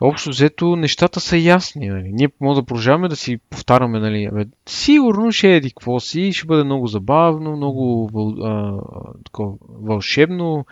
Общо 0.00 0.30
взето 0.30 0.76
нещата 0.76 1.20
са 1.20 1.36
ясни. 1.36 1.88
Нали. 1.88 2.10
Ние 2.12 2.28
може 2.40 2.60
да 2.60 2.66
продължаваме 2.66 3.08
да 3.08 3.16
си 3.16 3.38
повтаряме, 3.50 4.00
нали, 4.00 4.28
бе, 4.32 4.44
сигурно 4.68 5.32
ще 5.32 5.56
еди 5.56 5.70
какво 5.70 6.00
си, 6.00 6.32
ще 6.32 6.46
бъде 6.46 6.64
много 6.64 6.86
забавно, 6.86 7.56
много 7.56 8.10
а, 8.44 8.78
такова, 9.24 9.54
вълшебно, 9.68 10.66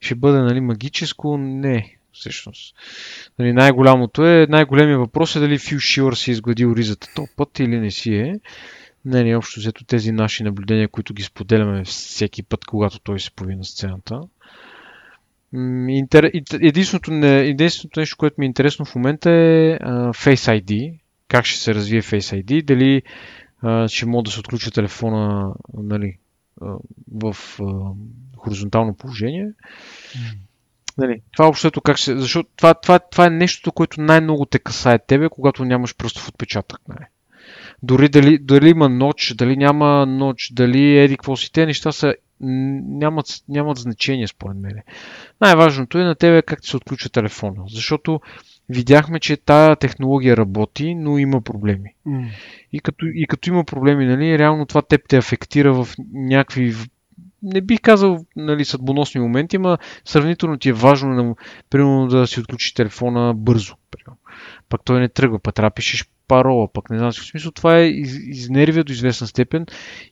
ще 0.00 0.14
бъде 0.14 0.38
нали, 0.38 0.60
магическо. 0.60 1.38
Не, 1.38 1.96
всъщност. 2.14 2.74
Нали, 3.38 3.52
най-голямото 3.52 4.26
е, 4.26 4.46
най-големият 4.50 5.00
въпрос 5.00 5.36
е 5.36 5.40
дали 5.40 5.58
Фил 5.58 5.78
Шилър 5.78 6.14
си 6.14 6.30
е 6.30 6.32
изгладил 6.32 6.74
ризата 6.76 7.06
този 7.16 7.28
път 7.36 7.58
или 7.58 7.80
не 7.80 7.90
си 7.90 8.14
е. 8.14 8.34
Не, 9.04 9.36
общо 9.36 9.60
взето 9.60 9.84
тези 9.84 10.12
наши 10.12 10.42
наблюдения, 10.42 10.88
които 10.88 11.14
ги 11.14 11.22
споделяме 11.22 11.84
всеки 11.84 12.42
път, 12.42 12.64
когато 12.64 12.98
той 12.98 13.20
се 13.20 13.30
появи 13.30 13.56
на 13.56 13.64
сцената. 13.64 14.20
Единственото, 16.60 17.10
не... 17.10 17.40
Единственото 17.40 18.00
нещо, 18.00 18.16
което 18.16 18.34
ми 18.38 18.46
е 18.46 18.48
интересно 18.48 18.84
в 18.84 18.94
момента 18.94 19.30
е 19.30 19.78
Face 20.14 20.62
ID. 20.62 20.98
Как 21.28 21.44
ще 21.44 21.60
се 21.60 21.74
развие 21.74 22.02
Face 22.02 22.44
ID. 22.44 22.62
Дали 22.62 23.02
ще 23.88 24.06
мога 24.06 24.22
да 24.22 24.30
се 24.30 24.40
отключа 24.40 24.70
телефона 24.70 25.54
нали, 25.74 26.18
в 27.12 27.36
хоризонтално 28.36 28.94
положение. 28.94 29.48
Нали, 30.98 31.20
това 31.32 31.48
общото 31.48 31.80
как 31.80 31.96
ще... 31.96 32.18
Защото 32.18 32.48
това, 32.56 32.74
това, 32.74 32.98
това 32.98 33.26
е 33.26 33.30
нещото, 33.30 33.72
което 33.72 34.00
най-много 34.00 34.46
те 34.46 34.58
касае 34.58 34.98
тебе, 34.98 35.28
когато 35.28 35.64
нямаш 35.64 35.96
пръстов 35.96 36.28
отпечатък. 36.28 36.80
Нали. 36.88 37.06
Дори 37.82 38.08
дали, 38.08 38.38
дали 38.38 38.68
има 38.68 38.88
ноч, 38.88 39.34
дали 39.34 39.56
няма 39.56 40.06
ноч, 40.06 40.52
дали 40.52 40.98
еди 40.98 41.16
какво 41.16 41.36
си, 41.36 41.52
те 41.52 41.66
неща 41.66 41.92
са 41.92 42.14
нямат, 42.40 43.26
нямат 43.48 43.78
значение 43.78 44.28
според 44.28 44.56
мен. 44.56 44.76
Най-важното 45.40 45.98
е 45.98 46.04
на 46.04 46.14
тебе 46.14 46.42
как 46.42 46.62
ти 46.62 46.68
се 46.68 46.76
отключва 46.76 47.10
телефона, 47.10 47.64
защото 47.68 48.20
видяхме, 48.68 49.20
че 49.20 49.36
тая 49.36 49.76
технология 49.76 50.36
работи, 50.36 50.94
но 50.94 51.18
има 51.18 51.40
проблеми. 51.40 51.94
Mm. 52.06 52.28
И, 52.72 52.80
като, 52.80 53.06
и 53.14 53.26
като 53.26 53.50
има 53.50 53.64
проблеми, 53.64 54.06
нали, 54.06 54.38
реално 54.38 54.66
това 54.66 54.82
теб 54.82 55.08
те 55.08 55.16
афектира 55.16 55.84
в 55.84 55.88
някакви 56.12 56.74
не 57.44 57.60
бих 57.60 57.80
казал 57.80 58.24
нали, 58.36 58.64
съдбоносни 58.64 59.20
моменти, 59.20 59.58
ма 59.58 59.78
сравнително 60.04 60.56
ти 60.56 60.68
е 60.68 60.72
важно 60.72 61.36
примерно, 61.70 62.06
да 62.06 62.26
си 62.26 62.40
отключиш 62.40 62.74
телефона 62.74 63.34
бързо. 63.34 63.74
Примерно. 63.90 64.18
Пък 64.68 64.80
той 64.84 65.00
не 65.00 65.08
тръгва, 65.08 65.38
пък 65.38 65.54
трябва 65.54 65.70
пишеш 65.70 66.04
парола, 66.28 66.68
пък 66.72 66.90
не 66.90 66.98
знам 66.98 67.12
в 67.12 67.14
смисъл, 67.14 67.52
това 67.52 67.78
е 67.78 67.86
из, 67.86 68.18
изнервия 68.18 68.84
до 68.84 68.92
известна 68.92 69.26
степен 69.26 69.66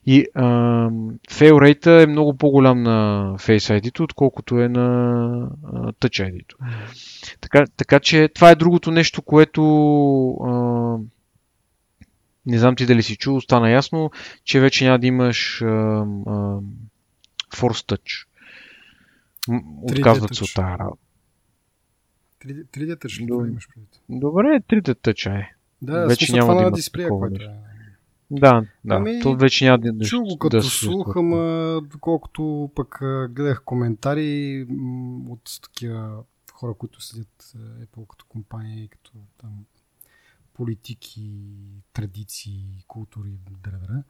и 0.05 0.25
фейл 1.31 1.59
рейта 1.61 1.91
е 1.91 2.07
много 2.07 2.37
по-голям 2.37 2.83
на 2.83 3.29
Face 3.39 3.81
ID, 3.81 3.99
отколкото 3.99 4.59
е 4.59 4.69
на 4.69 4.83
а, 5.73 5.91
Touch 5.91 6.31
ID. 6.31 6.43
Така, 7.41 7.65
така 7.77 7.99
че 7.99 8.29
това 8.35 8.51
е 8.51 8.55
другото 8.55 8.91
нещо, 8.91 9.21
което 9.21 9.63
а, 10.31 10.97
не 12.45 12.57
знам 12.57 12.75
ти 12.75 12.85
дали 12.85 13.03
си 13.03 13.15
чул, 13.15 13.41
стана 13.41 13.71
ясно, 13.71 14.11
че 14.45 14.59
вече 14.59 14.85
няма 14.85 14.99
да 14.99 15.07
имаш 15.07 15.61
а, 15.61 16.05
а, 16.27 16.57
Force 17.53 17.95
Touch. 17.95 18.27
Отказват 19.81 20.35
се 20.35 20.43
от 20.43 20.53
тази 20.55 20.79
работа. 20.79 21.01
3D 22.45 22.95
Touch 22.95 23.21
ли 23.21 23.27
това 23.27 23.47
имаш 23.47 23.67
предвид? 23.67 24.01
Добре, 24.09 24.61
3D 24.69 24.93
Touch 24.93 25.39
е. 25.39 25.55
Да, 25.81 26.07
вече 26.07 26.33
няма 26.33 26.55
да 26.55 26.61
има 26.61 26.71
дисплея, 26.71 27.09
което 27.09 27.43
е. 27.43 27.55
Да, 28.31 28.65
да. 28.85 28.95
Ами, 28.95 29.19
то 29.21 29.35
вече 29.35 29.65
няма 29.65 29.77
да 29.77 30.05
Чу 30.05 30.21
го 30.21 30.37
като 30.39 30.57
да 30.57 30.63
слух, 30.63 31.15
ама 31.15 31.81
доколкото 31.91 32.71
пък 32.75 32.97
гледах 33.29 33.63
коментари 33.65 34.65
от 35.29 35.59
такива 35.63 36.23
хора, 36.53 36.73
които 36.73 37.01
следят 37.01 37.53
Apple 37.55 38.07
като 38.07 38.25
компания 38.29 38.83
и 38.83 38.87
като 38.87 39.11
там 39.37 39.65
политики, 40.53 41.31
традиции, 41.93 42.83
култури, 42.87 43.39
дра, 43.63 44.03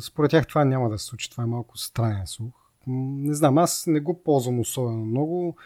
според 0.00 0.30
тях 0.30 0.46
това 0.46 0.64
няма 0.64 0.90
да 0.90 0.98
се 0.98 1.06
случи. 1.06 1.30
Това 1.30 1.44
е 1.44 1.46
малко 1.46 1.78
странен 1.78 2.26
слух. 2.26 2.52
Не 2.86 3.34
знам, 3.34 3.58
аз 3.58 3.84
не 3.86 4.00
го 4.00 4.22
ползвам 4.22 4.60
особено 4.60 5.04
много. 5.04 5.56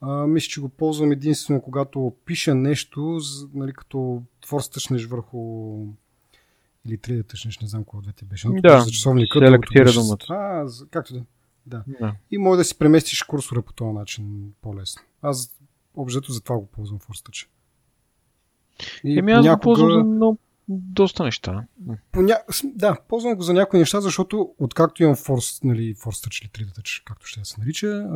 А, 0.00 0.26
мисля, 0.26 0.48
че 0.48 0.60
го 0.60 0.68
ползвам 0.68 1.12
единствено 1.12 1.60
когато 1.60 2.12
пиша 2.24 2.54
нещо, 2.54 3.20
нали, 3.54 3.72
като 3.72 4.22
форс 4.46 4.68
тъчнеш 4.68 5.06
върху 5.06 5.38
или 6.86 6.98
3D 6.98 7.28
тъчнеш, 7.28 7.58
не 7.60 7.68
знам 7.68 7.84
кога 7.84 8.02
двете 8.02 8.24
беше. 8.24 8.48
Да, 8.52 8.80
за 8.80 8.90
часовника. 8.90 9.38
Селектира 9.38 9.92
думата. 9.92 10.26
А, 10.28 10.66
както 10.90 11.14
да. 11.14 11.24
Да. 11.66 11.84
да. 12.00 12.14
И 12.30 12.38
може 12.38 12.58
да 12.58 12.64
си 12.64 12.78
преместиш 12.78 13.22
курсора 13.22 13.62
по 13.62 13.72
този 13.72 13.92
начин 13.92 14.52
по-лесно. 14.62 15.02
Аз 15.22 15.56
обжето 15.94 16.32
за 16.32 16.40
това 16.40 16.56
го 16.58 16.66
ползвам. 16.66 16.98
И 19.04 19.18
Еми 19.18 19.32
аз 19.32 19.44
някога... 19.44 19.56
го 19.56 19.60
ползвам 19.60 19.92
за 19.92 20.04
много, 20.04 20.38
доста 20.68 21.24
неща. 21.24 21.66
Поня... 22.12 22.38
Да, 22.64 22.96
ползвам 23.08 23.34
го 23.34 23.42
за 23.42 23.54
някои 23.54 23.78
неща, 23.78 24.00
защото 24.00 24.54
откакто 24.58 25.02
имам 25.02 25.16
Force, 25.16 25.64
нали, 25.64 25.94
Force 25.94 26.28
Touch 26.28 26.42
или 26.42 26.66
3D 26.66 26.78
Touch, 26.78 27.02
както 27.04 27.26
ще 27.26 27.44
се 27.44 27.60
нарича, 27.60 28.06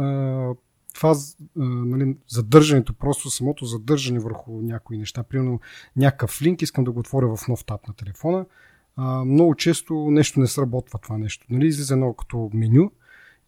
това 0.94 1.14
нали, 1.57 2.16
задържането, 2.28 2.94
просто 2.94 3.30
самото 3.30 3.64
задържане 3.64 4.18
върху 4.18 4.62
някои 4.62 4.99
неща, 4.99 5.22
примерно 5.22 5.61
някакъв 5.96 6.42
линк, 6.42 6.62
искам 6.62 6.84
да 6.84 6.92
го 6.92 7.01
отворя 7.01 7.36
в 7.36 7.49
нов 7.49 7.64
тап 7.64 7.88
на 7.88 7.94
телефона, 7.94 8.46
много 9.24 9.55
често 9.55 9.94
нещо 9.94 10.40
не 10.40 10.46
сработва 10.46 10.99
това 10.99 11.18
нещо. 11.18 11.46
Нали, 11.51 11.66
излиза 11.66 11.94
едно 11.94 12.14
като 12.14 12.51
меню 12.55 12.90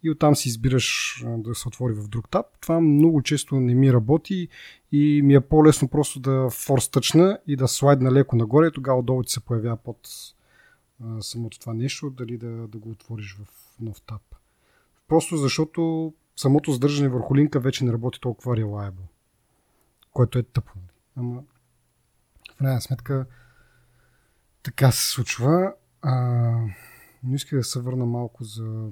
и 0.03 0.09
оттам 0.09 0.35
си 0.35 0.49
избираш 0.49 1.17
да 1.37 1.55
се 1.55 1.67
отвори 1.67 1.93
в 1.93 2.07
друг 2.07 2.29
тап. 2.29 2.45
Това 2.61 2.79
много 2.79 3.21
често 3.21 3.55
не 3.55 3.75
ми 3.75 3.93
работи 3.93 4.47
и 4.91 5.21
ми 5.23 5.33
е 5.33 5.41
по-лесно 5.41 5.87
просто 5.87 6.19
да 6.19 6.49
форс 6.49 6.89
тъчна 6.89 7.39
и 7.47 7.55
да 7.55 7.67
слайдна 7.67 8.11
леко 8.11 8.35
нагоре 8.35 8.67
и 8.67 8.71
тогава 8.71 8.99
отдолу 8.99 9.23
ти 9.23 9.31
се 9.31 9.39
появява 9.39 9.77
под 9.77 10.09
а, 11.03 11.21
самото 11.21 11.59
това 11.59 11.73
нещо, 11.73 12.09
дали 12.09 12.37
да, 12.37 12.67
да 12.67 12.77
го 12.77 12.89
отвориш 12.89 13.37
в 13.37 13.47
нов 13.79 14.01
тап. 14.01 14.21
Просто 15.07 15.37
защото 15.37 16.13
самото 16.35 16.71
задържане 16.71 17.09
върху 17.09 17.35
линка 17.35 17.59
вече 17.59 17.85
не 17.85 17.93
работи 17.93 18.19
толкова 18.21 18.55
reliable, 18.55 19.07
което 20.11 20.39
е 20.39 20.43
тъпо. 20.43 20.71
Нали? 20.75 20.87
Ама 21.15 21.43
в 22.51 22.55
крайна 22.55 22.81
сметка 22.81 23.25
така 24.63 24.91
се 24.91 25.11
случва. 25.11 25.73
А, 26.01 26.11
но 27.23 27.35
исках 27.35 27.59
да 27.59 27.63
се 27.63 27.79
върна 27.79 28.05
малко 28.05 28.43
за 28.43 28.89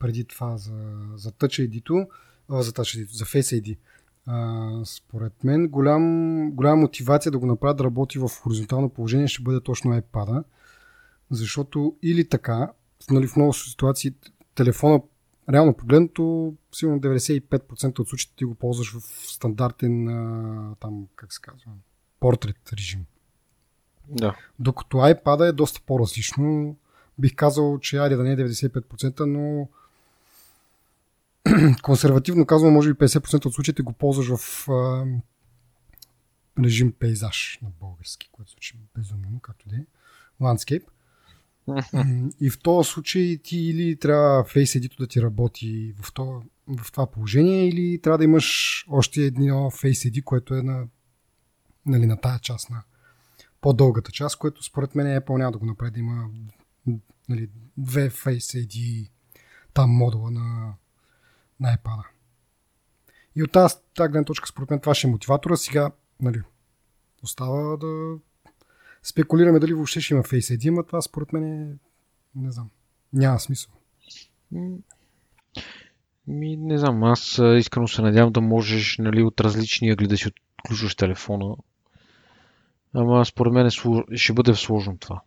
преди 0.00 0.24
това 0.24 0.56
за, 0.56 0.72
за 1.14 1.32
Touch 1.32 1.68
ID, 1.68 2.08
а, 2.48 2.62
за 2.62 2.72
Touch 2.72 2.98
ID, 2.98 3.10
за 3.12 3.24
Face 3.24 3.62
ID. 3.62 3.76
А, 4.26 4.84
според 4.84 5.44
мен 5.44 5.68
голям, 5.68 6.50
голяма 6.50 6.76
мотивация 6.76 7.32
да 7.32 7.38
го 7.38 7.46
направят 7.46 7.76
да 7.76 7.84
работи 7.84 8.18
в 8.18 8.28
хоризонтално 8.28 8.88
положение 8.88 9.28
ще 9.28 9.42
бъде 9.42 9.60
точно 9.60 10.00
iPad, 10.00 10.44
защото 11.30 11.96
или 12.02 12.28
така, 12.28 12.72
нали, 13.10 13.26
в 13.26 13.36
много 13.36 13.52
ситуации 13.52 14.14
телефона 14.54 15.02
реално 15.52 15.74
погледнато, 15.74 16.54
сигурно 16.72 17.00
95% 17.00 17.98
от 17.98 18.08
случаите 18.08 18.36
ти 18.36 18.44
го 18.44 18.54
ползваш 18.54 18.92
в 18.92 19.00
стандартен 19.32 20.06
там, 20.80 21.06
как 21.16 21.32
се 21.32 21.40
казва, 21.40 21.70
портрет 22.20 22.72
режим. 22.72 23.04
Да. 24.08 24.36
Докато 24.58 24.96
iPad 24.96 25.48
е 25.48 25.52
доста 25.52 25.80
по-различно. 25.86 26.76
Бих 27.18 27.34
казал, 27.34 27.78
че 27.78 27.98
айде 27.98 28.16
да 28.16 28.22
не 28.22 28.32
е 28.32 28.36
95%, 28.36 29.20
но 29.20 29.68
консервативно 31.82 32.46
казвам, 32.46 32.72
може 32.72 32.94
би 32.94 32.98
50% 32.98 33.46
от 33.46 33.54
случаите 33.54 33.82
го 33.82 33.92
ползваш 33.92 34.28
в 34.36 34.68
а, 34.70 35.04
режим 36.64 36.92
пейзаж 36.92 37.58
на 37.62 37.68
български, 37.80 38.28
което 38.32 38.50
звучи 38.50 38.78
безумно, 38.94 39.40
както 39.40 39.68
да 39.68 39.76
е. 39.76 39.84
Landscape. 40.40 40.84
И 42.40 42.50
в 42.50 42.58
този 42.58 42.90
случай 42.90 43.38
ти 43.42 43.56
или 43.56 43.96
трябва 43.96 44.44
Face 44.44 44.80
ID 44.80 44.98
да 44.98 45.06
ти 45.06 45.22
работи 45.22 45.94
в, 46.02 46.12
това, 46.12 46.40
в 46.66 46.92
това 46.92 47.10
положение, 47.10 47.68
или 47.68 48.00
трябва 48.00 48.18
да 48.18 48.24
имаш 48.24 48.84
още 48.88 49.22
едно 49.22 49.70
Face 49.70 50.10
ID, 50.10 50.24
което 50.24 50.54
е 50.54 50.62
на, 50.62 50.86
нали, 51.86 52.06
на 52.06 52.16
тая 52.16 52.38
част, 52.38 52.70
на 52.70 52.82
по-дългата 53.60 54.12
част, 54.12 54.38
което 54.38 54.62
според 54.62 54.94
мен 54.94 55.06
Apple 55.20 55.38
няма 55.38 55.52
да 55.52 55.58
го 55.58 55.66
направи 55.66 55.90
да 55.90 55.98
има 55.98 56.28
нали, 57.28 57.48
две 57.76 58.10
Face 58.10 58.66
ID 58.66 59.10
там 59.74 59.90
модула 59.90 60.30
на, 60.30 60.74
на 61.60 61.76
iPad. 61.76 62.04
И 63.36 63.42
от 63.42 63.52
тази, 63.52 63.74
гледна 63.98 64.24
точка, 64.24 64.48
според 64.48 64.70
мен, 64.70 64.80
това 64.80 64.94
ще 64.94 65.06
е 65.06 65.10
мотиватора. 65.10 65.56
Сега, 65.56 65.90
нали, 66.20 66.42
остава 67.22 67.76
да 67.76 68.16
спекулираме 69.02 69.58
дали 69.58 69.74
въобще 69.74 70.00
ще 70.00 70.14
има 70.14 70.22
Face 70.22 70.56
ID, 70.56 70.70
но 70.70 70.82
това 70.82 71.02
според 71.02 71.32
мен 71.32 71.44
е, 71.44 71.76
не 72.34 72.50
знам, 72.50 72.70
няма 73.12 73.40
смисъл. 73.40 73.72
Ми, 76.26 76.56
не 76.56 76.78
знам, 76.78 77.04
аз 77.04 77.40
искрено 77.56 77.88
се 77.88 78.02
надявам 78.02 78.32
да 78.32 78.40
можеш 78.40 78.98
нали, 78.98 79.22
от 79.22 79.40
различни 79.40 79.90
ъгли 79.90 80.06
да 80.06 80.16
си 80.16 80.28
отключваш 80.58 80.94
телефона. 80.94 81.56
Ама 82.94 83.24
според 83.24 83.52
мен 83.52 83.66
е, 83.66 83.70
ще 84.16 84.32
бъде 84.32 84.54
сложно 84.54 84.98
това. 84.98 85.20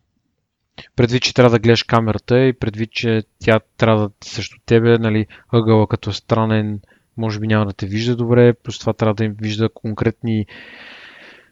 Предвид, 0.96 1.22
че 1.22 1.34
трябва 1.34 1.50
да 1.50 1.58
гледаш 1.58 1.82
камерата 1.82 2.40
и 2.40 2.52
предвид, 2.52 2.92
че 2.92 3.22
тя 3.38 3.60
трябва 3.76 4.08
да 4.08 4.14
срещу 4.24 4.56
тебе, 4.66 4.98
нали, 4.98 5.26
ъгъла 5.52 5.86
като 5.86 6.10
е 6.10 6.12
странен, 6.12 6.80
може 7.16 7.40
би 7.40 7.46
няма 7.46 7.66
да 7.66 7.72
те 7.72 7.86
вижда 7.86 8.16
добре, 8.16 8.54
плюс 8.54 8.78
това 8.78 8.92
трябва 8.92 9.14
да 9.14 9.24
им 9.24 9.36
вижда 9.40 9.68
конкретни 9.68 10.46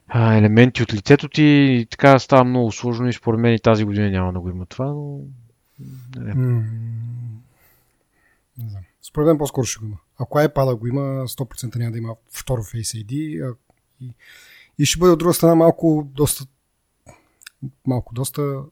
а, 0.08 0.34
елементи 0.34 0.82
от 0.82 0.94
лицето 0.94 1.28
ти 1.28 1.42
и 1.42 1.86
така 1.90 2.18
става 2.18 2.44
много 2.44 2.72
сложно 2.72 3.08
и 3.08 3.12
според 3.12 3.40
мен 3.40 3.54
и 3.54 3.60
тази 3.60 3.84
година 3.84 4.10
няма 4.10 4.32
да 4.32 4.40
го 4.40 4.48
има 4.48 4.66
това, 4.66 4.86
но... 4.86 5.20
Не. 6.16 6.34
Mm. 6.34 6.64
Не 8.58 8.68
знам. 8.70 8.82
Според 9.02 9.26
мен 9.26 9.38
по-скоро 9.38 9.64
ще 9.64 9.78
го 9.80 9.86
има. 9.86 9.96
Ако 10.18 10.38
iPad 10.38 10.78
го 10.78 10.86
има, 10.86 11.00
100% 11.00 11.76
няма 11.76 11.90
да 11.90 11.98
има 11.98 12.16
второ 12.30 12.62
Face 12.62 13.04
ID 13.06 13.44
а, 13.50 13.54
и, 14.00 14.14
и 14.78 14.86
ще 14.86 14.98
бъде 14.98 15.12
от 15.12 15.18
друга 15.18 15.34
страна 15.34 15.54
малко 15.54 16.08
доста 16.14 16.44
малко 17.86 18.14
доста 18.14 18.62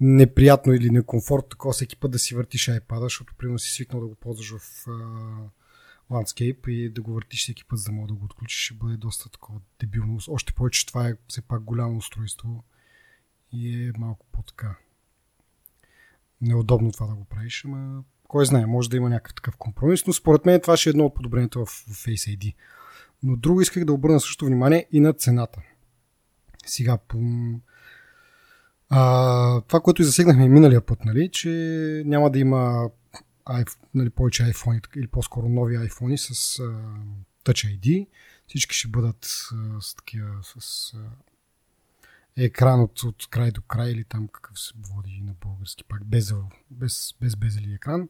неприятно 0.00 0.72
или 0.72 0.90
некомфортно 0.90 1.48
такова 1.48 1.72
всеки 1.72 1.96
път 1.96 2.10
да 2.10 2.18
си 2.18 2.34
въртиш 2.34 2.66
iPad, 2.66 3.00
защото 3.00 3.34
примерно 3.38 3.58
си 3.58 3.72
свикнал 3.72 4.00
да 4.00 4.06
го 4.06 4.14
ползваш 4.14 4.50
в 4.50 4.86
Landscape 6.10 6.68
и 6.68 6.90
да 6.92 7.02
го 7.02 7.12
въртиш 7.12 7.42
всеки 7.42 7.64
път, 7.64 7.78
за 7.78 7.84
да 7.84 7.92
мога 7.92 8.08
да 8.08 8.14
го 8.14 8.24
отключиш, 8.24 8.64
ще 8.64 8.74
бъде 8.74 8.96
доста 8.96 9.28
такова 9.30 9.60
дебилно. 9.80 10.18
Още 10.28 10.52
повече, 10.52 10.80
че 10.80 10.86
това 10.86 11.08
е 11.08 11.14
все 11.28 11.42
пак 11.42 11.62
голямо 11.62 11.96
устройство 11.96 12.64
и 13.52 13.84
е 13.84 13.92
малко 13.98 14.26
по-така 14.32 14.76
неудобно 16.40 16.92
това 16.92 17.06
да 17.06 17.14
го 17.14 17.24
правиш, 17.24 17.64
ама 17.64 18.04
кой 18.28 18.46
знае, 18.46 18.66
може 18.66 18.90
да 18.90 18.96
има 18.96 19.08
някакъв 19.08 19.34
такъв 19.34 19.56
компромис, 19.56 20.06
но 20.06 20.12
според 20.12 20.46
мен 20.46 20.60
това 20.60 20.76
ще 20.76 20.88
е 20.88 20.90
едно 20.90 21.04
от 21.04 21.14
подобренията 21.14 21.58
в, 21.58 21.66
в 21.66 22.06
Face 22.06 22.38
ID. 22.38 22.54
Но 23.22 23.36
друго 23.36 23.60
исках 23.60 23.84
да 23.84 23.92
обърна 23.92 24.20
също 24.20 24.46
внимание 24.46 24.86
и 24.92 25.00
на 25.00 25.12
цената. 25.12 25.60
Сега, 26.66 26.98
по... 26.98 27.18
а, 28.88 29.60
това, 29.60 29.80
което 29.80 30.02
и 30.02 30.04
засегнахме 30.04 30.48
миналия 30.48 30.80
път, 30.80 31.04
нали, 31.04 31.28
че 31.32 31.50
няма 32.06 32.30
да 32.30 32.38
има 32.38 32.90
нали, 33.94 34.10
повече 34.10 34.42
iPhone 34.42 34.96
или 34.96 35.06
по-скоро 35.06 35.48
нови 35.48 35.76
iPhone 35.76 36.16
с 36.16 36.58
а, 36.58 36.62
Touch 37.44 37.78
ID. 37.78 38.06
Всички 38.46 38.74
ще 38.74 38.88
бъдат 38.88 39.26
а, 39.52 39.80
с 39.80 39.94
такива 39.94 40.28
с 40.42 40.92
а, 40.94 40.98
екран 42.36 42.80
от, 42.80 43.02
от 43.02 43.26
край 43.30 43.50
до 43.50 43.62
край 43.62 43.90
или 43.90 44.04
там 44.04 44.28
какъв 44.28 44.60
се 44.60 44.72
води 44.90 45.22
на 45.26 45.34
български 45.44 45.84
пак, 45.84 46.04
без, 46.04 46.32
без, 46.70 47.14
без 47.20 47.36
безели 47.36 47.74
екран. 47.74 48.08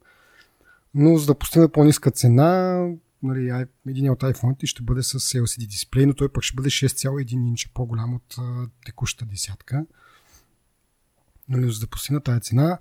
Но 0.95 1.17
за 1.17 1.27
да 1.27 1.35
постигнат 1.35 1.73
по-ниска 1.73 2.11
цена, 2.11 2.83
нали, 3.23 3.67
един 3.89 4.11
от 4.11 4.21
iPhone 4.21 4.67
ще 4.67 4.83
бъде 4.83 5.03
с 5.03 5.21
LCD 5.21 5.67
дисплей, 5.67 6.07
но 6.07 6.15
той 6.15 6.33
пък 6.33 6.43
ще 6.43 6.57
бъде 6.57 6.69
6,1 6.69 7.33
инча 7.33 7.69
по-голям 7.75 8.15
от 8.15 8.35
а, 8.39 8.69
текущата 8.85 9.25
десятка. 9.25 9.87
Нали, 11.49 11.73
за 11.73 11.81
да 11.81 11.87
постигнат 11.87 12.25
тази 12.25 12.41
цена, 12.41 12.79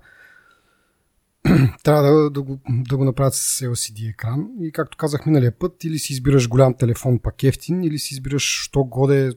трябва 1.82 2.02
да, 2.02 2.30
да, 2.30 2.42
го, 2.42 2.60
да 2.68 2.96
го 2.96 3.04
направят 3.04 3.34
с 3.34 3.60
LCD 3.60 4.10
екран. 4.10 4.48
И 4.60 4.72
както 4.72 4.96
казах 4.96 5.26
миналия 5.26 5.58
път, 5.58 5.84
или 5.84 5.98
си 5.98 6.12
избираш 6.12 6.48
голям 6.48 6.74
телефон 6.74 7.18
пак 7.18 7.42
ефтин, 7.42 7.84
или 7.84 7.98
си 7.98 8.14
избираш 8.14 8.42
що 8.42 8.84
годе 8.84 9.32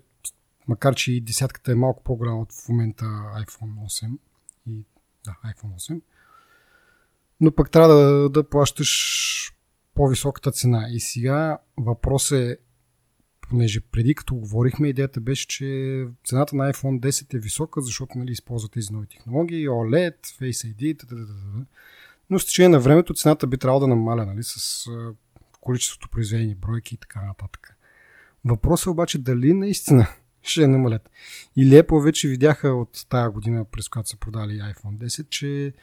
макар 0.68 0.96
че 0.96 1.12
и 1.12 1.22
десятката 1.22 1.72
е 1.72 1.76
малко 1.76 2.04
по-голяма 2.04 2.42
от 2.42 2.54
в 2.54 2.70
момента 2.70 3.06
iPhone 3.46 3.88
8 3.88 4.18
и 4.68 4.86
да, 5.26 5.38
iPhone 5.46 5.76
8 5.76 6.02
но 7.42 7.52
пък 7.52 7.72
трябва 7.72 7.96
да, 7.96 8.30
да 8.30 8.50
плащаш 8.50 9.56
по-високата 9.96 10.52
цена. 10.52 10.88
И 10.92 11.00
сега 11.00 11.58
въпрос 11.78 12.32
е, 12.32 12.58
понеже 13.50 13.80
преди 13.80 14.16
като 14.16 14.36
говорихме, 14.36 14.88
идеята 14.88 15.20
беше, 15.22 15.48
че 15.48 16.06
цената 16.26 16.56
на 16.56 16.74
iPhone 16.74 17.00
10 17.00 17.34
е 17.34 17.40
висока, 17.40 17.82
защото 17.82 18.18
нали, 18.18 18.32
използва 18.32 18.70
тези 18.70 18.94
нови 18.94 19.08
технологии, 19.08 19.70
OLED, 19.70 20.16
Face 20.26 20.76
ID, 20.76 21.00
т.д. 21.00 21.16
но 22.30 22.40
с 22.40 22.46
течение 22.46 22.70
на 22.70 22.80
времето 22.80 23.14
цената 23.14 23.48
би 23.48 23.58
трябвало 23.58 23.80
да 23.80 23.88
намаля 23.88 24.26
нали, 24.26 24.44
с 24.44 24.86
количеството 25.62 26.10
произведени 26.10 26.56
бройки 26.56 26.96
и 26.96 26.98
така 26.98 27.22
нататък. 27.22 27.76
Въпросът 28.46 28.86
е 28.86 28.90
обаче 28.90 29.18
дали 29.18 29.54
наистина 29.54 30.08
ще 30.42 30.68
намалят. 30.68 31.10
И 31.56 31.70
Apple 31.70 32.04
вече 32.04 32.28
видяха 32.28 32.70
от 32.70 33.06
тая 33.10 33.30
година, 33.30 33.66
през 33.66 33.90
която 33.90 34.10
са 34.10 34.18
продали 34.18 34.52
iPhone 34.52 34.98
10, 34.98 35.30
че 35.30 35.74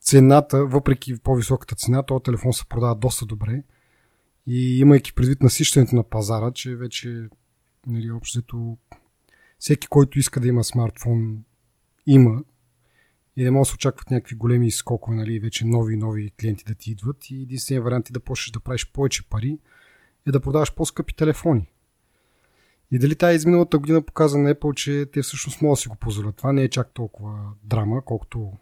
цената, 0.00 0.66
въпреки 0.66 1.18
по-високата 1.18 1.74
цена, 1.74 2.02
този 2.02 2.22
телефон 2.22 2.52
се 2.52 2.64
продава 2.68 2.94
доста 2.94 3.26
добре. 3.26 3.62
И 4.46 4.78
имайки 4.78 5.14
предвид 5.14 5.42
насищането 5.42 5.96
на 5.96 6.02
пазара, 6.02 6.52
че 6.52 6.76
вече 6.76 7.28
нали, 7.86 8.10
общото 8.10 8.78
всеки, 9.58 9.86
който 9.86 10.18
иска 10.18 10.40
да 10.40 10.48
има 10.48 10.64
смартфон, 10.64 11.44
има. 12.06 12.44
И 13.36 13.44
не 13.44 13.50
може 13.50 13.68
да 13.68 13.70
се 13.70 13.74
очакват 13.74 14.10
някакви 14.10 14.36
големи 14.36 14.70
скокове, 14.70 15.16
нали, 15.16 15.40
вече 15.40 15.66
нови 15.66 15.96
нови 15.96 16.30
клиенти 16.40 16.64
да 16.64 16.74
ти 16.74 16.90
идват. 16.90 17.30
И 17.30 17.42
единственият 17.42 17.84
вариант 17.84 18.10
е 18.10 18.12
да 18.12 18.20
почнеш 18.20 18.50
да 18.50 18.60
правиш 18.60 18.90
повече 18.92 19.28
пари 19.28 19.58
е 20.26 20.32
да 20.32 20.40
продаваш 20.40 20.74
по-скъпи 20.74 21.16
телефони. 21.16 21.68
И 22.90 22.98
дали 22.98 23.16
тази 23.16 23.36
изминалата 23.36 23.78
година 23.78 24.02
показа 24.02 24.38
на 24.38 24.54
Apple, 24.54 24.74
че 24.74 25.06
те 25.12 25.22
всъщност 25.22 25.62
могат 25.62 25.76
да 25.76 25.80
си 25.80 25.88
го 25.88 25.96
позволят. 25.96 26.36
Това 26.36 26.52
не 26.52 26.62
е 26.62 26.68
чак 26.68 26.94
толкова 26.94 27.52
драма, 27.62 28.04
колкото 28.04 28.52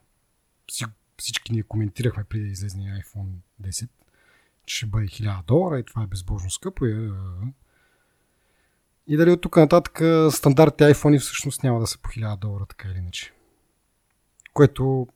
всички 1.17 1.53
ние 1.53 1.63
коментирахме 1.63 2.25
преди 2.25 2.45
да 2.45 2.51
излезе 2.51 2.79
iPhone 2.79 3.31
10, 3.63 3.89
че 4.00 4.00
ще 4.71 4.87
бъде 4.87 5.07
1000 5.07 5.45
долара 5.47 5.79
и 5.79 5.85
това 5.85 6.03
е 6.03 6.07
безбожно 6.07 6.51
скъпо. 6.51 6.87
И, 6.87 7.11
и 9.07 9.17
дали 9.17 9.31
от 9.31 9.41
тук 9.41 9.57
нататък 9.57 10.01
стандартните 10.33 10.95
iPhone 10.95 11.21
всъщност 11.21 11.63
няма 11.63 11.81
да 11.81 11.87
са 11.87 11.99
по 11.99 12.11
1000 12.11 12.39
долара, 12.39 12.67
така 12.67 12.89
или 12.89 12.99
иначе. 12.99 13.33
Което 14.53 15.07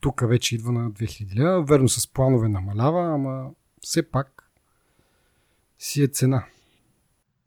тук 0.00 0.28
вече 0.28 0.54
идва 0.54 0.72
на 0.72 0.90
2000 0.90 1.36
лева. 1.36 1.64
Верно 1.64 1.88
с 1.88 2.12
планове 2.12 2.48
намалява, 2.48 3.14
ама 3.14 3.50
все 3.80 4.10
пак 4.10 4.50
си 5.78 6.02
е 6.02 6.08
цена. 6.08 6.44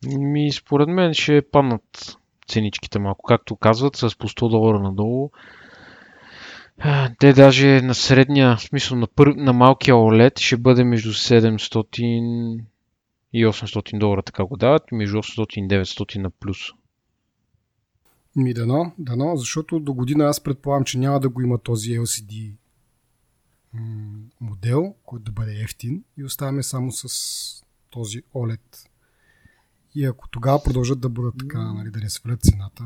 Ми, 0.05 0.51
според 0.51 0.89
мен 0.89 1.13
ще 1.13 1.41
паднат 1.51 2.18
ценичките 2.47 2.99
малко. 2.99 3.24
Както 3.28 3.55
казват, 3.55 3.95
с 3.95 4.18
по 4.18 4.28
100 4.28 4.49
долара 4.49 4.80
надолу. 4.80 5.32
Те 7.19 7.34
даже 7.34 7.82
на 7.82 7.95
средния, 7.95 8.55
в 8.57 8.61
смисъл 8.61 8.97
на, 8.97 9.07
пър... 9.07 9.28
на 9.28 9.53
малкия 9.53 9.95
OLED 9.95 10.39
ще 10.39 10.57
бъде 10.57 10.84
между 10.84 11.13
700 11.13 12.63
и 13.34 13.45
800 13.45 13.99
долара, 13.99 14.23
така 14.23 14.45
го 14.45 14.57
дават, 14.57 14.84
между 14.91 15.17
800 15.17 15.57
и 15.57 15.67
900 15.67 16.17
на 16.17 16.30
плюс. 16.30 16.57
Ми 18.36 18.53
дано, 18.53 18.91
дано, 18.97 19.36
защото 19.36 19.80
до 19.80 19.93
година 19.93 20.25
аз 20.25 20.43
предполагам, 20.43 20.84
че 20.84 20.99
няма 20.99 21.19
да 21.19 21.30
го 21.30 21.41
има 21.41 21.57
този 21.57 21.89
LCD 21.89 22.53
модел, 24.41 24.95
който 25.05 25.23
да 25.23 25.32
бъде 25.32 25.61
ефтин 25.61 26.03
и 26.17 26.23
оставаме 26.23 26.63
само 26.63 26.91
с 26.91 27.07
този 27.89 28.21
OLED 28.21 28.88
и 29.95 30.05
ако 30.05 30.30
тогава 30.30 30.63
продължат 30.63 30.99
да 30.99 31.09
бъдат 31.09 31.36
така, 31.39 31.73
нали, 31.73 31.91
да 31.91 31.99
не 31.99 32.09
свалят 32.09 32.41
цената. 32.41 32.84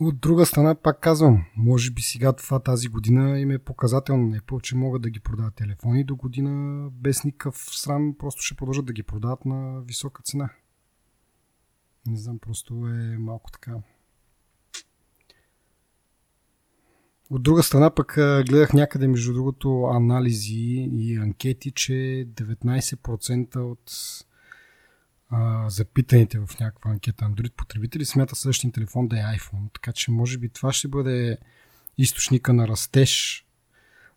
От 0.00 0.20
друга 0.20 0.46
страна, 0.46 0.74
пак 0.74 1.00
казвам, 1.00 1.44
може 1.56 1.90
би 1.90 2.02
сега 2.02 2.32
това 2.32 2.58
тази 2.58 2.88
година 2.88 3.40
им 3.40 3.50
е 3.50 3.58
показателно 3.58 4.26
на 4.26 4.38
Apple, 4.38 4.60
че 4.60 4.76
могат 4.76 5.02
да 5.02 5.10
ги 5.10 5.20
продават 5.20 5.54
телефони 5.54 6.04
до 6.04 6.16
година 6.16 6.88
без 6.92 7.24
никакъв 7.24 7.56
срам, 7.56 8.14
просто 8.18 8.42
ще 8.42 8.54
продължат 8.54 8.84
да 8.84 8.92
ги 8.92 9.02
продават 9.02 9.44
на 9.44 9.80
висока 9.80 10.22
цена. 10.22 10.50
Не 12.06 12.16
знам, 12.16 12.38
просто 12.38 12.74
е 12.74 13.18
малко 13.18 13.50
така. 13.50 13.74
От 17.30 17.42
друга 17.42 17.62
страна 17.62 17.90
пък 17.90 18.12
гледах 18.48 18.72
някъде 18.72 19.08
между 19.08 19.32
другото 19.32 19.84
анализи 19.84 20.88
и 20.92 21.16
анкети, 21.16 21.70
че 21.70 21.92
19% 22.34 23.56
от 23.56 23.90
запитаните 25.68 26.38
в 26.38 26.48
някаква 26.60 26.90
анкета 26.90 27.24
Android 27.24 27.52
потребители 27.52 28.04
смята 28.04 28.36
следващия 28.36 28.72
телефон 28.72 29.08
да 29.08 29.16
е 29.16 29.38
iPhone. 29.38 29.72
Така 29.74 29.92
че 29.92 30.10
може 30.10 30.38
би 30.38 30.48
това 30.48 30.72
ще 30.72 30.88
бъде 30.88 31.38
източника 31.98 32.52
на 32.52 32.68
растеж, 32.68 33.44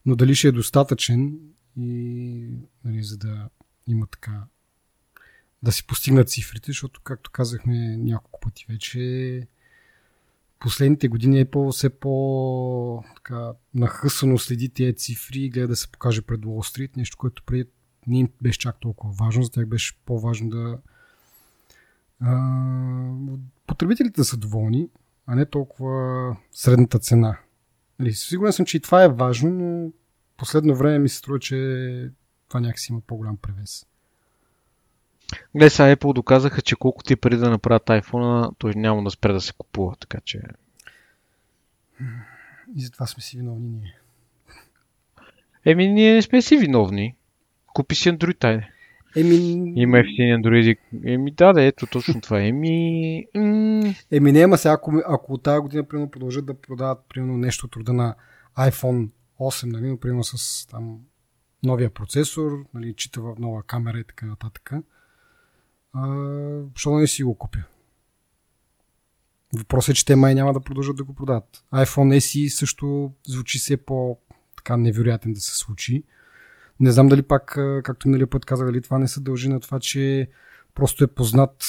но 0.05 0.15
дали 0.15 0.35
ще 0.35 0.47
е 0.47 0.51
достатъчен 0.51 1.39
и 1.77 2.47
нали, 2.85 3.03
за 3.03 3.17
да 3.17 3.49
има 3.87 4.07
така 4.07 4.43
да 5.63 5.71
си 5.71 5.87
постигнат 5.87 6.29
цифрите, 6.29 6.71
защото 6.71 7.01
както 7.03 7.31
казахме 7.31 7.97
няколко 7.97 8.39
пъти 8.39 8.65
вече 8.69 9.47
последните 10.59 11.07
години 11.07 11.45
Apple 11.45 11.71
все 11.71 11.89
по 11.89 13.03
така, 13.15 13.51
нахъсано 13.73 14.37
следи 14.37 14.69
тези 14.69 14.95
цифри 14.95 15.39
и 15.39 15.49
гледа 15.49 15.67
да 15.67 15.75
се 15.75 15.91
покаже 15.91 16.21
пред 16.21 16.39
Wall 16.39 16.77
Street, 16.77 16.97
нещо, 16.97 17.17
което 17.17 17.43
преди 17.43 17.69
не 18.07 18.19
им 18.19 18.29
беше 18.41 18.59
чак 18.59 18.79
толкова 18.79 19.13
важно, 19.13 19.43
за 19.43 19.51
тях 19.51 19.65
беше 19.65 19.93
по-важно 20.05 20.49
да 20.49 20.79
потребителите 23.67 24.23
са 24.23 24.37
доволни, 24.37 24.89
а 25.25 25.35
не 25.35 25.45
толкова 25.45 26.35
средната 26.51 26.99
цена. 26.99 27.37
Нали, 27.99 28.13
сигурен 28.13 28.53
съм, 28.53 28.65
че 28.65 28.77
и 28.77 28.79
това 28.79 29.03
е 29.03 29.09
важно, 29.09 29.49
но 29.49 29.91
последно 30.37 30.75
време 30.75 30.99
ми 30.99 31.09
се 31.09 31.17
струва, 31.17 31.39
че 31.39 32.11
това 32.47 32.59
някакси 32.59 32.91
има 32.91 33.01
по-голям 33.01 33.37
превес. 33.37 33.85
Гледай, 35.55 35.69
сега 35.69 35.95
Apple 35.95 36.13
доказаха, 36.13 36.61
че 36.61 36.75
колко 36.75 37.03
ти 37.03 37.15
пари 37.15 37.37
да 37.37 37.49
направят 37.49 37.85
iPhone, 37.85 38.55
той 38.57 38.73
няма 38.75 39.03
да 39.03 39.11
спре 39.11 39.33
да 39.33 39.41
се 39.41 39.53
купува, 39.53 39.95
така 39.95 40.19
че... 40.25 40.41
И 42.75 42.81
затова 42.81 43.07
сме 43.07 43.23
си 43.23 43.37
виновни 43.37 43.69
ние. 43.69 43.99
Еми, 45.65 45.87
ние 45.87 46.13
не 46.13 46.21
сме 46.21 46.41
си 46.41 46.57
виновни. 46.57 47.15
Купи 47.67 47.95
си 47.95 48.09
Android, 48.09 48.43
айде. 48.43 48.71
Еми... 49.19 49.73
Има 49.75 49.99
ефтини 49.99 50.33
Android. 50.33 50.77
Еми, 51.05 51.31
да, 51.31 51.53
да, 51.53 51.63
ето 51.63 51.87
точно 51.87 52.21
това. 52.21 52.41
Еми... 52.41 53.25
Еми 54.11 54.31
не, 54.31 54.43
ама 54.43 54.57
сега, 54.57 54.73
ако, 54.73 55.01
ако 55.05 55.37
тази 55.37 55.59
година 55.61 55.83
примерно, 55.83 56.11
продължат 56.11 56.45
да 56.45 56.61
продават 56.61 56.99
примерно, 57.09 57.37
нещо 57.37 57.65
от 57.65 57.75
рода 57.75 57.93
на 57.93 58.15
iPhone 58.57 59.09
8, 59.39 59.71
нали, 59.71 59.87
но, 59.87 59.97
примерно 59.97 60.23
с 60.23 60.67
там, 60.67 60.99
новия 61.63 61.89
процесор, 61.89 62.51
нали, 62.73 62.93
чита 62.93 63.21
в 63.21 63.35
нова 63.39 63.63
камера 63.63 63.99
и 63.99 64.03
така 64.03 64.25
нататък, 64.25 64.71
а, 65.93 66.07
защо 66.73 66.91
да 66.91 66.97
не 66.97 67.07
си 67.07 67.23
го 67.23 67.35
купя? 67.35 67.63
Въпросът 69.57 69.89
е, 69.89 69.93
че 69.93 70.05
те 70.05 70.15
май 70.15 70.35
няма 70.35 70.53
да 70.53 70.59
продължат 70.59 70.95
да 70.95 71.03
го 71.03 71.13
продават. 71.13 71.63
iPhone 71.73 72.17
SE 72.17 72.47
също 72.47 73.11
звучи 73.27 73.59
все 73.59 73.77
по 73.77 74.17
така 74.57 74.77
невероятен 74.77 75.33
да 75.33 75.39
се 75.39 75.57
случи. 75.57 76.03
Не 76.79 76.91
знам 76.91 77.07
дали 77.07 77.21
пак, 77.21 77.45
както 77.83 78.07
миналия 78.07 78.27
път 78.27 78.45
казах, 78.45 78.65
дали 78.67 78.81
това 78.81 78.99
не 78.99 79.07
се 79.07 79.19
дължи 79.19 79.49
на 79.49 79.59
това, 79.59 79.79
че 79.79 80.29
просто 80.75 81.03
е 81.03 81.07
познат 81.07 81.63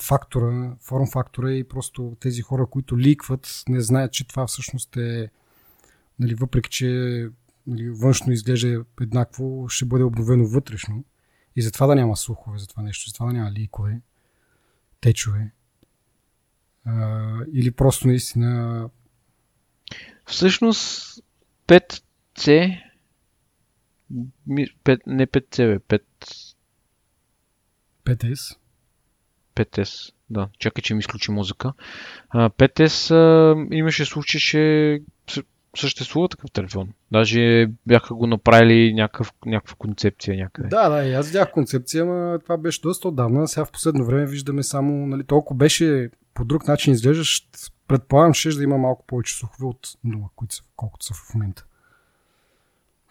фактора, 0.00 0.76
форм 0.80 1.06
фактора 1.06 1.52
и 1.52 1.64
просто 1.64 2.16
тези 2.20 2.42
хора, 2.42 2.66
които 2.66 2.98
ликват, 2.98 3.62
не 3.68 3.80
знаят, 3.80 4.12
че 4.12 4.28
това 4.28 4.46
всъщност 4.46 4.96
е, 4.96 5.30
нали, 6.18 6.34
въпреки 6.34 6.70
че 6.70 6.88
нали, 7.66 7.90
външно 7.90 8.32
изглежда 8.32 8.84
еднакво, 9.00 9.68
ще 9.68 9.84
бъде 9.84 10.04
обновено 10.04 10.46
вътрешно. 10.46 11.04
И 11.56 11.62
затова 11.62 11.86
да 11.86 11.94
няма 11.94 12.16
слухове 12.16 12.58
за 12.58 12.66
това 12.66 12.82
нещо, 12.82 13.10
затова 13.10 13.26
да 13.26 13.32
няма 13.32 13.52
ликове, 13.52 14.00
течове. 15.00 15.52
А, 16.84 17.36
или 17.52 17.70
просто 17.70 18.06
наистина 18.06 18.88
Всъщност 20.26 21.18
5C 21.66 22.48
ми- 22.48 22.89
5, 24.48 25.00
не 25.06 25.26
5C, 25.26 25.78
бе, 25.88 25.98
5, 25.98 26.02
5S. 28.04 28.56
5S. 29.56 30.12
Да, 30.30 30.48
чакай, 30.58 30.82
че 30.82 30.94
ми 30.94 31.00
изключи 31.00 31.30
музика. 31.30 31.72
А, 32.30 32.50
5S 32.50 33.10
а, 33.10 33.66
имаше 33.74 34.04
случай, 34.04 34.38
че 34.38 35.02
съ- 35.28 35.44
съществува 35.76 36.28
такъв 36.28 36.50
телефон. 36.50 36.92
Даже 37.12 37.66
бяха 37.86 38.14
го 38.14 38.26
направили 38.26 38.94
някакъв, 38.94 39.32
някаква 39.46 39.74
концепция 39.78 40.36
някъде. 40.36 40.68
Да, 40.68 40.88
да, 40.88 41.04
и 41.04 41.14
аз 41.14 41.26
видях 41.26 41.52
концепция, 41.52 42.04
но 42.04 42.38
това 42.38 42.56
беше 42.56 42.80
доста 42.80 43.08
отдавна. 43.08 43.48
Сега 43.48 43.64
в 43.64 43.72
последно 43.72 44.04
време 44.04 44.26
виждаме 44.26 44.62
само, 44.62 45.06
нали, 45.06 45.24
толкова 45.24 45.58
беше 45.58 46.10
по 46.34 46.44
друг 46.44 46.68
начин 46.68 46.92
изглеждащ. 46.92 47.48
Предполагам, 47.88 48.34
ще 48.34 48.48
да 48.48 48.62
има 48.62 48.78
малко 48.78 49.06
повече 49.06 49.34
слухове 49.34 49.66
от 49.66 49.86
0, 50.06 50.28
които 50.36 50.54
са, 50.54 50.62
колкото 50.76 51.06
са 51.06 51.14
в 51.14 51.34
момента. 51.34 51.64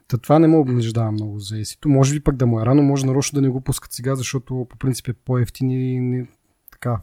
Та 0.09 0.17
това 0.17 0.39
не 0.39 0.47
му 0.47 0.59
обнеждава 0.59 1.11
много 1.11 1.39
за 1.39 1.55
esi 1.55 1.85
Може 1.85 2.13
би 2.13 2.23
пък 2.23 2.35
да 2.35 2.45
му 2.45 2.61
е 2.61 2.65
рано, 2.65 2.83
може 2.83 3.05
нарочно 3.05 3.37
да 3.37 3.41
не 3.41 3.49
го 3.49 3.61
пускат 3.61 3.93
сега, 3.93 4.15
защото 4.15 4.67
по 4.69 4.77
принцип 4.77 5.07
е 5.07 5.13
по-ефтини 5.13 5.93
и 5.93 5.99
не, 5.99 6.27
така, 6.71 7.01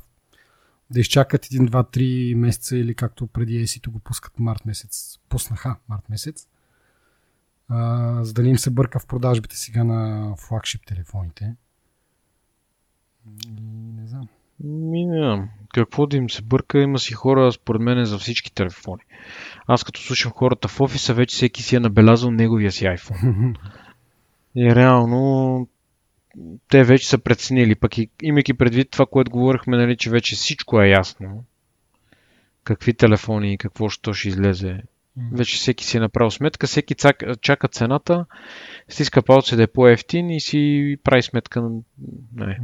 да 0.91 1.01
изчакат 1.01 1.47
1, 1.47 1.71
2, 1.71 1.97
3 1.97 2.35
месеца 2.35 2.77
или 2.77 2.95
както 2.95 3.27
преди 3.27 3.67
esi 3.67 3.89
го 3.91 3.99
пускат 3.99 4.39
март 4.39 4.67
месец. 4.67 5.19
Пуснаха 5.29 5.77
март 5.89 6.09
месец. 6.09 6.49
А, 7.69 8.25
за 8.25 8.33
да 8.33 8.43
не 8.43 8.49
им 8.49 8.59
се 8.59 8.71
бърка 8.71 8.99
в 8.99 9.07
продажбите 9.07 9.57
сега 9.57 9.85
на 9.85 10.35
флагшип 10.37 10.87
телефоните. 10.87 11.57
Не 13.97 14.07
знам. 14.07 14.29
Ми, 14.65 15.07
не. 15.07 15.49
Какво 15.75 16.07
да 16.07 16.17
им 16.17 16.31
се 16.31 16.43
бърка, 16.43 16.79
има 16.79 16.99
си 16.99 17.15
хора, 17.15 17.53
според 17.53 17.83
мен, 17.83 18.05
за 18.05 18.19
всички 18.19 18.55
телефони. 18.55 19.03
Аз 19.67 19.85
като 19.85 20.01
слушам 20.01 20.33
хората 20.33 20.69
в 20.69 20.81
офиса, 20.81 21.15
вече 21.15 21.35
всеки 21.37 21.63
си 21.63 21.77
е 21.77 21.81
набелязал 21.81 22.31
неговия 22.31 22.73
си 22.73 22.85
iPhone. 22.85 23.57
И 24.57 24.75
реално 24.75 25.69
те 26.69 26.85
вече 26.85 27.09
са 27.09 27.19
преценили, 27.19 27.75
пък 27.75 27.99
и 27.99 28.11
имайки 28.23 28.55
предвид 28.55 28.91
това, 28.91 29.07
което 29.07 29.31
говорихме, 29.31 29.77
нали, 29.77 29.97
че 29.97 30.11
вече 30.11 30.37
всичко 30.37 30.81
е 30.81 30.89
ясно. 30.89 31.45
Какви 32.65 32.95
телефони 32.95 33.53
и 33.53 33.59
какво 33.59 33.89
що 33.89 34.13
ще 34.13 34.29
излезе. 34.29 34.83
Вече 35.33 35.57
всеки 35.57 35.85
си 35.85 35.97
е 35.97 36.01
направил 36.01 36.31
сметка, 36.31 36.67
всеки 36.67 36.95
цак- 36.95 37.41
чака 37.41 37.69
цената, 37.69 38.27
стиска 38.89 39.23
палци 39.23 39.57
да 39.57 39.63
е 39.63 39.67
по-ефтин 39.67 40.31
и 40.31 40.41
си 40.41 40.97
прави 41.05 41.23
сметка. 41.23 41.71
Не. 42.35 42.59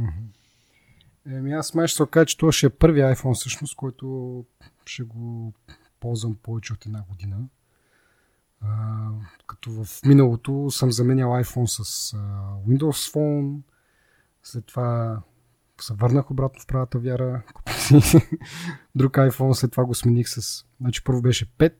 Еми 1.25 1.53
аз 1.53 1.73
май 1.73 1.87
ще 1.87 1.95
се 1.95 2.03
окажа, 2.03 2.25
че 2.25 2.37
това 2.37 2.51
ще 2.51 2.65
е 2.65 2.69
първи 2.69 2.99
iPhone 2.99 3.33
всъщност, 3.33 3.75
който 3.75 4.45
ще 4.85 5.03
го 5.03 5.53
ползвам 5.99 6.35
повече 6.35 6.73
от 6.73 6.85
една 6.85 7.03
година. 7.09 7.37
А, 8.61 9.09
като 9.47 9.83
в 9.83 9.87
миналото 10.05 10.71
съм 10.71 10.91
заменял 10.91 11.29
iPhone 11.29 11.65
с 11.65 12.13
а, 12.13 12.17
Windows 12.67 13.13
Phone, 13.13 13.61
след 14.43 14.65
това 14.65 15.21
се 15.81 15.93
върнах 15.93 16.31
обратно 16.31 16.61
в 16.61 16.67
правата 16.67 16.99
вяра, 16.99 17.43
купих 17.53 17.75
друг 18.95 19.13
iPhone, 19.13 19.53
след 19.53 19.71
това 19.71 19.85
го 19.85 19.95
смених 19.95 20.29
с... 20.29 20.65
Значи 20.81 21.03
първо 21.03 21.21
беше 21.21 21.45
5, 21.45 21.73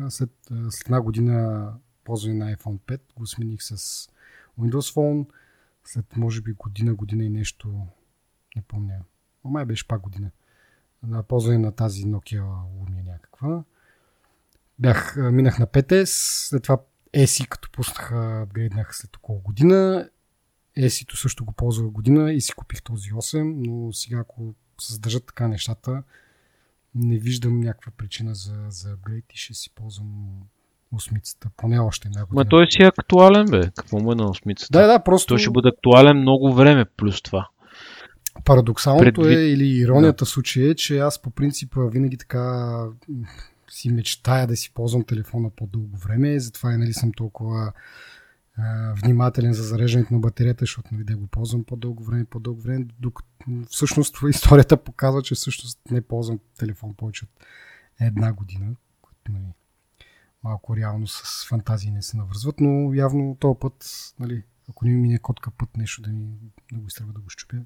а 0.00 0.10
след, 0.10 0.30
след 0.70 0.86
една 0.86 1.00
година 1.00 1.68
ползване 2.04 2.34
на 2.44 2.56
iPhone 2.56 2.78
5 2.78 3.00
го 3.16 3.26
смених 3.26 3.62
с 3.62 3.76
Windows 4.60 4.94
Phone, 4.94 5.26
след 5.84 6.16
може 6.16 6.40
би 6.40 6.52
година, 6.52 6.94
година 6.94 7.24
и 7.24 7.30
нещо, 7.30 7.86
не 8.56 8.62
помня, 8.62 8.94
но 9.44 9.50
май 9.50 9.64
беше 9.64 9.88
пак 9.88 10.00
година, 10.00 10.30
на 11.02 11.22
ползване 11.22 11.58
на 11.58 11.72
тази 11.72 12.04
Nokia 12.04 12.42
Lumia 12.42 13.04
някаква. 13.04 13.64
Бях, 14.78 15.16
минах 15.16 15.58
на 15.58 15.66
5S, 15.66 16.04
след 16.48 16.62
това 16.62 16.78
SE 17.14 17.48
като 17.48 17.70
пуснаха, 17.70 18.42
апгрейднах 18.42 18.96
след 18.96 19.16
около 19.16 19.38
година. 19.38 20.08
SE-то 20.78 21.16
също 21.16 21.44
го 21.44 21.52
ползвах 21.52 21.90
година 21.90 22.32
и 22.32 22.40
си 22.40 22.52
купих 22.52 22.82
този 22.82 23.10
8, 23.10 23.54
но 23.66 23.92
сега 23.92 24.18
ако 24.18 24.54
се 24.80 24.92
задържат 24.92 25.26
така 25.26 25.48
нещата, 25.48 26.02
не 26.94 27.18
виждам 27.18 27.60
някаква 27.60 27.92
причина 27.96 28.34
за, 28.34 28.54
за 28.68 28.92
апгрейд 28.92 29.24
и 29.32 29.36
ще 29.36 29.54
си 29.54 29.70
ползвам 29.70 30.40
осмицата, 30.92 31.50
поне 31.56 31.78
още 31.78 32.08
една 32.08 32.24
година. 32.24 32.40
Ма 32.40 32.48
той 32.48 32.66
си 32.70 32.82
е 32.82 32.86
актуален, 32.86 33.46
бе. 33.46 33.70
Какво 33.76 33.98
му 33.98 34.12
е 34.12 34.14
на 34.14 34.30
осмицата? 34.30 34.78
Да, 34.78 34.86
да, 34.86 35.04
просто 35.04 35.28
Той 35.28 35.38
ще 35.38 35.50
бъде 35.50 35.68
актуален 35.68 36.16
много 36.16 36.54
време 36.54 36.84
плюс 36.84 37.22
това. 37.22 37.48
Парадоксалното 38.44 39.04
Предвид- 39.04 39.38
е, 39.38 39.42
или 39.42 39.66
иронията 39.66 40.24
в 40.24 40.28
случая 40.28 40.70
е, 40.70 40.74
че 40.74 40.98
аз 40.98 41.22
по 41.22 41.30
принцип 41.30 41.74
винаги 41.76 42.16
така 42.16 42.76
си 43.70 43.90
мечтая 43.90 44.46
да 44.46 44.56
си 44.56 44.74
ползвам 44.74 45.04
телефона 45.04 45.50
по-дълго 45.50 45.96
време, 45.96 46.40
затова 46.40 46.72
и 46.72 46.76
нали 46.76 46.92
съм 46.92 47.12
толкова 47.12 47.72
а, 48.56 48.94
внимателен 49.02 49.52
за 49.52 49.62
зареждането 49.62 50.14
на 50.14 50.20
батерията, 50.20 50.62
защото 50.62 50.94
нали, 50.94 51.04
да 51.04 51.16
го 51.16 51.26
ползвам 51.26 51.64
по-дълго 51.64 52.04
време, 52.04 52.24
по-дълго 52.24 52.60
време, 52.60 52.86
докато 53.00 53.28
всъщност 53.70 54.16
историята 54.28 54.76
показва, 54.76 55.22
че 55.22 55.34
всъщност 55.34 55.80
не 55.90 56.00
ползвам 56.00 56.38
телефон 56.58 56.94
повече 56.94 57.24
от 57.24 57.44
една 58.00 58.32
година, 58.32 58.74
което 59.02 59.32
нали, 59.32 59.54
малко 60.44 60.76
реално 60.76 61.06
с 61.06 61.48
фантазии 61.48 61.90
не 61.90 62.02
се 62.02 62.16
навързват, 62.16 62.60
но 62.60 62.94
явно 62.94 63.36
този 63.40 63.58
път, 63.60 63.86
нали, 64.18 64.42
ако 64.70 64.84
не 64.84 64.90
ми 64.90 65.00
мине 65.00 65.18
котка 65.18 65.50
път 65.50 65.76
нещо 65.76 66.02
да, 66.02 66.10
ми, 66.10 66.26
да 66.72 66.78
го 66.78 66.86
изтръгва 66.86 67.12
да 67.12 67.20
го 67.20 67.30
щупя, 67.30 67.56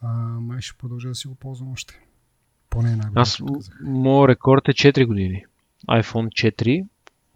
а, 0.00 0.12
май 0.40 0.60
ще 0.60 0.78
продължа 0.78 1.08
да 1.08 1.14
си 1.14 1.28
го 1.28 1.34
ползвам 1.34 1.72
още. 1.72 2.00
Поне 2.70 2.92
една 2.92 3.04
година. 3.04 3.20
Аз, 3.20 3.38
моят 3.84 4.28
рекорд 4.28 4.68
е 4.68 4.72
4 4.72 5.06
години. 5.06 5.44
iPhone 5.88 6.52
4 6.52 6.86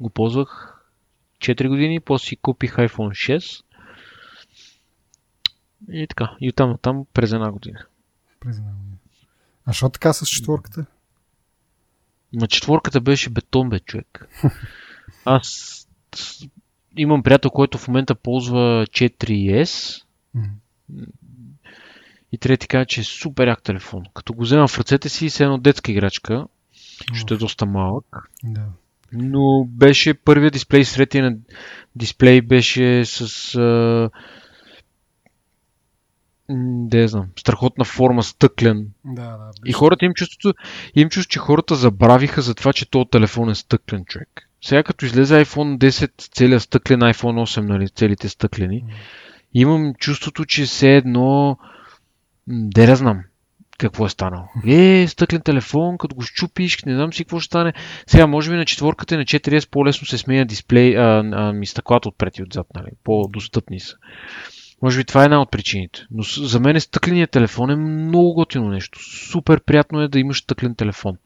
го 0.00 0.10
ползвах 0.10 0.80
4 1.38 1.68
години, 1.68 2.00
после 2.00 2.26
си 2.26 2.36
купих 2.36 2.76
iPhone 2.76 3.38
6. 3.38 3.64
И 5.92 6.06
така, 6.06 6.36
и 6.40 6.48
оттам 6.48 6.70
натам 6.70 7.06
през 7.14 7.32
една 7.32 7.52
година. 7.52 7.84
През 8.40 8.58
една 8.58 8.72
година. 8.72 8.96
А 9.64 9.72
що 9.72 9.88
така 9.88 10.12
с 10.12 10.26
четворката? 10.26 10.86
На 12.32 12.46
четворката 12.46 13.00
беше 13.00 13.30
бетон, 13.30 13.68
бе, 13.68 13.80
човек. 13.80 14.28
Аз 15.24 15.70
имам 16.96 17.22
приятел, 17.22 17.50
който 17.50 17.78
в 17.78 17.88
момента 17.88 18.14
ползва 18.14 18.86
4S 18.86 20.02
М. 20.34 20.48
и 22.34 22.38
трябва 22.38 22.54
да 22.54 22.60
ти 22.60 22.68
кажа, 22.68 22.86
че 22.86 23.00
е 23.00 23.04
супер 23.04 23.46
як 23.46 23.62
телефон. 23.62 24.02
Като 24.14 24.32
го 24.32 24.42
взема 24.42 24.68
в 24.68 24.78
ръцете 24.78 25.08
си, 25.08 25.30
се 25.30 25.44
едно 25.44 25.58
детска 25.58 25.92
играчка, 25.92 26.46
защото 27.12 27.34
е 27.34 27.36
доста 27.36 27.66
малък. 27.66 28.30
Да. 28.44 28.66
Но 29.12 29.64
беше 29.68 30.14
първият 30.14 30.52
дисплей, 30.52 30.84
средния 30.84 31.30
на 31.30 31.36
дисплей 31.96 32.40
беше 32.40 33.04
с 33.04 33.54
а, 33.54 34.10
я 36.94 37.08
знам, 37.08 37.26
страхотна 37.38 37.84
форма, 37.84 38.22
стъклен. 38.22 38.88
Да, 39.04 39.22
да. 39.22 39.50
И 39.66 39.72
хората 39.72 40.04
им 40.04 40.12
чувството, 40.14 40.58
им 40.94 41.08
чувство, 41.08 41.30
че 41.30 41.38
хората 41.38 41.74
забравиха 41.74 42.42
за 42.42 42.54
това, 42.54 42.72
че 42.72 42.90
този 42.90 43.08
телефон 43.10 43.50
е 43.50 43.54
стъклен 43.54 44.04
човек. 44.04 44.48
Сега 44.62 44.82
като 44.82 45.04
излезе 45.04 45.44
iPhone 45.44 45.78
10, 45.78 46.10
целият 46.34 46.62
стъклен 46.62 47.00
iPhone 47.00 47.58
8, 47.58 47.60
нали, 47.60 47.88
целите 47.88 48.28
стъклени, 48.28 48.84
имам 49.54 49.94
чувството, 49.98 50.44
че 50.44 50.64
все 50.64 50.96
едно, 50.96 51.58
де 52.48 52.86
да 52.86 52.96
знам 52.96 53.22
какво 53.78 54.06
е 54.06 54.08
станало. 54.08 54.44
Е, 54.66 55.06
стъклен 55.08 55.40
телефон, 55.40 55.98
като 55.98 56.14
го 56.14 56.22
щупиш, 56.22 56.84
не 56.84 56.94
знам 56.94 57.12
си 57.12 57.24
какво 57.24 57.40
ще 57.40 57.46
стане. 57.46 57.72
Сега, 58.06 58.26
може 58.26 58.50
би 58.50 58.56
на 58.56 58.64
четворката 58.64 59.14
и 59.14 59.18
на 59.18 59.24
4S 59.24 59.70
по-лесно 59.70 60.06
се 60.06 60.18
сменя 60.18 60.44
дисплей, 60.44 60.98
а, 60.98 61.24
а, 61.32 61.52
ми 61.52 61.66
стъклата 61.66 62.08
отпред 62.08 62.38
и 62.38 62.42
отзад, 62.42 62.66
нали, 62.74 62.88
по-достъпни 63.04 63.80
са. 63.80 63.96
Може 64.82 64.98
би 64.98 65.04
това 65.04 65.22
е 65.22 65.24
една 65.24 65.42
от 65.42 65.50
причините. 65.50 66.06
Но 66.10 66.22
за 66.22 66.60
мен 66.60 66.80
стъкленият 66.80 67.30
телефон 67.30 67.70
е 67.70 67.76
много 67.76 68.34
готино 68.34 68.68
нещо. 68.68 68.98
Супер 69.30 69.60
приятно 69.60 70.00
е 70.00 70.08
да 70.08 70.18
имаш 70.18 70.42
стъклен 70.42 70.74
телефон. 70.74 71.16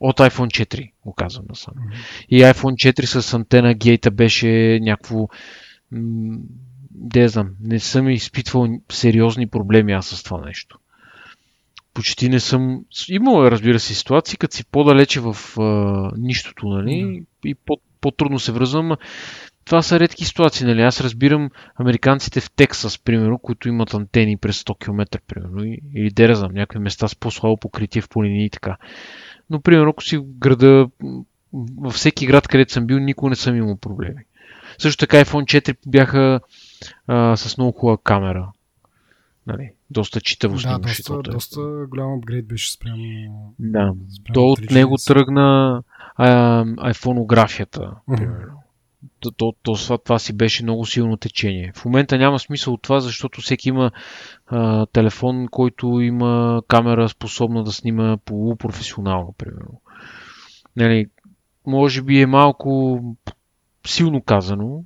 От 0.00 0.18
iPhone 0.18 0.66
4, 0.66 0.90
го 1.04 1.14
казвам 1.14 1.44
насам. 1.48 1.74
Mm-hmm. 1.74 2.26
И 2.28 2.42
iPhone 2.42 2.92
4 2.92 3.20
с 3.20 3.34
антена 3.34 3.74
гейта 3.74 4.10
беше 4.10 4.78
някакво... 4.82 5.28
Не 7.00 7.28
знам, 7.28 7.50
не 7.60 7.80
съм 7.80 8.08
изпитвал 8.08 8.68
сериозни 8.92 9.46
проблеми 9.46 9.92
аз 9.92 10.06
с 10.06 10.22
това 10.22 10.40
нещо. 10.40 10.78
Почти 11.94 12.28
не 12.28 12.40
съм... 12.40 12.84
Имало, 13.08 13.50
разбира 13.50 13.80
се, 13.80 13.94
ситуации, 13.94 14.38
като 14.38 14.56
си 14.56 14.64
по-далече 14.64 15.20
в 15.20 15.36
а, 15.58 16.10
нищото, 16.16 16.68
нали? 16.68 16.90
Mm-hmm. 16.90 17.24
И 17.44 17.54
по- 17.54 17.80
по-трудно 18.00 18.38
се 18.38 18.52
връзвам 18.52 18.96
това 19.66 19.82
са 19.82 20.00
редки 20.00 20.24
ситуации, 20.24 20.66
нали? 20.66 20.82
Аз 20.82 21.00
разбирам 21.00 21.50
американците 21.76 22.40
в 22.40 22.50
Тексас, 22.50 22.98
примерно, 22.98 23.38
които 23.38 23.68
имат 23.68 23.94
антени 23.94 24.36
през 24.36 24.62
100 24.62 24.78
км, 24.78 25.20
примерно, 25.26 25.64
или 25.94 26.10
да 26.10 26.34
знам, 26.34 26.52
някакви 26.52 26.78
места 26.78 27.08
с 27.08 27.14
по-слабо 27.14 27.56
покритие 27.56 28.02
в 28.02 28.08
планини 28.08 28.44
и 28.44 28.50
така. 28.50 28.76
Но, 29.50 29.60
примерно, 29.60 29.90
ако 29.90 30.02
си 30.02 30.16
в 30.16 30.24
града, 30.38 30.88
във 31.76 31.94
всеки 31.94 32.26
град, 32.26 32.48
където 32.48 32.72
съм 32.72 32.86
бил, 32.86 32.98
никога 32.98 33.30
не 33.30 33.36
съм 33.36 33.56
имал 33.56 33.76
проблеми. 33.76 34.22
Също 34.78 35.00
така 35.06 35.24
iPhone 35.24 35.60
4 35.60 35.76
бяха 35.86 36.40
а, 37.06 37.36
с 37.36 37.58
много 37.58 37.72
хубава 37.78 37.98
камера. 38.04 38.52
Нали, 39.46 39.72
доста 39.90 40.20
читаво 40.20 40.58
да, 40.58 40.78
доста, 40.78 41.22
доста 41.22 41.60
голям 41.88 42.12
апгрейд 42.12 42.46
беше 42.46 42.72
спрямо... 42.72 43.54
Да, 43.58 43.94
спрямо 44.20 44.34
то 44.34 44.46
от 44.46 44.70
него 44.70 44.96
тръгна 45.06 45.82
а, 46.16 46.64
айфонографията, 46.78 47.92
примерно 48.16 48.66
то, 49.20 49.30
то, 49.30 49.54
то, 49.62 49.74
това, 49.74 49.98
това 49.98 50.18
си 50.18 50.32
беше 50.32 50.62
много 50.62 50.86
силно 50.86 51.16
течение. 51.16 51.72
В 51.76 51.84
момента 51.84 52.18
няма 52.18 52.38
смисъл 52.38 52.74
от 52.74 52.82
това, 52.82 53.00
защото 53.00 53.40
всеки 53.40 53.68
има 53.68 53.90
а, 54.46 54.86
телефон, 54.86 55.48
който 55.50 56.00
има 56.00 56.62
камера 56.68 57.08
способна 57.08 57.64
да 57.64 57.72
снима 57.72 58.16
полупрофесионално, 58.16 59.34
примерно. 59.38 59.80
Нали, 60.76 61.06
може 61.66 62.02
би 62.02 62.20
е 62.20 62.26
малко 62.26 63.00
силно 63.86 64.22
казано, 64.22 64.84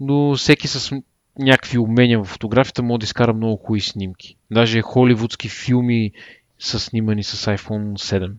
но 0.00 0.34
всеки 0.34 0.68
с 0.68 1.02
някакви 1.38 1.78
умения 1.78 2.22
в 2.22 2.24
фотографията 2.24 2.82
може 2.82 2.98
да 2.98 3.04
изкара 3.04 3.34
много 3.34 3.56
хубави 3.56 3.80
снимки. 3.80 4.36
Даже 4.50 4.82
холивудски 4.82 5.48
филми 5.48 6.12
са 6.58 6.80
снимани 6.80 7.24
с 7.24 7.56
iPhone 7.56 7.92
7. 7.92 8.32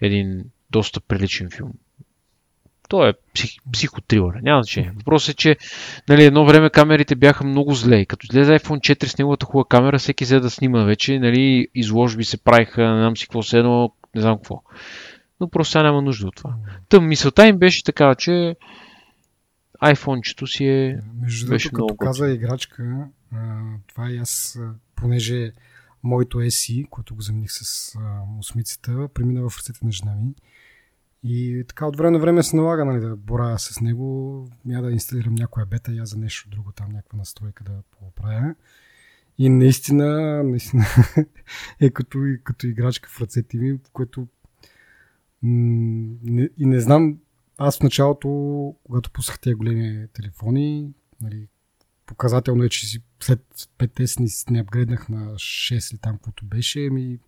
Един 0.00 0.44
доста 0.70 1.00
приличен 1.00 1.50
филм. 1.50 1.72
То 2.88 3.06
е 3.06 3.12
псих, 3.34 3.50
психотрилър. 3.72 4.34
Няма 4.42 4.62
значение. 4.62 4.92
Въпросът 4.96 5.34
е, 5.34 5.36
че 5.36 5.56
нали, 6.08 6.24
едно 6.24 6.46
време 6.46 6.70
камерите 6.70 7.14
бяха 7.14 7.44
много 7.44 7.74
зле. 7.74 7.96
И 7.96 8.06
като 8.06 8.26
излезе 8.30 8.58
iPhone 8.58 8.94
4 8.94 9.06
с 9.06 9.18
неговата 9.18 9.46
хубава 9.46 9.64
камера, 9.68 9.98
всеки 9.98 10.24
взе 10.24 10.40
да 10.40 10.50
снима 10.50 10.84
вече. 10.84 11.18
Нали, 11.18 11.68
изложби 11.74 12.24
се 12.24 12.36
правиха, 12.36 12.90
не 12.94 13.00
знам 13.00 13.16
си 13.16 13.26
какво 13.26 13.42
се 13.42 13.58
едно, 13.58 13.92
не 14.14 14.20
знам 14.20 14.36
какво. 14.36 14.62
Но 15.40 15.48
просто 15.48 15.72
сега 15.72 15.82
няма 15.82 16.02
нужда 16.02 16.26
от 16.26 16.36
това. 16.36 16.54
Тъм 16.88 17.08
мисълта 17.08 17.46
им 17.46 17.58
беше 17.58 17.84
така, 17.84 18.14
че 18.14 18.56
iPhone-чето 19.82 20.46
си 20.46 20.64
е. 20.64 21.00
Между 21.20 21.46
другото, 21.46 21.68
като 21.68 21.84
много 21.84 21.96
каза 21.96 22.30
играчка, 22.30 23.08
това 23.86 24.10
и 24.10 24.18
аз, 24.18 24.60
понеже 24.96 25.52
моето 26.02 26.38
SE, 26.38 26.88
което 26.88 27.14
го 27.14 27.20
замених 27.20 27.50
с 27.50 27.94
осмицата, 28.38 29.08
премина 29.14 29.48
в 29.48 29.58
ръцете 29.58 29.78
на 29.82 29.92
жена 29.92 30.14
ми. 30.14 30.34
И 31.24 31.64
така 31.68 31.86
от 31.86 31.96
време 31.96 32.10
на 32.10 32.18
време 32.18 32.42
се 32.42 32.56
налага 32.56 32.84
нали, 32.84 33.00
да 33.00 33.16
боравя 33.16 33.58
с 33.58 33.80
него. 33.80 34.48
Я 34.66 34.82
да 34.82 34.92
инсталирам 34.92 35.34
някоя 35.34 35.66
бета, 35.66 35.92
я 35.92 36.06
за 36.06 36.18
нещо 36.18 36.48
друго 36.48 36.72
там, 36.72 36.88
някаква 36.92 37.18
настройка 37.18 37.64
да 37.64 37.72
поправя. 38.00 38.54
И 39.38 39.48
наистина, 39.48 40.42
наистина 40.44 40.84
е 41.80 41.90
като, 41.90 42.18
като 42.44 42.66
играчка 42.66 43.10
в 43.10 43.20
ръцете 43.20 43.56
ми, 43.56 43.78
което 43.92 44.26
не, 45.42 46.48
и 46.58 46.66
не 46.66 46.80
знам, 46.80 47.18
аз 47.66 47.78
в 47.78 47.82
началото, 47.82 48.28
когато 48.84 49.10
пуснах 49.10 49.40
тези 49.40 49.54
големи 49.54 50.08
телефони, 50.12 50.92
нали, 51.20 51.48
показателно 52.06 52.64
е, 52.64 52.68
че 52.68 52.86
си 52.86 53.02
след 53.20 53.40
5S 53.78 54.20
не, 54.20 54.54
не 54.54 54.60
апгрейднах 54.60 55.08
на 55.08 55.34
6 55.34 55.92
или 55.92 55.98
там, 55.98 56.14
каквото 56.16 56.44
беше, 56.44 56.80
ми 56.80 57.18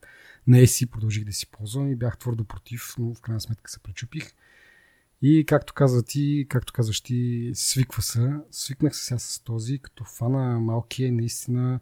на 0.46 0.56
ESI 0.56 0.90
продължих 0.90 1.24
да 1.24 1.32
си 1.32 1.46
ползвам 1.46 1.92
и 1.92 1.96
бях 1.96 2.18
твърдо 2.18 2.44
против, 2.44 2.94
но 2.98 3.14
в 3.14 3.20
крайна 3.20 3.40
сметка 3.40 3.70
се 3.70 3.78
пречупих. 3.78 4.34
И 5.22 5.44
както 5.46 5.74
каза 5.74 6.02
ти, 6.02 6.46
както 6.48 6.72
казваш 6.72 7.00
ти, 7.00 7.50
свиква 7.54 8.02
се. 8.02 8.32
Свикнах 8.50 8.96
се 8.96 9.04
сега 9.04 9.18
с 9.18 9.40
този, 9.40 9.78
като 9.78 10.04
фана 10.04 10.60
малкия, 10.60 11.12
наистина 11.12 11.80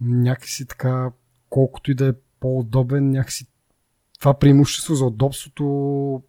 някакси 0.00 0.66
така, 0.66 1.10
колкото 1.50 1.90
и 1.90 1.94
да 1.94 2.08
е 2.08 2.12
по-удобен, 2.40 3.10
някакси 3.10 3.46
това 4.18 4.38
преимущество 4.38 4.94
за 4.94 5.04
удобството 5.04 6.22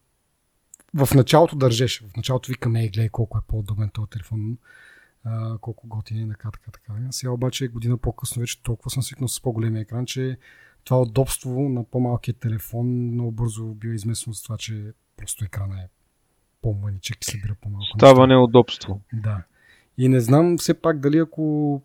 в 1.06 1.14
началото 1.16 1.56
държеше. 1.56 2.06
В 2.06 2.16
началото 2.18 2.52
викам, 2.52 2.76
ей, 2.76 2.90
гледай 2.90 3.10
колко 3.10 3.38
е 3.38 3.42
по-удобен 3.48 3.90
този 3.90 4.10
телефон, 4.10 4.58
а, 5.24 5.58
колко 5.58 5.88
готин 5.88 6.24
е, 6.24 6.30
така, 6.30 6.52
така, 6.52 6.72
така. 6.72 6.94
Сега 7.12 7.32
обаче 7.32 7.68
година 7.68 7.98
по-късно 7.98 8.40
вече 8.40 8.64
толкова 8.64 8.90
съм 8.92 9.04
свикнал 9.04 9.28
с 9.28 9.42
по-големия 9.42 9.82
екран, 9.82 10.06
че 10.06 10.38
това 10.84 11.02
удобство 11.02 11.70
на 11.70 11.84
по-малкия 11.84 12.34
телефон 12.34 12.88
много 12.88 13.32
бързо 13.32 13.66
бива 13.66 13.96
изместно 13.96 14.34
с 14.34 14.44
това, 14.44 14.58
че 14.58 14.94
просто 15.18 15.46
екрана 15.46 15.82
е 15.82 15.88
по-маничък 16.62 17.18
и 17.22 17.32
събира 17.32 17.56
по-малко. 17.62 17.98
Става 17.98 18.28
неудобство. 18.28 19.02
Да. 19.14 19.44
И 19.98 20.08
не 20.08 20.20
знам 20.20 20.58
все 20.58 20.74
пак 20.74 21.00
дали 21.00 21.18
ако 21.18 21.82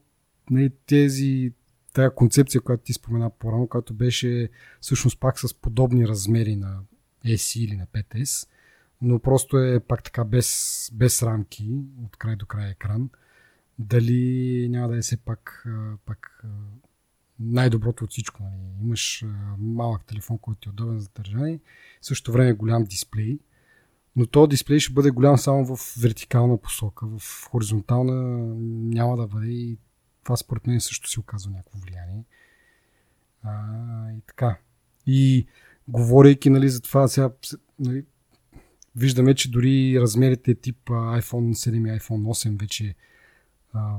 нали, 0.51 0.71
тези 0.87 1.53
тая 1.93 2.15
концепция, 2.15 2.61
която 2.61 2.85
ти 2.85 2.93
спомена 2.93 3.31
по-рано, 3.31 3.67
която 3.69 3.95
беше 3.95 4.49
всъщност 4.81 5.21
пак 5.21 5.41
с 5.41 5.55
подобни 5.55 6.09
размери 6.09 6.57
на 6.57 6.79
SE 7.27 7.61
или 7.61 7.77
на 7.77 7.87
5S, 7.87 8.49
но 9.03 9.19
просто 9.19 9.59
е 9.59 9.81
пак 9.81 10.03
така 10.03 10.25
без, 10.25 10.91
без 10.95 11.23
рамки 11.23 11.71
от 12.05 12.17
край 12.17 12.37
до 12.37 12.47
край 12.47 12.71
екран. 12.71 13.11
Дали 13.79 14.67
няма 14.71 14.89
да 14.89 14.97
е 14.97 15.01
все 15.01 15.17
пак, 15.17 15.67
пак 16.07 16.45
най-доброто 17.41 18.05
от 18.05 18.11
всичко. 18.11 18.43
Нали. 18.43 18.83
Имаш 18.83 19.25
малък 19.59 20.05
телефон, 20.05 20.39
който 20.39 20.69
е 20.69 20.73
удобен 20.73 20.99
за 20.99 21.09
държане, 21.17 21.61
в 22.01 22.07
същото 22.07 22.33
време 22.33 22.53
голям 22.53 22.85
дисплей, 22.85 23.39
но 24.17 24.27
този 24.27 24.49
дисплей 24.49 24.79
ще 24.79 24.93
бъде 24.93 25.11
голям 25.11 25.39
само 25.39 25.77
в 25.77 25.95
вертикална 26.01 26.59
посока, 26.59 27.07
в 27.19 27.49
хоризонтална 27.51 28.47
няма 28.69 29.17
да 29.17 29.27
бъде 29.27 29.49
и 29.49 29.79
това 30.25 30.37
според 30.37 30.67
мен 30.67 30.81
също 30.81 31.11
си 31.11 31.21
оказва 31.21 31.53
някакво 31.53 31.79
влияние. 31.79 32.25
А, 33.43 34.13
и 34.13 34.21
така. 34.27 34.59
И 35.07 35.47
говорейки 35.89 36.51
нали, 36.51 36.69
за 36.69 36.81
това, 36.81 37.09
сега 37.09 37.31
нали, 37.79 38.05
виждаме, 38.97 39.35
че 39.35 39.51
дори 39.51 40.01
размерите 40.01 40.55
тип 40.55 40.79
iPhone 40.89 41.53
7 41.53 41.95
и 41.95 42.01
iPhone 42.01 42.49
8 42.49 42.61
вече 42.61 42.95
а, 43.73 43.97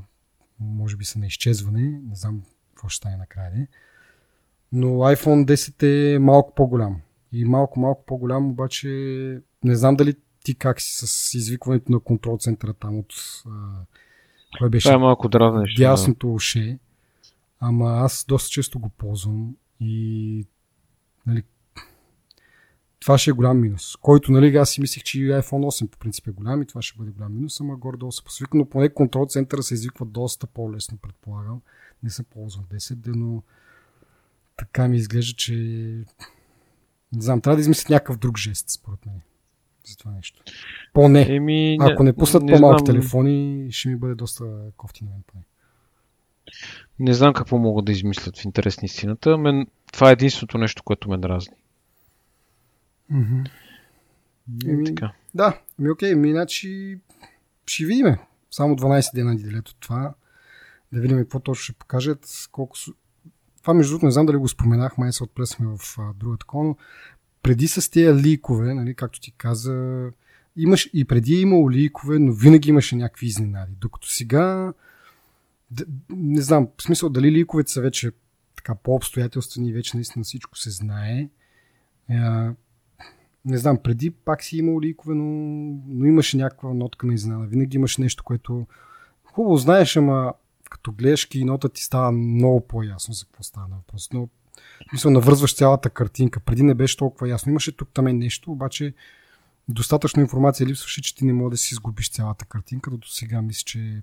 може 0.59 0.97
би 0.97 1.05
са 1.05 1.19
на 1.19 1.25
изчезване. 1.25 1.81
Не 2.09 2.15
знам 2.15 2.41
какво 2.69 2.89
ще 2.89 2.97
стане 2.97 3.17
накрая. 3.17 3.67
Но 4.71 4.87
iPhone 4.87 5.45
10 5.45 6.15
е 6.15 6.19
малко 6.19 6.55
по-голям. 6.55 7.01
И 7.31 7.45
малко, 7.45 7.79
малко 7.79 8.05
по-голям, 8.05 8.49
обаче 8.49 8.87
не 9.63 9.75
знам 9.75 9.95
дали 9.95 10.15
ти 10.43 10.55
как 10.55 10.81
си 10.81 11.07
с 11.07 11.33
извикването 11.33 11.91
на 11.91 11.99
контрол 11.99 12.37
центъра 12.37 12.73
там 12.73 12.99
от 12.99 13.13
а, 13.45 13.49
кое 14.57 14.69
беше? 14.69 14.87
Това 14.87 14.95
е 14.95 14.97
малко 14.97 15.29
дразнещо. 15.29 15.81
Дясното 15.81 16.27
да. 16.27 16.33
уше. 16.33 16.79
Ама 17.59 17.85
аз 17.85 18.25
доста 18.27 18.49
често 18.49 18.79
го 18.79 18.89
ползвам 18.89 19.55
и 19.79 20.45
нали, 21.27 21.43
това 23.03 23.17
ще 23.17 23.29
е 23.29 23.33
голям 23.33 23.61
минус. 23.61 23.95
Който, 23.95 24.31
нали, 24.31 24.55
аз 24.55 24.69
си 24.69 24.81
мислих, 24.81 25.03
че 25.03 25.17
iPhone 25.17 25.83
8 25.83 25.87
по 25.87 25.97
принцип 25.97 26.27
е 26.27 26.31
голям 26.31 26.61
и 26.61 26.65
това 26.65 26.81
ще 26.81 26.97
бъде 26.97 27.11
голям 27.11 27.35
минус, 27.35 27.61
ама 27.61 27.75
горе-долу 27.75 28.11
се 28.11 28.23
посвика, 28.23 28.57
но 28.57 28.65
поне 28.65 28.89
контрол 28.89 29.25
центъра 29.25 29.63
се 29.63 29.73
извиква 29.73 30.05
доста 30.05 30.47
по-лесно, 30.47 30.97
предполагам. 30.97 31.61
Не 32.03 32.09
съм 32.09 32.25
ползвал 32.29 32.65
10, 32.73 33.15
но 33.15 33.43
така 34.57 34.87
ми 34.87 34.97
изглежда, 34.97 35.35
че 35.35 35.53
не 37.13 37.21
знам, 37.21 37.41
трябва 37.41 37.55
да 37.55 37.61
измислят 37.61 37.89
някакъв 37.89 38.17
друг 38.17 38.37
жест, 38.37 38.69
според 38.69 39.05
мен. 39.05 39.21
За 39.85 39.97
това 39.97 40.11
нещо. 40.11 40.43
Поне. 40.93 41.25
Еми, 41.29 41.77
Ако 41.81 42.03
не 42.03 42.13
пуснат 42.13 42.43
не 42.43 42.53
по-малки 42.53 42.85
знам... 42.85 42.95
телефони, 42.95 43.67
ще 43.71 43.89
ми 43.89 43.95
бъде 43.95 44.15
доста 44.15 44.45
кофти 44.77 45.03
на 45.03 45.09
мен 45.09 45.23
поне. 45.27 45.43
Не 46.99 47.13
знам 47.13 47.33
какво 47.33 47.57
могат 47.57 47.85
да 47.85 47.91
измислят 47.91 48.37
в 48.37 48.45
интерес 48.45 48.81
на 48.81 48.85
истината. 48.85 49.37
Мен, 49.37 49.67
това 49.93 50.09
е 50.09 50.13
единственото 50.13 50.57
нещо, 50.57 50.83
което 50.83 51.09
ме 51.09 51.17
дразни. 51.17 51.55
Mm-hmm. 53.13 53.49
Еми, 54.65 54.85
така. 54.85 55.13
Да, 55.33 55.61
ми 55.79 55.89
окей, 55.89 56.15
ми 56.15 56.29
иначе 56.29 56.97
ще 57.65 57.85
видим. 57.85 58.15
Само 58.51 58.75
12 58.75 59.15
дена 59.15 59.33
неделето 59.33 59.75
това. 59.75 60.13
Да 60.91 61.01
видим 61.01 61.17
какво 61.17 61.39
точно 61.39 61.63
ще 61.63 61.73
покажат. 61.73 62.47
Колко... 62.51 62.77
Това 63.61 63.73
между 63.73 63.91
другото 63.91 64.05
не 64.05 64.11
знам 64.11 64.25
дали 64.25 64.37
го 64.37 64.47
споменах, 64.47 64.97
май 64.97 65.11
се 65.11 65.23
отплесваме 65.23 65.77
в 65.77 65.99
а, 65.99 66.13
другата 66.13 66.45
коно. 66.45 66.77
Преди 67.43 67.67
с 67.67 67.91
тези 67.91 68.21
ликове, 68.23 68.73
нали, 68.73 68.95
както 68.95 69.19
ти 69.19 69.31
каза, 69.31 70.09
имаш, 70.55 70.89
и 70.93 71.05
преди 71.05 71.35
е 71.35 71.39
имало 71.39 71.71
ликове, 71.71 72.19
но 72.19 72.33
винаги 72.33 72.69
имаше 72.69 72.95
някакви 72.95 73.27
изненади. 73.27 73.73
Докато 73.81 74.07
сега, 74.07 74.73
д- 75.71 75.85
не 76.09 76.41
знам, 76.41 76.67
в 76.77 76.83
смисъл 76.83 77.09
дали 77.09 77.31
ликовете 77.31 77.71
са 77.71 77.81
вече 77.81 78.11
така 78.55 78.75
по-обстоятелствени 78.75 79.69
и 79.69 79.73
вече 79.73 79.97
наистина 79.97 80.23
всичко 80.23 80.57
се 80.57 80.69
знае. 80.69 81.29
А, 82.09 82.53
не 83.45 83.57
знам, 83.57 83.77
преди 83.83 84.11
пак 84.11 84.43
си 84.43 84.57
имал 84.57 84.81
ликове, 84.81 85.15
но, 85.15 85.23
но 85.87 86.05
имаше 86.05 86.37
някаква 86.37 86.73
нотка 86.73 87.07
на 87.07 87.13
изненада. 87.13 87.47
Винаги 87.47 87.77
имаш 87.77 87.97
нещо, 87.97 88.23
което 88.23 88.67
хубаво 89.23 89.57
знаеш, 89.57 89.97
ама 89.97 90.33
като 90.69 90.91
гледаш 90.91 91.25
кинота 91.25 91.69
ти 91.69 91.83
става 91.83 92.11
много 92.11 92.67
по-ясно 92.67 93.13
за 93.13 93.25
какво 93.25 93.43
става 93.43 93.67
въпрос. 93.75 94.09
Но, 94.13 94.29
смисъл, 94.89 95.11
навързваш 95.11 95.55
цялата 95.55 95.89
картинка. 95.89 96.39
Преди 96.39 96.63
не 96.63 96.73
беше 96.73 96.97
толкова 96.97 97.29
ясно. 97.29 97.49
Имаше 97.49 97.71
тук 97.71 97.89
там 97.93 98.05
нещо, 98.05 98.51
обаче 98.51 98.93
достатъчно 99.69 100.21
информация 100.21 100.67
липсваше, 100.67 101.01
че 101.01 101.15
ти 101.15 101.25
не 101.25 101.33
можеш 101.33 101.51
да 101.51 101.57
си 101.57 101.73
изгубиш 101.73 102.11
цялата 102.11 102.45
картинка, 102.45 102.91
дото 102.91 103.13
сега 103.13 103.41
мисля, 103.41 103.63
че 103.65 104.01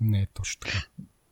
не 0.00 0.20
е 0.20 0.26
точно 0.34 0.60
така. 0.60 0.78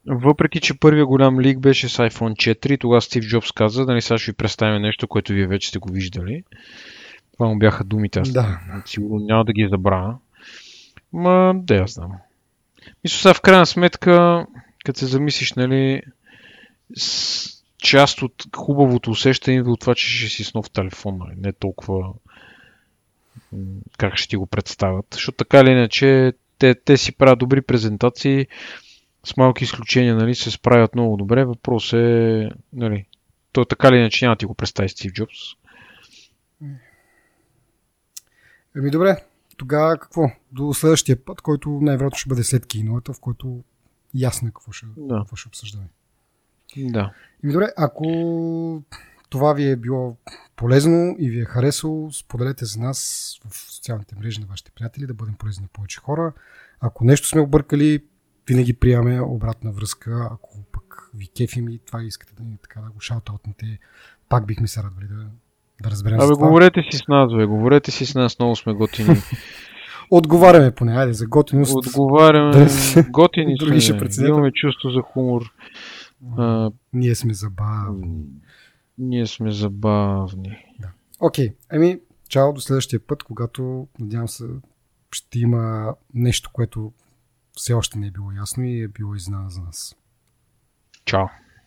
Въпреки, 0.07 0.61
че 0.61 0.79
първия 0.79 1.07
голям 1.07 1.41
лик 1.41 1.59
беше 1.59 1.89
с 1.89 1.97
iPhone 1.97 2.57
4, 2.57 2.81
тогава 2.81 3.03
Стив 3.03 3.25
Джобс 3.25 3.53
каза, 3.53 3.85
нали 3.85 4.03
сега 4.03 4.19
ще 4.19 4.31
ви 4.31 4.37
представим 4.37 4.83
нещо, 4.83 5.09
което 5.09 5.33
вие 5.33 5.47
вече 5.47 5.69
сте 5.69 5.79
го 5.79 5.93
виждали. 5.93 6.45
Това 7.41 7.49
му 7.49 7.59
бяха 7.59 7.85
думите, 7.85 8.21
аз 8.21 8.33
Да. 8.33 8.61
сигурно 8.87 9.27
няма 9.27 9.45
да 9.45 9.53
ги 9.53 9.69
забравя. 9.71 10.17
Ма, 11.13 11.53
да 11.57 11.75
я 11.75 11.87
знам. 11.87 12.13
Мисля, 13.05 13.19
сега 13.19 13.35
в 13.35 13.41
крайна 13.41 13.67
сметка, 13.67 14.47
като 14.85 14.99
се 14.99 15.07
замислиш, 15.07 15.53
нали, 15.53 16.03
част 17.79 18.23
от 18.23 18.45
хубавото 18.57 19.11
усещане 19.11 19.57
идва 19.57 19.73
от 19.73 19.81
това, 19.81 19.95
че 19.95 20.09
ще 20.09 20.29
си 20.29 20.45
с 20.45 20.55
нов 20.55 20.71
телефон, 20.71 21.19
нали, 21.19 21.35
не 21.37 21.53
толкова 21.53 22.13
как 23.99 24.17
ще 24.17 24.29
ти 24.29 24.37
го 24.37 24.47
представят. 24.47 25.07
Защото 25.13 25.37
така 25.37 25.61
или 25.61 25.71
иначе, 25.71 26.33
те, 26.59 26.75
те 26.75 26.97
си 26.97 27.13
правят 27.13 27.39
добри 27.39 27.63
презентации, 27.63 28.47
с 29.25 29.37
малки 29.37 29.65
изключения, 29.65 30.17
нали, 30.17 30.35
се 30.35 30.51
справят 30.51 30.95
много 30.95 31.17
добре. 31.17 31.45
Въпрос 31.45 31.93
е, 31.93 32.49
нали, 32.73 33.05
то 33.53 33.65
така 33.65 33.89
или 33.89 33.97
иначе 33.97 34.25
няма 34.25 34.35
да 34.37 34.39
ти 34.39 34.47
го 34.47 34.55
представи 34.55 34.89
Стив 34.89 35.13
Джобс. 35.13 35.60
Еми 38.77 38.91
добре, 38.91 39.25
тогава 39.57 39.99
какво? 39.99 40.31
До 40.53 40.75
следващия 40.75 41.25
път, 41.25 41.41
който 41.41 41.71
най-вероятно 41.71 42.19
ще 42.19 42.29
бъде 42.29 42.45
след 42.45 42.67
кинота, 42.67 43.13
в 43.13 43.21
който 43.21 43.65
ясно 44.15 44.49
е 44.49 44.51
какво 44.51 44.73
ще, 44.73 44.87
Да. 44.97 45.19
какво 45.19 45.37
ще 45.37 45.49
обсъждаме. 45.49 45.89
Да. 46.77 47.13
Еми 47.45 47.53
добре, 47.53 47.69
ако 47.77 48.83
това 49.31 49.53
ви 49.53 49.71
е 49.71 49.77
било 49.77 50.17
полезно 50.57 51.17
и 51.19 51.31
ви 51.31 51.41
е 51.41 51.45
харесало, 51.45 52.13
споделете 52.13 52.65
за 52.65 52.81
нас 52.81 52.99
в 53.45 53.57
социалните 53.57 54.17
мрежи 54.17 54.41
на 54.41 54.47
вашите 54.47 54.71
приятели, 54.71 55.07
да 55.07 55.15
бъдем 55.15 55.35
полезни 55.35 55.63
на 55.63 55.69
повече 55.69 56.01
хора. 56.01 56.33
Ако 56.81 57.05
нещо 57.05 57.29
сме 57.29 57.41
объркали, 57.41 58.05
винаги 58.49 58.73
приемаме 58.73 59.21
обратна 59.21 59.73
връзка. 59.73 60.29
Ако 60.33 60.63
пък 60.73 61.11
ви 61.15 61.29
кефим 61.29 61.69
и 61.69 61.79
това 61.79 62.03
искате 62.03 62.35
да 62.35 62.43
ни 62.43 62.59
така 62.63 62.81
да 62.81 62.91
го 62.91 63.01
шаутаутнете, 63.01 63.79
пак 64.29 64.47
бихме 64.47 64.69
се 64.69 64.83
радвали 64.83 65.07
да, 65.07 65.27
да 65.83 65.91
разберем 65.91 66.21
Абе, 66.21 66.35
говорете 66.35 66.83
си 66.83 66.99
с 66.99 67.09
нас, 67.09 67.35
бе, 67.35 67.47
говорете 67.47 67.91
си 67.91 68.07
с 68.07 68.15
нас, 68.15 68.39
много 68.39 68.57
сме 68.57 68.73
готини. 68.73 69.17
Отговаряме 70.11 70.71
поне, 70.71 70.93
айде, 70.93 71.13
за 71.13 71.27
готиност. 71.27 71.75
Отговаряме, 71.77 72.51
Да. 72.55 72.69
готини 73.03 73.55
Други 73.59 73.81
ще 73.81 73.91
сме, 73.91 73.99
преценят. 73.99 74.29
имаме 74.29 74.53
чувство 74.53 74.91
за 74.91 75.01
хумор. 75.03 75.43
А, 76.39 76.71
Ние 76.93 77.15
сме 77.15 77.35
забавни. 77.35 78.25
ние 78.99 79.27
сме 79.27 79.53
забавни. 79.53 80.65
Окей, 81.21 81.55
ами, 81.71 81.99
чао 82.29 82.53
до 82.53 82.61
следващия 82.61 83.01
път, 83.01 83.23
когато, 83.23 83.87
надявам 83.99 84.29
се, 84.29 84.45
ще 85.13 85.39
има 85.39 85.95
нещо, 86.15 86.51
което 86.53 86.93
все 87.53 87.73
още 87.73 87.99
не 87.99 88.07
е 88.07 88.11
било 88.11 88.33
ясно 88.33 88.65
и 88.65 88.83
е 88.83 88.89
било 88.89 89.15
изненада 89.15 89.51
за 89.51 89.61
нас. 89.61 89.97
Чао. 91.05 91.25